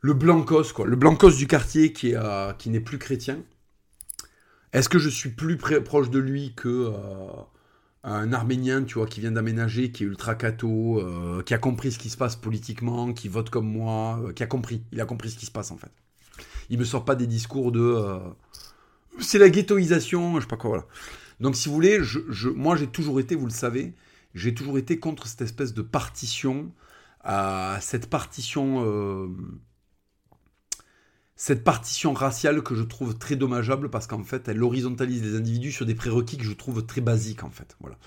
Le 0.00 0.14
blancos, 0.14 0.72
quoi. 0.72 0.86
Le 0.86 0.96
blancos 0.96 1.36
du 1.36 1.46
quartier 1.46 1.92
qui, 1.92 2.12
est, 2.12 2.56
qui 2.58 2.70
n'est 2.70 2.80
plus 2.80 2.98
chrétien. 2.98 3.42
Est-ce 4.72 4.88
que 4.88 4.98
je 4.98 5.08
suis 5.08 5.30
plus 5.30 5.58
proche 5.58 6.10
de 6.10 6.18
lui 6.18 6.54
que 6.54 6.90
un 8.02 8.32
Arménien, 8.32 8.84
tu 8.84 8.94
vois, 8.94 9.06
qui 9.06 9.20
vient 9.20 9.32
d'aménager, 9.32 9.92
qui 9.92 10.04
est 10.04 10.06
ultra 10.06 10.36
catho, 10.36 11.02
qui 11.44 11.52
a 11.52 11.58
compris 11.58 11.92
ce 11.92 11.98
qui 11.98 12.08
se 12.08 12.16
passe 12.16 12.34
politiquement, 12.34 13.12
qui 13.12 13.28
vote 13.28 13.50
comme 13.50 13.70
moi, 13.70 14.22
qui 14.34 14.42
a 14.42 14.46
compris. 14.46 14.82
Il 14.90 15.02
a 15.02 15.04
compris 15.04 15.28
ce 15.28 15.36
qui 15.36 15.44
se 15.44 15.50
passe 15.50 15.70
en 15.70 15.76
fait. 15.76 15.92
Il 16.70 16.78
me 16.78 16.84
sort 16.84 17.04
pas 17.04 17.14
des 17.14 17.26
discours 17.26 17.70
de 17.70 18.22
c'est 19.18 19.38
la 19.38 19.48
ghettoisation, 19.48 20.36
je 20.36 20.42
sais 20.42 20.46
pas 20.46 20.56
quoi. 20.56 20.86
Donc 21.40 21.56
si 21.56 21.68
vous 21.68 21.74
voulez, 21.74 22.00
moi 22.54 22.76
j'ai 22.76 22.86
toujours 22.86 23.18
été, 23.20 23.34
vous 23.34 23.46
le 23.46 23.52
savez, 23.52 23.94
j'ai 24.34 24.54
toujours 24.54 24.78
été 24.78 24.98
contre 24.98 25.26
cette 25.26 25.40
espèce 25.42 25.74
de 25.74 25.82
partition, 25.82 26.72
à 27.22 27.78
cette 27.80 28.08
partition, 28.08 28.84
euh, 28.84 29.28
cette 31.36 31.64
partition 31.64 32.12
raciale 32.12 32.62
que 32.62 32.74
je 32.74 32.82
trouve 32.82 33.16
très 33.18 33.36
dommageable 33.36 33.90
parce 33.90 34.06
qu'en 34.06 34.24
fait 34.24 34.48
elle 34.48 34.62
horizontalise 34.62 35.22
les 35.22 35.36
individus 35.36 35.72
sur 35.72 35.86
des 35.86 35.94
prérequis 35.94 36.36
que 36.36 36.44
je 36.44 36.52
trouve 36.52 36.84
très 36.84 37.00
basiques 37.00 37.44
en 37.44 37.50
fait. 37.50 37.76
Voilà. 37.80 37.98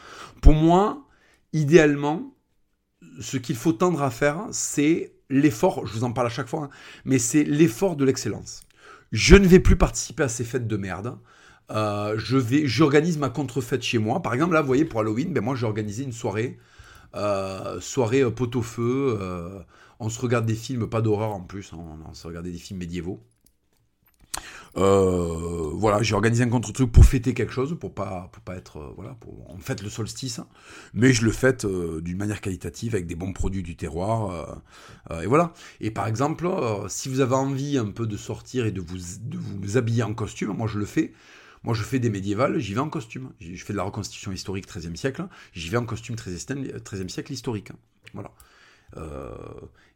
Pour 0.41 0.53
moi, 0.53 1.07
idéalement, 1.51 2.35
ce 3.19 3.37
qu'il 3.37 3.55
faut 3.55 3.73
tendre 3.73 4.01
à 4.01 4.11
faire, 4.11 4.47
c'est 4.51 5.13
l'effort, 5.29 5.85
je 5.85 5.93
vous 5.93 6.03
en 6.03 6.13
parle 6.13 6.27
à 6.27 6.29
chaque 6.29 6.47
fois, 6.47 6.65
hein, 6.65 6.69
mais 7.05 7.19
c'est 7.19 7.43
l'effort 7.43 7.95
de 7.95 8.05
l'excellence. 8.05 8.61
Je 9.14 9.36
ne 9.36 9.45
vais 9.47 9.59
plus 9.59 9.76
participer 9.76 10.24
à 10.24 10.28
ces 10.28 10.43
fêtes 10.43 10.68
de 10.68 10.76
merde. 10.76 11.20
Euh, 11.70 12.16
j'organise 12.18 13.20
ma 13.20 13.30
contrefête 13.30 13.84
chez 13.84 13.99
moi. 13.99 14.24
Par 14.24 14.34
exemple, 14.34 14.55
là, 14.55 14.61
vous 14.61 14.68
voyez, 14.68 14.86
pour 14.86 15.01
Halloween, 15.01 15.32
ben 15.32 15.41
moi, 15.41 15.55
j'ai 15.55 15.68
organisé 15.68 16.03
une 16.03 16.11
soirée, 16.11 16.57
euh, 17.14 17.80
soirée 17.80 18.22
euh, 18.22 18.32
pot-au-feu. 18.32 19.20
on 19.99 20.09
se 20.09 20.20
regarde 20.20 20.47
des 20.47 20.55
films, 20.55 20.89
pas 20.89 21.01
d'horreur 21.01 21.32
en 21.32 21.41
plus, 21.41 21.74
hein, 21.74 21.78
on, 22.09 22.14
se 22.16 22.26
regarde 22.26 22.47
des 22.47 22.53
films 22.53 22.80
médiévaux. 22.80 23.24
Euh, 24.76 25.69
voilà, 25.74 26.01
j'ai 26.01 26.15
organisé 26.15 26.43
un 26.43 26.49
contre-truc 26.49 26.91
pour 26.91 27.05
fêter 27.05 27.34
quelque 27.34 27.53
chose, 27.53 27.78
pour 27.80 27.93
pas, 27.93 28.30
pour 28.32 28.41
pas 28.41 28.55
être, 28.55 28.78
euh, 28.78 28.93
voilà, 28.95 29.15
pour, 29.19 29.49
on 29.49 29.57
fête 29.59 29.84
le 29.84 29.89
solstice, 29.89 30.39
mais 30.93 31.13
je 31.13 31.24
le 31.24 31.32
fête 31.32 31.65
euh, 31.65 32.01
d'une 32.01 32.17
manière 32.17 32.41
qualitative 32.41 32.95
avec 32.95 33.05
des 33.05 33.15
bons 33.15 33.34
produits 33.34 33.63
du 33.63 33.76
terroir, 33.76 34.57
et 35.21 35.28
voilà. 35.28 35.53
Et 35.80 35.91
par 35.91 36.07
exemple, 36.07 36.49
si 36.88 37.09
vous 37.09 37.19
avez 37.19 37.36
envie 37.36 37.78
un 37.78 37.91
peu 37.91 38.07
de 38.07 38.17
sortir 38.17 38.65
et 38.65 38.71
de 38.71 38.82
vous, 38.82 38.97
de 39.21 39.38
vous 39.38 39.78
habiller 39.78 40.03
en 40.03 40.13
costume, 40.13 40.53
moi 40.55 40.67
je 40.67 40.80
le 40.80 40.86
fais. 40.86 41.13
Moi, 41.63 41.74
je 41.74 41.84
fais 41.84 41.97
des 41.99 42.09
médiévales, 42.09 42.59
j'y 42.59 42.74
vais 42.74 42.82
en 42.82 42.89
costume. 42.89 43.32
Je 43.39 43.63
fais 43.63 43.71
de 43.71 43.78
la 43.78 43.84
reconstitution 43.84 44.34
historique 44.34 44.67
13e 44.67 44.97
siècle, 44.97 45.26
j'y 45.53 45.69
vais 45.69 45.78
en 45.78 45.86
costume 45.86 46.15
13e 46.17 47.07
siècle 47.07 47.32
historique. 47.32 47.71
Voilà. 48.13 48.32
Euh, 48.97 49.31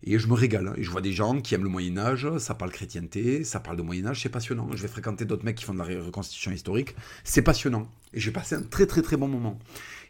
et 0.04 0.20
je 0.20 0.28
me 0.28 0.34
régale. 0.34 0.68
Hein. 0.68 0.74
Et 0.78 0.84
je 0.84 0.92
vois 0.92 1.02
des 1.02 1.12
gens 1.12 1.42
qui 1.42 1.56
aiment 1.56 1.64
le 1.64 1.70
Moyen 1.70 1.98
Âge, 1.98 2.28
ça 2.38 2.54
parle 2.54 2.72
chrétienté, 2.72 3.44
ça 3.44 3.60
parle 3.60 3.78
de 3.78 3.82
Moyen 3.82 4.08
Âge, 4.08 4.22
c'est 4.22 4.30
passionnant. 4.30 4.70
Je 4.74 4.82
vais 4.82 4.88
fréquenter 4.88 5.26
d'autres 5.26 5.44
mecs 5.44 5.56
qui 5.56 5.66
font 5.66 5.74
de 5.74 5.80
la 5.80 6.04
reconstitution 6.04 6.52
historique, 6.52 6.96
c'est 7.24 7.42
passionnant. 7.42 7.90
Et 8.14 8.20
j'ai 8.20 8.32
passé 8.32 8.56
un 8.56 8.62
très 8.62 8.86
très 8.86 9.02
très 9.02 9.18
bon 9.18 9.28
moment. 9.28 9.60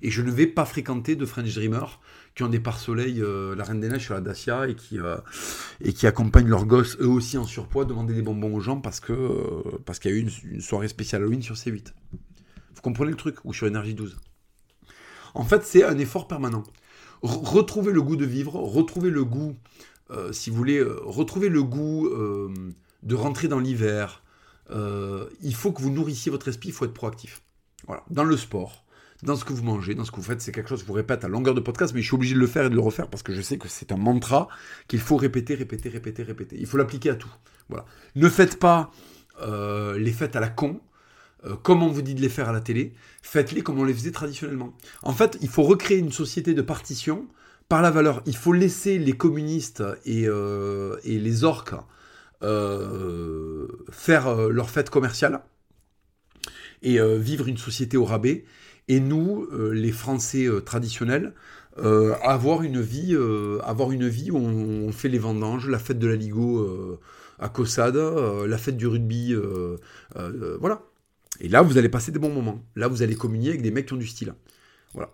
Et 0.01 0.11
je 0.11 0.21
ne 0.21 0.29
vais 0.29 0.47
pas 0.47 0.65
fréquenter 0.65 1.15
de 1.15 1.25
French 1.25 1.53
Dreamers 1.53 1.99
qui 2.35 2.43
ont 2.43 2.49
des 2.49 2.59
pare-soleil, 2.59 3.21
euh, 3.21 3.55
la 3.55 3.63
Reine 3.63 3.79
des 3.79 3.89
Neiges 3.89 4.03
sur 4.03 4.13
la 4.13 4.21
Dacia, 4.21 4.67
et 4.67 4.75
qui, 4.75 4.99
euh, 4.99 5.17
et 5.81 5.91
qui 5.91 6.05
accompagnent 6.05 6.49
leurs 6.49 6.65
gosses, 6.65 6.95
eux 6.99 7.07
aussi 7.07 7.37
en 7.37 7.45
surpoids, 7.45 7.85
demander 7.85 8.13
des 8.13 8.21
bonbons 8.21 8.53
aux 8.53 8.59
gens 8.59 8.79
parce 8.79 8.99
que 8.99 9.79
parce 9.85 9.97
qu'il 9.99 10.11
y 10.11 10.13
a 10.13 10.17
eu 10.17 10.19
une, 10.21 10.29
une, 10.51 10.61
soirée 10.61 10.87
spéciale 10.87 11.23
Halloween 11.23 11.41
sur 11.41 11.55
C8. 11.55 11.93
Vous 12.75 12.81
comprenez 12.81 13.09
le 13.09 13.17
truc? 13.17 13.37
Ou 13.43 13.53
sur 13.53 13.65
Énergie 13.65 13.95
12. 13.95 14.17
En 15.33 15.43
fait, 15.43 15.63
c'est 15.63 15.83
un 15.83 15.97
effort 15.97 16.27
permanent 16.27 16.63
retrouver 17.21 17.91
le 17.91 18.01
goût 18.01 18.15
de 18.15 18.25
vivre, 18.25 18.55
retrouver 18.55 19.09
le 19.09 19.23
goût, 19.23 19.55
euh, 20.11 20.31
si 20.31 20.49
vous 20.49 20.55
voulez, 20.55 20.77
euh, 20.77 20.99
retrouver 21.03 21.49
le 21.49 21.63
goût 21.63 22.07
euh, 22.07 22.53
de 23.03 23.15
rentrer 23.15 23.47
dans 23.47 23.59
l'hiver. 23.59 24.23
il 24.69 25.55
faut 25.55 25.71
que 25.71 25.81
vous 25.81 25.91
nourrissiez 25.91 26.31
votre 26.31 26.47
esprit, 26.47 26.69
il 26.69 26.73
faut 26.73 26.85
être 26.85 26.93
proactif. 26.93 27.41
Voilà. 27.85 28.03
Dans 28.09 28.23
le 28.23 28.35
sport, 28.35 28.85
dans 29.23 29.35
ce 29.35 29.45
que 29.45 29.53
vous 29.53 29.63
mangez, 29.63 29.95
dans 29.95 30.03
ce 30.03 30.11
que 30.11 30.17
vous 30.17 30.23
faites, 30.23 30.41
c'est 30.41 30.51
quelque 30.51 30.69
chose 30.69 30.79
que 30.79 30.85
je 30.85 30.87
vous 30.87 30.93
répète 30.93 31.23
à 31.23 31.27
longueur 31.27 31.53
de 31.53 31.61
podcast, 31.61 31.93
mais 31.93 32.01
je 32.01 32.07
suis 32.07 32.15
obligé 32.15 32.35
de 32.35 32.39
le 32.39 32.47
faire 32.47 32.65
et 32.65 32.69
de 32.69 32.75
le 32.75 32.81
refaire 32.81 33.07
parce 33.07 33.23
que 33.23 33.33
je 33.33 33.41
sais 33.41 33.57
que 33.57 33.67
c'est 33.67 33.91
un 33.91 33.97
mantra 33.97 34.47
qu'il 34.87 34.99
faut 34.99 35.17
répéter, 35.17 35.55
répéter, 35.55 35.89
répéter, 35.89 36.23
répéter. 36.23 36.57
Il 36.59 36.65
faut 36.65 36.77
l'appliquer 36.77 37.11
à 37.11 37.15
tout. 37.15 37.33
Voilà. 37.69 37.85
Ne 38.15 38.29
faites 38.29 38.59
pas 38.59 38.91
les 39.41 40.11
fêtes 40.11 40.35
à 40.35 40.39
la 40.39 40.49
con. 40.49 40.79
Euh, 41.47 41.55
comme 41.61 41.83
on 41.83 41.87
vous 41.87 42.01
dit 42.01 42.15
de 42.15 42.21
les 42.21 42.29
faire 42.29 42.49
à 42.49 42.51
la 42.51 42.61
télé, 42.61 42.93
faites-les 43.21 43.61
comme 43.61 43.79
on 43.79 43.83
les 43.83 43.93
faisait 43.93 44.11
traditionnellement. 44.11 44.73
En 45.03 45.13
fait, 45.13 45.37
il 45.41 45.49
faut 45.49 45.63
recréer 45.63 45.97
une 45.97 46.11
société 46.11 46.53
de 46.53 46.61
partition 46.61 47.25
par 47.69 47.81
la 47.81 47.91
valeur. 47.91 48.21
Il 48.25 48.35
faut 48.35 48.53
laisser 48.53 48.97
les 48.97 49.13
communistes 49.13 49.83
et, 50.05 50.27
euh, 50.27 50.97
les 51.03 51.43
orques 51.43 51.75
euh, 52.43 53.67
faire 53.91 54.49
leur 54.49 54.69
fête 54.69 54.89
commerciale 54.89 55.41
et 56.83 56.99
vivre 57.17 57.47
une 57.47 57.57
société 57.57 57.97
au 57.97 58.05
rabais. 58.05 58.45
Et 58.87 58.99
nous, 58.99 59.47
les 59.71 59.91
Français 59.91 60.47
traditionnels, 60.63 61.33
avoir 61.75 62.61
une 62.61 62.79
vie, 62.79 63.17
avoir 63.63 63.91
une 63.91 64.07
vie 64.07 64.29
où 64.29 64.37
on, 64.37 64.91
fait 64.91 65.09
les 65.09 65.17
vendanges, 65.17 65.67
la 65.67 65.79
fête 65.79 65.97
de 65.97 66.07
la 66.07 66.15
Ligo 66.15 66.99
à 67.39 67.49
Cossade, 67.49 67.97
la 67.97 68.57
fête 68.59 68.77
du 68.77 68.85
rugby, 68.85 69.35
voilà. 70.59 70.83
Et 71.39 71.49
là, 71.49 71.61
vous 71.61 71.77
allez 71.77 71.89
passer 71.89 72.11
des 72.11 72.19
bons 72.19 72.33
moments. 72.33 72.63
Là, 72.75 72.87
vous 72.87 73.01
allez 73.01 73.15
communier 73.15 73.49
avec 73.49 73.61
des 73.61 73.71
mecs 73.71 73.87
qui 73.87 73.93
ont 73.93 73.97
du 73.97 74.07
style. 74.07 74.33
Voilà. 74.93 75.11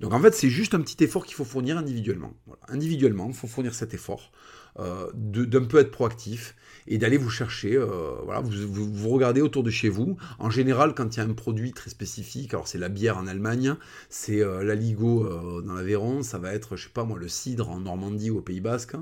Donc 0.00 0.12
en 0.12 0.20
fait, 0.20 0.34
c'est 0.34 0.50
juste 0.50 0.74
un 0.74 0.80
petit 0.80 1.02
effort 1.04 1.24
qu'il 1.24 1.34
faut 1.34 1.44
fournir 1.44 1.78
individuellement. 1.78 2.34
Individuellement, 2.68 3.28
il 3.28 3.34
faut 3.34 3.46
fournir 3.46 3.74
cet 3.74 3.94
effort 3.94 4.32
euh, 4.78 5.10
d'un 5.14 5.64
peu 5.64 5.78
être 5.78 5.90
proactif 5.90 6.54
et 6.86 6.98
d'aller 6.98 7.16
vous 7.16 7.30
chercher. 7.30 7.76
Euh, 7.76 8.14
voilà, 8.24 8.40
vous, 8.40 8.92
vous, 8.92 9.08
regardez 9.08 9.40
autour 9.40 9.62
de 9.62 9.70
chez 9.70 9.88
vous. 9.88 10.16
En 10.38 10.50
général, 10.50 10.94
quand 10.94 11.16
il 11.16 11.18
y 11.18 11.22
a 11.22 11.24
un 11.24 11.32
produit 11.32 11.72
très 11.72 11.90
spécifique, 11.90 12.52
alors 12.52 12.68
c'est 12.68 12.78
la 12.78 12.88
bière 12.88 13.16
en 13.16 13.26
Allemagne, 13.26 13.74
c'est 14.10 14.42
euh, 14.42 14.62
la 14.62 14.74
Ligo 14.74 15.28
dans 15.62 15.74
l'Aveyron, 15.74 16.22
ça 16.22 16.38
va 16.38 16.52
être, 16.52 16.76
je 16.76 16.84
sais 16.84 16.92
pas 16.92 17.04
moi, 17.04 17.18
le 17.18 17.28
cidre 17.28 17.70
en 17.70 17.80
Normandie 17.80 18.30
ou 18.30 18.38
au 18.38 18.42
Pays 18.42 18.60
Basque, 18.60 18.96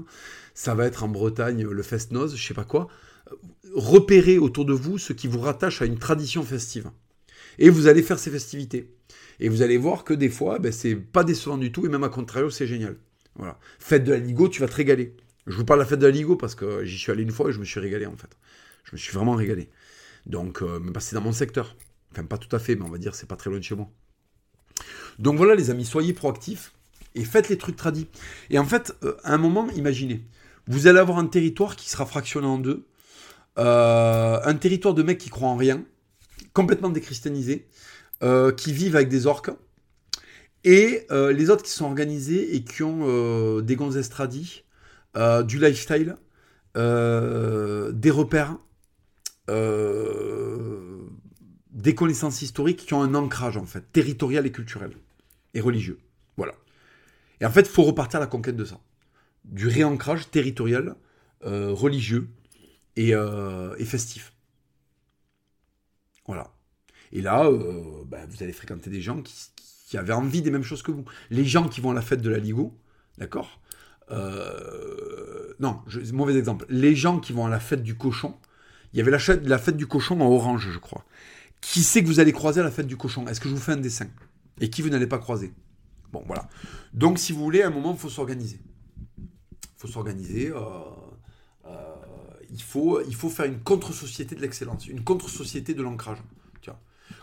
ça 0.55 0.74
va 0.74 0.86
être 0.86 1.02
en 1.02 1.09
Bretagne 1.09 1.64
le 1.64 1.82
Festnoz, 1.82 2.36
je 2.36 2.46
sais 2.46 2.55
pas 2.55 2.64
quoi. 2.64 2.88
Repérez 3.74 4.39
autour 4.39 4.64
de 4.64 4.72
vous 4.72 4.99
ce 4.99 5.12
qui 5.12 5.26
vous 5.26 5.41
rattache 5.41 5.82
à 5.82 5.87
une 5.87 5.99
tradition 5.99 6.43
festive. 6.43 6.91
Et 7.59 7.70
vous 7.70 7.87
allez 7.87 8.03
faire 8.03 8.18
ces 8.18 8.30
festivités. 8.30 8.95
Et 9.41 9.49
vous 9.49 9.62
allez 9.62 9.76
voir 9.76 10.05
que 10.05 10.14
des 10.14 10.28
fois, 10.28 10.59
ben, 10.59 10.72
c'est 10.72 10.95
pas 10.95 11.24
décevant 11.24 11.59
du 11.59 11.72
tout, 11.72 11.87
et 11.87 11.89
même 11.89 12.05
à 12.05 12.09
contrario, 12.09 12.51
c'est 12.51 12.66
génial. 12.66 12.97
Voilà. 13.37 13.59
Fête 13.78 14.05
de 14.05 14.12
la 14.12 14.18
Ligo, 14.18 14.49
tu 14.49 14.61
vas 14.61 14.68
te 14.68 14.76
régaler. 14.76 15.16
Je 15.47 15.57
vous 15.57 15.64
parle 15.64 15.80
de 15.80 15.85
la 15.85 15.89
fête 15.89 15.99
de 15.99 16.07
la 16.07 16.12
Ligo 16.12 16.37
parce 16.37 16.55
que 16.55 16.85
j'y 16.85 16.99
suis 16.99 17.12
allé 17.12 17.22
une 17.22 17.30
fois 17.30 17.51
et 17.51 17.53
je 17.53 17.59
me 17.59 17.64
suis 17.64 17.80
régalé 17.80 18.07
en 18.07 18.16
fait. 18.16 18.30
Je 18.85 18.93
me 18.93 18.97
suis 18.97 19.12
vraiment 19.12 19.35
régalé. 19.35 19.68
Donc, 20.26 20.62
euh, 20.62 20.80
c'est 21.01 21.14
dans 21.14 21.20
mon 21.20 21.32
secteur. 21.32 21.76
Enfin, 22.12 22.24
pas 22.24 22.39
tout 22.39 22.55
à 22.55 22.59
fait, 22.59 22.76
mais 22.76 22.85
on 22.85 22.91
va 22.91 22.99
dire 22.99 23.14
c'est 23.14 23.28
pas 23.28 23.37
très 23.37 23.51
loin 23.51 23.59
de 23.59 23.64
chez 23.64 23.74
moi. 23.74 23.91
Donc 25.18 25.37
voilà, 25.37 25.55
les 25.55 25.70
amis, 25.70 25.85
soyez 25.85 26.12
proactifs 26.12 26.72
et 27.14 27.24
faites 27.24 27.49
les 27.49 27.59
trucs 27.59 27.76
tradis. 27.76 28.07
Et 28.51 28.59
en 28.59 28.64
fait, 28.64 28.97
euh, 29.03 29.16
à 29.22 29.35
un 29.35 29.39
moment, 29.39 29.68
imaginez, 29.76 30.24
vous 30.66 30.87
allez 30.87 30.99
avoir 30.99 31.18
un 31.18 31.26
territoire 31.26 31.76
qui 31.76 31.91
sera 31.91 32.07
fractionné 32.07 32.47
en 32.47 32.59
deux. 32.59 32.87
Euh, 33.59 34.40
un 34.42 34.55
territoire 34.55 34.94
de 34.94 35.02
mecs 35.02 35.18
qui 35.18 35.30
croient 35.30 35.48
en 35.48 35.57
rien, 35.57 35.84
complètement 36.52 36.90
déchristianisé, 36.90 37.68
euh, 38.22 38.52
qui 38.52 38.72
vivent 38.72 38.96
avec 38.96 39.09
des 39.09 39.26
orques, 39.26 39.50
et 40.64 41.07
euh, 41.11 41.32
les 41.32 41.50
autres 41.50 41.62
qui 41.62 41.70
sont 41.70 41.84
organisés 41.84 42.57
et 42.57 42.64
qui 42.64 42.82
ont 42.82 43.61
des 43.61 43.76
gonzesses 43.76 44.09
tradis, 44.09 44.64
du 45.44 45.61
lifestyle, 45.61 46.16
des 46.74 48.11
repères, 48.11 48.57
des 51.70 51.94
connaissances 51.94 52.42
historiques 52.42 52.86
qui 52.86 52.94
ont 52.94 53.02
un 53.02 53.14
ancrage 53.14 53.57
en 53.57 53.66
fait, 53.66 53.92
territorial 53.92 54.46
et 54.46 54.50
culturel, 54.52 54.90
et 55.52 55.61
religieux. 55.61 55.98
Voilà. 56.36 56.55
Et 57.40 57.46
en 57.46 57.50
fait, 57.50 57.61
il 57.61 57.68
faut 57.68 57.84
repartir 57.84 58.16
à 58.18 58.20
la 58.20 58.26
conquête 58.26 58.57
de 58.57 58.64
ça. 58.64 58.80
Du 59.44 59.68
réancrage 59.68 60.30
territorial, 60.30 60.96
religieux 61.42 62.28
et, 62.97 63.11
et 63.11 63.84
festif. 63.84 64.34
Voilà. 66.26 66.51
Et 67.12 67.20
là, 67.20 67.47
euh, 67.47 68.05
bah, 68.07 68.26
vous 68.28 68.42
allez 68.42 68.53
fréquenter 68.53 68.90
des 68.90 69.01
gens 69.01 69.22
qui, 69.22 69.51
avaient 69.97 70.12
envie 70.12 70.42
des 70.42 70.51
mêmes 70.51 70.64
choses 70.64 70.82
que 70.82 70.90
vous. 70.90 71.05
Les 71.30 71.45
gens 71.45 71.68
qui 71.68 71.80
vont 71.80 71.92
à 71.92 71.95
la 71.95 72.03
fête 72.03 72.20
de 72.20 72.28
la 72.28 72.38
Ligo, 72.38 72.76
d'accord 73.16 73.61
euh, 74.11 75.55
Non, 75.61 75.82
mauvais 76.12 76.36
exemple. 76.36 76.66
Les 76.68 76.97
gens 76.97 77.20
qui 77.20 77.32
vont 77.32 77.47
à 77.47 77.49
la 77.49 77.61
fête 77.61 77.84
du 77.84 77.97
cochon, 77.97 78.34
il 78.92 78.99
y 78.99 79.01
avait 79.01 79.12
la, 79.12 79.18
la 79.45 79.59
fête 79.59 79.76
du 79.76 79.86
cochon 79.86 80.20
en 80.20 80.26
orange, 80.26 80.68
je 80.72 80.78
crois. 80.80 81.05
Qui 81.61 81.84
sait 81.84 82.03
que 82.03 82.09
vous 82.09 82.18
allez 82.18 82.32
croiser 82.32 82.61
à 82.61 82.64
la 82.64 82.72
fête 82.72 82.88
du 82.88 82.97
cochon? 82.97 83.28
Est-ce 83.28 83.40
que 83.40 83.49
je 83.49 83.55
vous 83.55 83.61
fais 83.61 83.72
un 83.72 83.76
dessin? 83.76 84.09
Et 84.61 84.68
qui 84.68 84.82
vous 84.82 84.88
n'allez 84.88 85.07
pas 85.07 85.18
croiser? 85.18 85.53
Bon, 86.11 86.24
voilà. 86.26 86.49
Donc, 86.92 87.20
si 87.20 87.32
vous 87.32 87.45
voulez, 87.45 87.62
à 87.62 87.68
un 87.68 87.70
moment, 87.70 87.92
il 87.92 87.99
faut 87.99 88.11
s'organiser. 88.11 88.59
Il 89.16 89.28
faut 89.76 89.88
s'organiser. 89.88 90.51
Euh, 90.51 90.59
il, 92.55 92.62
faut, 92.62 93.00
il 93.02 93.14
faut 93.14 93.28
faire 93.28 93.46
une 93.46 93.61
contre-société 93.61 94.34
de 94.34 94.40
l'excellence, 94.40 94.86
une 94.86 95.05
contre-société 95.05 95.74
de 95.74 95.82
l'ancrage. 95.82 96.18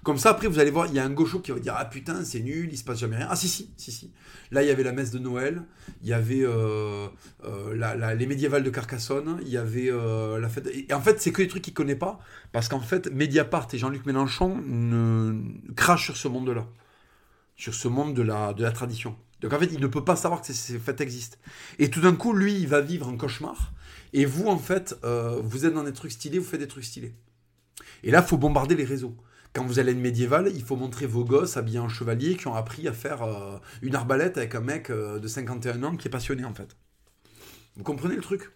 Comme 0.03 0.17
ça, 0.17 0.31
après, 0.31 0.47
vous 0.47 0.57
allez 0.57 0.71
voir, 0.71 0.87
il 0.87 0.95
y 0.95 0.99
a 0.99 1.05
un 1.05 1.11
gaucho 1.11 1.39
qui 1.39 1.51
va 1.51 1.59
dire 1.59 1.75
Ah 1.77 1.85
putain, 1.85 2.23
c'est 2.23 2.39
nul, 2.39 2.69
il 2.71 2.77
se 2.77 2.83
passe 2.83 2.99
jamais 2.99 3.17
rien. 3.17 3.27
Ah 3.29 3.35
si, 3.35 3.47
si, 3.47 3.69
si, 3.77 3.91
si. 3.91 4.11
Là, 4.49 4.63
il 4.63 4.67
y 4.67 4.71
avait 4.71 4.83
la 4.83 4.93
messe 4.93 5.11
de 5.11 5.19
Noël, 5.19 5.63
il 6.01 6.09
y 6.09 6.13
avait 6.13 6.43
euh, 6.43 7.07
euh, 7.43 8.15
les 8.15 8.25
médiévales 8.25 8.63
de 8.63 8.69
Carcassonne, 8.71 9.39
il 9.43 9.49
y 9.49 9.57
avait 9.57 9.91
euh, 9.91 10.39
la 10.39 10.49
fête. 10.49 10.67
Et 10.73 10.91
en 10.93 11.01
fait, 11.01 11.21
c'est 11.21 11.31
que 11.31 11.43
des 11.43 11.47
trucs 11.47 11.61
qu'il 11.61 11.73
connaît 11.73 11.95
pas, 11.95 12.19
parce 12.51 12.67
qu'en 12.67 12.79
fait, 12.79 13.11
Mediapart 13.11 13.67
et 13.73 13.77
Jean-Luc 13.77 14.05
Mélenchon 14.07 14.59
ne... 14.65 15.39
crachent 15.75 16.05
sur 16.05 16.17
ce 16.17 16.27
monde-là, 16.27 16.67
sur 17.55 17.75
ce 17.75 17.87
monde 17.87 18.15
de 18.15 18.23
la, 18.23 18.53
de 18.53 18.63
la 18.63 18.71
tradition. 18.71 19.15
Donc 19.41 19.53
en 19.53 19.59
fait, 19.59 19.69
il 19.71 19.79
ne 19.79 19.87
peut 19.87 20.03
pas 20.03 20.15
savoir 20.15 20.41
que 20.41 20.51
ces 20.51 20.79
fêtes 20.79 21.01
existent. 21.01 21.37
Et 21.77 21.89
tout 21.89 22.01
d'un 22.01 22.15
coup, 22.15 22.33
lui, 22.33 22.55
il 22.55 22.67
va 22.67 22.81
vivre 22.81 23.07
un 23.07 23.17
cauchemar. 23.17 23.71
Et 24.13 24.25
vous, 24.25 24.47
en 24.47 24.57
fait, 24.57 24.95
vous 25.03 25.65
êtes 25.65 25.73
dans 25.73 25.83
des 25.83 25.93
trucs 25.93 26.11
stylés, 26.11 26.39
vous 26.39 26.45
faites 26.45 26.59
des 26.59 26.67
trucs 26.67 26.85
stylés. 26.85 27.13
Et 28.03 28.11
là, 28.11 28.21
il 28.25 28.27
faut 28.27 28.37
bombarder 28.37 28.75
les 28.75 28.83
réseaux. 28.83 29.15
Quand 29.53 29.65
vous 29.65 29.79
allez 29.79 29.91
être 29.91 29.97
médiéval, 29.97 30.49
il 30.53 30.63
faut 30.63 30.77
montrer 30.77 31.05
vos 31.05 31.25
gosses 31.25 31.57
habillés 31.57 31.79
en 31.79 31.89
chevalier 31.89 32.37
qui 32.37 32.47
ont 32.47 32.55
appris 32.55 32.87
à 32.87 32.93
faire 32.93 33.21
euh, 33.23 33.57
une 33.81 33.95
arbalète 33.95 34.37
avec 34.37 34.55
un 34.55 34.61
mec 34.61 34.89
euh, 34.89 35.19
de 35.19 35.27
51 35.27 35.83
ans 35.83 35.97
qui 35.97 36.07
est 36.07 36.11
passionné 36.11 36.45
en 36.45 36.53
fait. 36.53 36.77
Vous 37.75 37.83
comprenez 37.83 38.15
le 38.15 38.21
truc? 38.21 38.51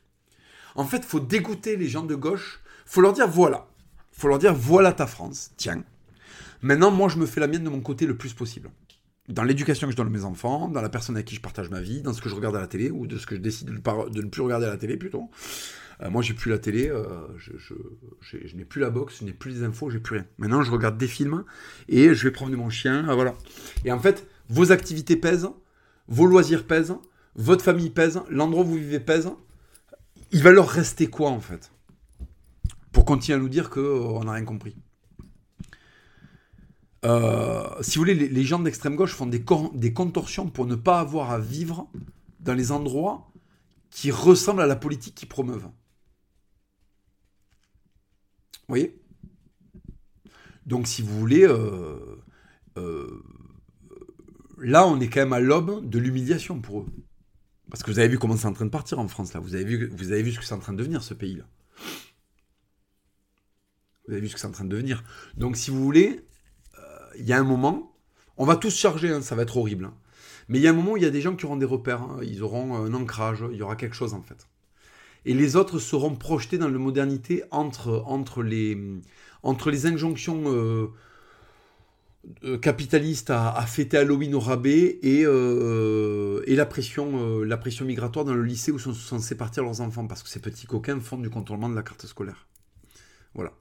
En 0.76 0.86
fait, 0.86 0.98
il 0.98 1.04
faut 1.04 1.20
dégoûter 1.20 1.76
les 1.76 1.88
gens 1.88 2.04
de 2.04 2.16
gauche. 2.16 2.62
faut 2.86 3.02
leur 3.02 3.12
dire 3.12 3.28
voilà. 3.28 3.68
faut 4.14 4.30
leur 4.30 4.40
dire 4.40 4.54
voilà 4.54 4.94
ta 4.94 5.06
France. 5.06 5.52
Tiens. 5.58 5.84
Maintenant, 6.62 6.92
moi, 6.92 7.10
je 7.10 7.18
me 7.18 7.26
fais 7.26 7.42
la 7.42 7.48
mienne 7.48 7.64
de 7.64 7.70
mon 7.70 7.82
côté 7.82 8.06
le 8.06 8.16
plus 8.16 8.34
possible. 8.34 8.72
Dans 9.28 9.44
l'éducation 9.44 9.88
que 9.88 9.92
je 9.92 9.98
donne 9.98 10.08
à 10.08 10.12
mes 10.12 10.24
enfants, 10.24 10.68
dans 10.68 10.82
la 10.82 10.90
personne 10.90 11.16
avec 11.16 11.28
qui 11.28 11.36
je 11.36 11.42
partage 11.42 11.70
ma 11.70 11.82
vie, 11.82 12.02
dans 12.02 12.14
ce 12.14 12.22
que 12.22 12.30
je 12.30 12.36
regarde 12.36 12.56
à 12.56 12.60
la 12.60 12.68
télé, 12.68 12.92
ou 12.92 13.08
de 13.08 13.18
ce 13.18 13.26
que 13.26 13.36
je 13.36 13.42
décide 13.42 13.70
de 13.70 14.22
ne 14.22 14.30
plus 14.30 14.42
regarder 14.42 14.68
à 14.68 14.70
la 14.70 14.78
télé 14.78 14.98
plutôt. 14.98 15.30
Euh, 16.02 16.10
moi, 16.10 16.22
j'ai 16.22 16.34
plus 16.34 16.52
la 16.52 16.60
télé, 16.60 16.90
euh, 16.90 17.04
je, 17.38 18.56
n'ai 18.56 18.66
plus 18.66 18.82
la 18.82 18.90
boxe, 18.90 19.20
je 19.20 19.26
n'ai 19.26 19.34
plus 19.34 19.52
les 19.52 19.64
infos, 19.64 19.90
j'ai 19.90 20.00
plus 20.00 20.18
rien. 20.18 20.26
Maintenant, 20.38 20.62
je 20.62 20.72
regarde 20.72 20.98
des 20.98 21.08
films 21.08 21.44
et 21.88 22.14
je 22.14 22.24
vais 22.24 22.32
promener 22.32 22.58
mon 22.58 22.70
chien, 22.70 23.10
euh, 23.10 23.16
voilà. 23.16 23.34
Et 23.86 23.92
en 23.92 24.00
fait, 24.00 24.28
vos 24.50 24.72
activités 24.72 25.16
pèsent, 25.16 25.50
vos 26.08 26.26
loisirs 26.26 26.68
pèsent, 26.68 26.96
votre 27.36 27.64
famille 27.64 27.90
pèse, 27.90 28.22
l'endroit 28.30 28.64
où 28.64 28.68
vous 28.68 28.76
vivez 28.76 29.00
pèse. 29.00 29.30
Il 30.32 30.44
va 30.44 30.52
leur 30.52 30.68
rester 30.68 31.08
quoi 31.08 31.30
en 31.30 31.40
fait? 31.40 31.72
Pour 32.92 33.06
continuer 33.06 33.38
à 33.38 33.42
nous 33.42 33.50
dire 33.50 33.70
qu'on 33.70 34.24
n'a 34.24 34.34
rien 34.34 34.46
compris. 34.46 34.76
Si 37.82 37.98
vous 37.98 38.02
voulez, 38.02 38.16
les, 38.16 38.44
gens 38.44 38.60
d'extrême 38.60 38.96
gauche 38.96 39.14
font 39.14 39.28
des, 39.28 39.44
contorsions 39.94 40.50
pour 40.50 40.66
ne 40.66 40.76
pas 40.76 41.00
avoir 41.00 41.32
à 41.32 41.40
vivre 41.40 41.88
dans 42.40 42.54
les 42.54 42.72
endroits 42.72 43.32
qui 43.90 44.12
ressemblent 44.12 44.62
à 44.62 44.68
la 44.68 44.76
politique 44.76 45.16
qu'ils 45.16 45.30
promeuvent. 45.30 45.70
Vous 48.68 48.70
voyez? 48.70 49.00
Donc, 50.66 50.88
si 50.88 51.02
vous 51.02 51.18
voulez, 51.20 51.44
euh, 51.44 52.24
euh, 52.78 53.22
là, 54.58 54.88
on 54.88 55.00
est 55.00 55.08
quand 55.08 55.22
même 55.22 55.34
à 55.34 55.40
l'aube 55.40 55.88
de 55.88 56.00
l'humiliation 56.00 56.60
pour 56.60 56.82
eux. 56.82 56.88
Parce 57.70 57.84
que 57.84 57.92
vous 57.92 58.00
avez 58.00 58.08
vu 58.08 58.18
comment 58.18 58.36
c'est 58.38 58.48
en 58.48 58.54
train 58.54 58.66
de 58.66 58.72
partir 58.72 59.00
en 59.00 59.08
France, 59.08 59.34
là. 59.34 59.40
Vous 59.40 59.56
avez 59.56 59.64
vu, 59.64 59.88
vous 59.88 60.12
avez 60.12 60.24
vu 60.24 60.32
ce 60.32 60.40
que 60.40 60.46
c'est 60.46 60.56
en 60.56 60.60
train 60.60 60.74
de 60.74 60.78
devenir, 60.78 61.04
ce 61.04 61.14
pays-là. 61.14 61.46
Vous 64.08 64.14
avez 64.14 64.22
vu 64.22 64.28
ce 64.28 64.34
que 64.34 64.40
c'est 64.40 64.48
en 64.48 64.52
train 64.52 64.66
de 64.66 64.70
devenir. 64.70 65.04
Donc, 65.36 65.58
si 65.58 65.72
vous 65.72 65.84
voulez, 65.84 66.20
euh, 66.20 66.22
il 67.18 67.26
y 67.26 67.34
a 67.34 67.40
un 67.40 67.44
moment, 67.44 67.96
on 68.38 68.46
va 68.46 68.56
tous 68.56 68.76
charger, 68.76 69.10
hein, 69.10 69.22
ça 69.22 69.36
va 69.36 69.44
être 69.44 69.58
horrible. 69.58 69.86
Hein. 69.86 69.94
Mais 70.48 70.60
il 70.60 70.62
y 70.62 70.68
a 70.68 70.72
un 70.72 70.74
moment 70.74 70.94
où 70.94 70.98
il 70.98 71.04
y 71.04 71.08
a 71.08 71.12
des 71.12 71.22
gens 71.22 71.36
qui 71.36 71.46
auront 71.46 71.58
des 71.58 71.66
repères, 71.66 72.02
hein. 72.02 72.20
ils 72.24 72.44
auront 72.44 72.76
un 72.76 72.94
ancrage, 72.94 73.44
il 73.52 73.58
y 73.58 73.62
aura 73.62 73.76
quelque 73.76 73.96
chose 73.96 74.14
en 74.14 74.22
fait 74.22 74.48
et 75.26 75.34
les 75.34 75.56
autres 75.56 75.80
seront 75.80 76.16
projetés 76.16 76.58
dans 76.58 76.70
la 76.70 76.78
modernité 76.78 77.44
entre, 77.52 78.44
les, 78.44 78.78
entre 79.44 79.72
les 79.72 79.88
injonctions 79.88 80.44
euh, 80.46 80.88
euh, 82.44 82.58
capitalistes 82.58 83.32
à, 83.32 83.60
fêter 83.68 83.98
Halloween 83.98 84.36
au 84.36 84.40
rabais 84.40 85.00
et, 85.02 85.24
euh, 85.26 86.44
la, 86.48 86.66
pression, 86.66 87.42
la 87.44 87.58
pression 87.58 87.86
migratoire 87.86 88.26
dans 88.26 88.36
le 88.36 88.44
lycée 88.44 88.72
où 88.72 88.80
sont 88.80 88.94
censés 88.94 89.36
partir 89.36 89.64
leurs 89.64 89.82
enfants, 89.82 90.06
parce 90.08 90.22
que 90.22 90.30
ces 90.30 90.40
petits 90.40 90.68
coquins 90.68 91.00
font 91.00 91.18
du 91.18 91.30
contrôlement 91.30 91.70
de 91.70 91.76
la 91.76 91.84
carte 91.84 92.06
scolaire. 92.06 92.48
Voilà. 93.34 93.52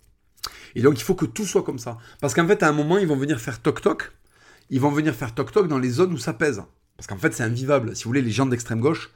Et 0.75 0.83
donc 0.83 0.99
il 0.99 1.03
faut 1.03 1.15
que 1.15 1.27
tout 1.27 1.45
soit 1.45 1.63
comme 1.63 1.79
ça. 1.79 1.99
Parce 2.21 2.35
qu'en 2.35 2.47
fait, 2.47 2.63
à 2.63 2.69
un 2.69 2.73
moment, 2.73 2.99
ils 2.99 3.07
vont 3.07 3.17
venir 3.17 3.41
faire 3.41 3.61
toc-toc, 3.61 4.13
ils 4.71 4.81
vont 4.81 4.91
venir 4.91 5.15
faire 5.15 5.35
toc-toc 5.35 5.69
dans 5.69 5.79
les 5.79 5.91
zones 5.91 6.13
où 6.13 6.19
ça 6.19 6.33
pèse. 6.33 6.63
Parce 6.97 7.07
qu'en 7.07 7.17
fait, 7.17 7.35
c'est 7.35 7.43
invivable. 7.43 7.97
Si 7.97 8.05
vous 8.05 8.11
voulez, 8.11 8.23
les 8.23 8.31
gens 8.31 8.47
d'extrême 8.47 8.81
gauche, 8.81 9.11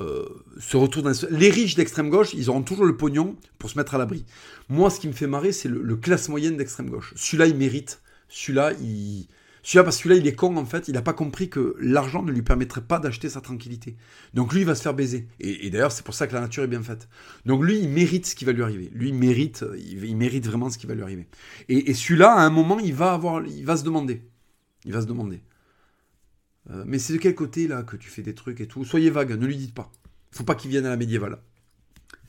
euh, 0.00 0.26
se 0.60 0.76
retrouvent 0.76 1.04
dans... 1.04 1.12
Les 1.30 1.50
riches 1.50 1.74
d'extrême 1.74 2.10
gauche, 2.10 2.34
ils 2.34 2.50
auront 2.50 2.62
toujours 2.62 2.84
le 2.84 2.96
pognon 2.96 3.36
pour 3.58 3.70
se 3.70 3.78
mettre 3.78 3.94
à 3.94 3.98
l'abri. 3.98 4.26
Moi, 4.68 4.90
ce 4.90 5.00
qui 5.00 5.08
me 5.08 5.12
fait 5.12 5.26
marrer, 5.26 5.52
c'est 5.52 5.68
le, 5.68 5.96
classe 5.96 6.28
moyenne 6.28 6.56
d'extrême 6.56 6.90
gauche. 6.90 7.14
Celui-là, 7.16 7.46
il 7.46 7.56
mérite. 7.56 8.02
Celui-là, 8.28 8.72
il... 8.74 9.26
Celui-là, 9.66 9.82
parce 9.82 9.96
que 9.96 10.04
celui-là, 10.04 10.20
il 10.20 10.28
est 10.28 10.36
con, 10.36 10.56
en 10.58 10.64
fait. 10.64 10.86
Il 10.86 10.94
n'a 10.94 11.02
pas 11.02 11.12
compris 11.12 11.50
que 11.50 11.74
l'argent 11.80 12.22
ne 12.22 12.30
lui 12.30 12.42
permettrait 12.42 12.82
pas 12.82 13.00
d'acheter 13.00 13.28
sa 13.28 13.40
tranquillité. 13.40 13.96
Donc 14.32 14.52
lui, 14.52 14.60
il 14.60 14.64
va 14.64 14.76
se 14.76 14.82
faire 14.82 14.94
baiser. 14.94 15.26
Et, 15.40 15.70
d'ailleurs, 15.70 15.90
c'est 15.90 16.04
pour 16.04 16.14
ça 16.14 16.28
que 16.28 16.34
la 16.34 16.40
nature 16.40 16.62
est 16.62 16.68
bien 16.68 16.84
faite. 16.84 17.08
Donc 17.46 17.64
lui, 17.64 17.80
il 17.80 17.88
mérite 17.88 18.26
ce 18.26 18.36
qui 18.36 18.44
va 18.44 18.52
lui 18.52 18.62
arriver. 18.62 18.88
Lui, 18.92 19.08
il 19.08 19.16
mérite, 19.16 19.64
il, 19.76 20.16
mérite 20.16 20.46
vraiment 20.46 20.70
ce 20.70 20.78
qui 20.78 20.86
va 20.86 20.94
lui 20.94 21.02
arriver. 21.02 21.26
Et, 21.68 21.94
celui-là, 21.94 22.32
à 22.32 22.42
un 22.42 22.50
moment, 22.50 22.78
il 22.78 22.94
va 22.94 23.12
avoir, 23.12 23.44
il 23.44 23.64
va 23.64 23.76
se 23.76 23.82
demander. 23.82 24.22
Il 24.84 24.92
va 24.92 25.00
se 25.00 25.06
demander. 25.06 25.42
Euh, 26.70 26.84
mais 26.86 27.00
c'est 27.00 27.14
de 27.14 27.18
quel 27.18 27.34
côté 27.34 27.66
là 27.66 27.82
que 27.82 27.96
tu 27.96 28.08
fais 28.08 28.22
des 28.22 28.36
trucs 28.36 28.60
et 28.60 28.68
tout? 28.68 28.84
Soyez 28.84 29.10
vague, 29.10 29.32
ne 29.32 29.46
lui 29.46 29.56
dites 29.56 29.74
pas. 29.74 29.90
Faut 30.30 30.44
pas 30.44 30.54
qu'il 30.54 30.70
vienne 30.70 30.86
à 30.86 30.90
la 30.90 30.96
médiévale. 30.96 31.40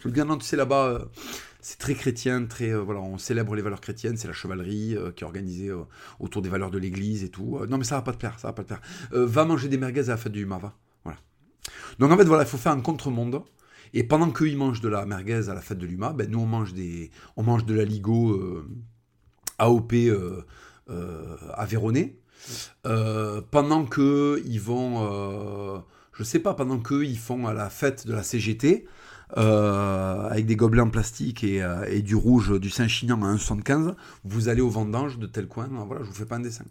Le 0.04 0.10
Guingamp, 0.10 0.40
tu 0.40 0.46
sais, 0.48 0.56
là-bas, 0.56 1.08
c'est 1.62 1.78
très 1.78 1.96
chrétien, 1.96 2.46
très 2.46 2.74
voilà, 2.74 3.02
on 3.02 3.18
célèbre 3.18 3.56
les 3.56 3.62
valeurs 3.62 3.82
chrétiennes, 3.82 4.18
c'est 4.18 4.28
la 4.28 4.34
chevalerie 4.34 4.96
qui 5.16 5.24
est 5.24 5.26
organisée 5.26 5.72
autour 6.20 6.42
des 6.42 6.50
valeurs 6.50 6.72
de 6.72 6.78
l'Église 6.78 7.24
et 7.24 7.30
tout. 7.30 7.60
non 7.68 7.78
mais 7.78 7.84
ça 7.84 7.96
va 7.96 8.02
pas 8.02 8.14
te 8.14 8.18
plaire, 8.18 8.40
ça 8.40 8.48
va 8.48 8.54
pas 8.54 8.64
te 8.64 8.68
plaire. 8.68 8.82
va 9.12 9.46
manger 9.46 9.68
des 9.68 9.78
merguez 9.78 10.10
à 10.10 10.14
la 10.14 10.18
fête 10.18 10.32
du 10.32 10.44
Huma, 10.44 10.58
va. 10.58 10.78
Voilà. 11.04 11.20
Donc 12.00 12.12
en 12.12 12.18
fait 12.18 12.26
voilà, 12.26 12.44
il 12.44 12.50
faut 12.50 12.58
faire 12.58 12.72
un 12.72 12.82
contre-monde. 12.82 13.44
Et 13.94 14.04
pendant 14.04 14.30
qu'eux 14.32 14.50
ils 14.50 14.58
mangent 14.58 14.82
de 14.82 14.90
la 14.90 15.06
merguez 15.06 15.50
à 15.50 15.54
la 15.54 15.62
fête 15.62 15.78
de 15.78 15.86
l'UMA, 15.86 16.14
ben, 16.14 16.30
nous 16.30 16.40
on 16.40 16.46
mange 16.46 16.74
des, 16.74 17.10
on 17.38 17.44
mange 17.44 17.66
de 17.66 17.74
la 17.74 17.86
Ligo 17.86 18.66
AOP 19.58 19.94
à 20.90 21.66
Véronée. 21.66 22.20
pendant 22.84 23.86
que 23.86 24.42
ils 24.46 24.62
vont, 24.62 25.84
je 26.14 26.24
sais 26.24 26.40
pas, 26.40 26.54
pendant 26.54 26.80
qu'eux 26.80 27.06
ils 27.06 27.18
font 27.18 27.48
à 27.48 27.54
la 27.54 27.70
fête 27.70 28.06
de 28.06 28.14
la 28.14 28.24
CGT, 28.24 28.88
euh, 29.36 30.30
avec 30.30 30.46
des 30.46 30.56
gobelets 30.56 30.82
en 30.82 30.90
plastique 30.90 31.44
euh, 31.44 31.84
et, 31.86 32.02
du 32.02 32.16
rouge 32.16 32.58
du 32.62 32.70
Saint-Chinian 32.70 33.22
à 33.24 33.36
1,75, 33.36 33.96
vous 34.24 34.48
allez 34.48 34.62
au 34.62 34.70
vendange 34.70 35.20
de 35.20 35.28
tel 35.28 35.48
coin, 35.48 35.68
voilà, 35.68 36.04
je 36.04 36.08
vous 36.08 36.16
fais 36.16 36.26
pas 36.26 36.38
un 36.38 36.40
dessin. 36.40 36.64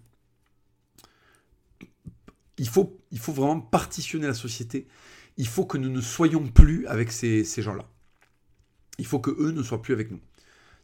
Il 2.57 2.69
faut, 2.69 2.99
il 3.11 3.19
faut 3.19 3.35
vraiment 3.35 3.61
partitionner 3.61 4.27
la 4.27 4.35
société. 4.35 4.87
Il 5.37 5.47
faut 5.47 5.67
que 5.67 5.77
nous 5.77 5.91
ne 5.91 6.01
soyons 6.01 6.47
plus 6.47 6.87
avec 6.87 7.13
ces, 7.13 7.45
gens-là. 7.45 7.85
Il 8.99 9.05
faut 9.05 9.19
que 9.19 9.31
eux 9.31 9.51
ne 9.51 9.63
soient 9.63 9.83
plus 9.83 9.93
avec 9.93 10.11
nous. 10.11 10.21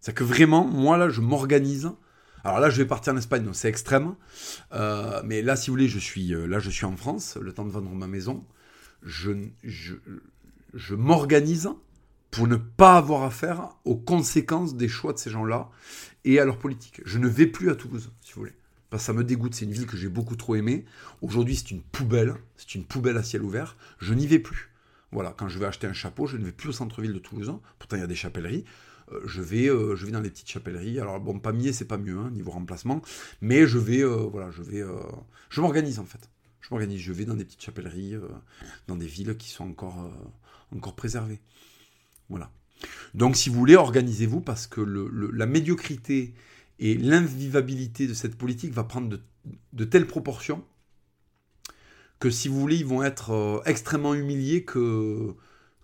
C'est 0.02 0.14
que 0.14 0.24
vraiment, 0.24 0.66
moi 0.66 0.98
là, 0.98 1.08
je 1.08 1.22
m'organise. 1.22 1.90
Alors 2.44 2.60
là, 2.60 2.68
je 2.68 2.76
vais 2.76 2.86
partir 2.86 3.14
en 3.14 3.16
Espagne, 3.16 3.48
c'est 3.54 3.68
extrême. 3.68 4.14
Euh, 4.72 5.22
mais 5.24 5.40
là, 5.40 5.56
si 5.56 5.70
vous 5.70 5.74
voulez, 5.74 5.88
je 5.88 5.98
suis 5.98 6.28
là, 6.28 6.58
je 6.58 6.68
suis 6.68 6.84
en 6.84 6.96
France, 6.98 7.38
le 7.40 7.54
temps 7.54 7.64
de 7.64 7.70
vendre 7.70 7.88
ma 7.94 8.08
maison. 8.08 8.44
Je, 9.02 9.32
je 10.74 10.94
m'organise 10.94 11.70
pour 12.30 12.48
ne 12.48 12.56
pas 12.56 12.96
avoir 12.96 13.22
affaire 13.22 13.70
aux 13.84 13.96
conséquences 13.96 14.74
des 14.74 14.88
choix 14.88 15.12
de 15.12 15.18
ces 15.18 15.30
gens-là 15.30 15.70
et 16.24 16.38
à 16.40 16.44
leur 16.44 16.58
politique. 16.58 17.02
Je 17.04 17.18
ne 17.18 17.28
vais 17.28 17.46
plus 17.46 17.70
à 17.70 17.74
Toulouse, 17.74 18.10
si 18.22 18.32
vous 18.32 18.40
voulez. 18.40 18.54
Parce 18.90 19.04
ça 19.04 19.12
me 19.12 19.24
dégoûte, 19.24 19.54
c'est 19.54 19.64
une 19.64 19.72
ville 19.72 19.86
que 19.86 19.96
j'ai 19.96 20.08
beaucoup 20.08 20.36
trop 20.36 20.54
aimée. 20.54 20.84
Aujourd'hui, 21.22 21.56
c'est 21.56 21.70
une 21.70 21.82
poubelle, 21.82 22.34
c'est 22.56 22.74
une 22.74 22.84
poubelle 22.84 23.16
à 23.16 23.22
ciel 23.22 23.42
ouvert. 23.42 23.76
Je 23.98 24.12
n'y 24.12 24.26
vais 24.26 24.38
plus. 24.38 24.70
Voilà, 25.12 25.34
quand 25.36 25.48
je 25.48 25.58
vais 25.58 25.66
acheter 25.66 25.86
un 25.86 25.92
chapeau, 25.92 26.26
je 26.26 26.36
ne 26.36 26.44
vais 26.44 26.52
plus 26.52 26.70
au 26.70 26.72
centre-ville 26.72 27.12
de 27.12 27.18
Toulouse. 27.18 27.54
Pourtant, 27.78 27.96
il 27.96 28.00
y 28.00 28.02
a 28.02 28.06
des 28.06 28.14
chapelleries. 28.14 28.64
Euh, 29.12 29.20
je, 29.26 29.42
vais, 29.42 29.68
euh, 29.68 29.94
je 29.94 30.06
vais 30.06 30.12
dans 30.12 30.20
les 30.20 30.30
petites 30.30 30.50
chapelleries. 30.50 31.00
Alors, 31.00 31.20
bon, 31.20 31.38
pas 31.38 31.52
mieux, 31.52 31.72
c'est 31.72 31.86
pas 31.86 31.98
mieux, 31.98 32.18
hein, 32.18 32.30
niveau 32.30 32.50
remplacement. 32.50 33.02
Mais 33.40 33.66
je 33.66 33.78
vais, 33.78 34.02
euh, 34.02 34.28
voilà, 34.30 34.50
je 34.50 34.62
vais. 34.62 34.82
je 35.50 35.60
m'organise, 35.60 35.98
en 35.98 36.06
fait. 36.06 36.30
Je 36.60 36.68
m'organise. 36.70 37.00
Je 37.00 37.12
vais 37.12 37.24
dans 37.24 37.34
des 37.34 37.44
petites 37.44 37.62
chapelleries, 37.62 38.16
dans 38.88 38.96
des 38.96 39.06
villes 39.06 39.36
qui 39.36 39.50
sont 39.50 39.64
encore 39.64 40.10
encore 40.74 40.94
préservé. 40.94 41.40
Voilà. 42.28 42.50
Donc 43.14 43.36
si 43.36 43.48
vous 43.48 43.58
voulez, 43.58 43.76
organisez-vous 43.76 44.40
parce 44.40 44.66
que 44.66 44.80
la 44.80 45.46
médiocrité 45.46 46.34
et 46.78 46.96
l'invivabilité 46.96 48.06
de 48.06 48.14
cette 48.14 48.36
politique 48.36 48.72
va 48.72 48.84
prendre 48.84 49.18
de, 49.72 49.84
telles 49.84 50.06
proportions 50.06 50.64
que 52.18 52.30
si 52.30 52.48
vous 52.48 52.58
voulez, 52.58 52.76
ils 52.76 52.86
vont 52.86 53.02
être 53.02 53.30
euh, 53.30 53.60
extrêmement 53.64 54.14
humiliés 54.14 54.64
que, 54.64 55.34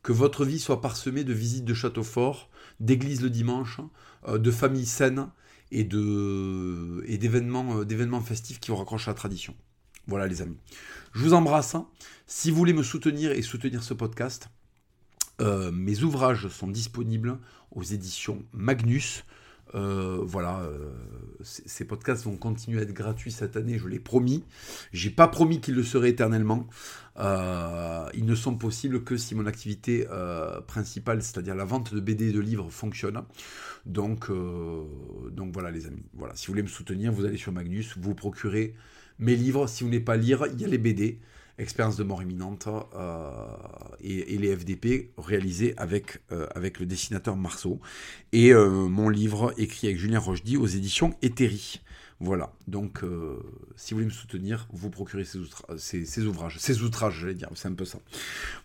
votre 0.09 0.47
vie 0.47 0.59
soit 0.59 0.81
parsemée 0.81 1.23
de 1.23 1.35
visites 1.35 1.67
de 1.67 1.75
châteaux 1.75 2.03
forts, 2.03 2.49
d'églises 2.81 3.21
le 3.21 3.29
dimanche, 3.29 3.81
euh, 4.27 4.39
de 4.39 4.51
familles 4.51 4.87
saines 4.87 5.29
et 5.71 5.85
d'événements 5.85 7.81
euh, 7.81 7.85
d'événements 7.85 8.23
festifs 8.23 8.59
qui 8.59 8.71
vous 8.71 8.79
raccrochent 8.79 9.09
à 9.09 9.11
la 9.11 9.17
tradition. 9.17 9.55
Voilà 10.07 10.27
les 10.27 10.41
amis. 10.41 10.57
Je 11.13 11.21
vous 11.21 11.35
embrasse. 11.35 11.77
Si 12.27 12.51
vous 12.51 12.57
voulez 12.57 12.73
me 12.73 12.83
soutenir 12.83 13.33
et 13.33 13.43
soutenir 13.43 13.83
ce 13.83 13.93
podcast, 13.93 14.49
euh, 15.41 15.71
mes 15.73 16.03
ouvrages 16.03 16.49
sont 16.49 16.69
disponibles 16.69 17.39
aux 17.73 17.83
éditions 17.83 18.43
Magnus. 18.53 19.25
Euh, 19.75 20.21
voilà, 20.23 20.61
euh, 20.61 20.91
ces 21.43 21.85
podcasts 21.85 22.25
vont 22.25 22.37
continuer 22.37 22.81
à 22.81 22.83
être 22.83 22.95
gratuits 22.95 23.31
cette 23.31 23.57
année, 23.57 23.79
je 23.79 23.87
l'ai 23.87 23.99
promis. 23.99 24.45
J'ai 24.93 25.11
pas 25.11 25.29
promis 25.29 25.61
qu'ils 25.61 25.75
le 25.75 25.85
seraient 25.85 26.11
éternellement. 26.11 26.67
ils 27.19 28.25
ne 28.25 28.35
sont 28.35 28.55
possibles 28.57 29.05
que 29.05 29.17
si 29.17 29.35
mon 29.35 29.47
activité 29.47 30.07
principale, 30.67 31.23
c'est-à-dire 31.23 31.55
la 31.55 31.65
vente 31.65 31.95
de 31.95 32.01
BD 32.01 32.31
et 32.31 32.33
de 32.33 32.41
livres, 32.41 32.71
fonctionne. 32.71 33.23
Donc, 33.85 34.31
donc 34.31 35.53
voilà 35.53 35.71
les 35.71 35.87
amis. 35.87 36.03
Si 36.35 36.47
vous 36.47 36.53
voulez 36.53 36.63
me 36.63 36.69
soutenir, 36.69 37.13
vous 37.13 37.25
allez 37.27 37.37
sur 37.37 37.53
Magnus, 37.53 37.99
vous 37.99 38.15
procurez 38.15 38.75
mes 39.19 39.37
livres. 39.37 39.67
Si 39.67 39.85
vous 39.85 39.91
n'avez 39.91 40.03
pas 40.03 40.17
lire, 40.17 40.47
il 40.53 40.61
y 40.61 40.65
a 40.65 40.69
les 40.69 40.79
BD. 40.79 41.21
Expérience 41.59 41.97
de 41.97 42.05
mort 42.05 42.23
imminente 42.23 42.69
euh, 42.95 43.31
et, 44.01 44.39
les 44.39 44.55
FDP 44.55 45.11
réalisés 45.19 45.75
avec, 45.77 46.21
euh, 46.31 46.47
avec 46.55 46.79
le 46.79 46.87
dessinateur 46.87 47.37
Marceau. 47.37 47.81
Et 48.31 48.53
euh, 48.53 48.87
mon 48.87 49.09
livre 49.09 49.53
écrit 49.57 49.89
avec 49.89 49.99
Julien 49.99 50.21
Rochdy 50.21 50.57
aux 50.57 50.69
éditions 50.69 51.15
Éthérie. 51.21 51.81
Voilà, 52.21 52.53
donc 52.67 53.05
si 53.77 53.95
vous 53.95 53.99
voulez 53.99 54.07
me 54.07 54.13
soutenir, 54.13 54.67
vous 54.73 54.91
procurez 54.91 55.25
ces, 55.25 55.39
ces, 56.05 56.25
ouvrages, 56.25 56.59
ces 56.59 56.83
outrages, 56.83 57.21
j'allais 57.21 57.35
dire, 57.35 57.49
c'est 57.55 57.69
un 57.69 57.75
peu 57.75 57.85
ça. 57.85 58.01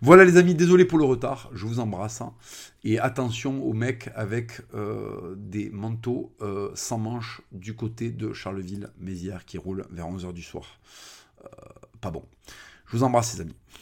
Voilà 0.02 0.26
les 0.26 0.38
amis, 0.38 0.56
désolé 0.56 0.86
pour 0.86 0.98
le 0.98 1.06
retard, 1.06 1.52
je 1.54 1.68
vous 1.68 1.80
embrasse. 1.80 2.22
Hein. 2.22 2.34
et 2.84 2.98
attention 2.98 3.64
aux 3.64 3.74
mecs 3.74 4.10
avec 4.16 4.62
des 5.38 5.70
manteaux 5.70 6.36
sans 6.74 6.98
manches 6.98 7.42
du 7.52 7.76
côté 7.76 8.10
de 8.10 8.34
Charleville-Mézières 8.34 9.46
qui 9.46 9.60
roulent 9.60 9.86
vers 9.92 10.08
11h 10.08 10.34
du 10.34 10.42
soir. 10.42 10.80
pas 12.02 12.10
bon. 12.10 12.24
Je 12.94 13.00
vous 13.00 13.04
embrasse, 13.04 13.34
les 13.34 13.42
amis. 13.42 13.56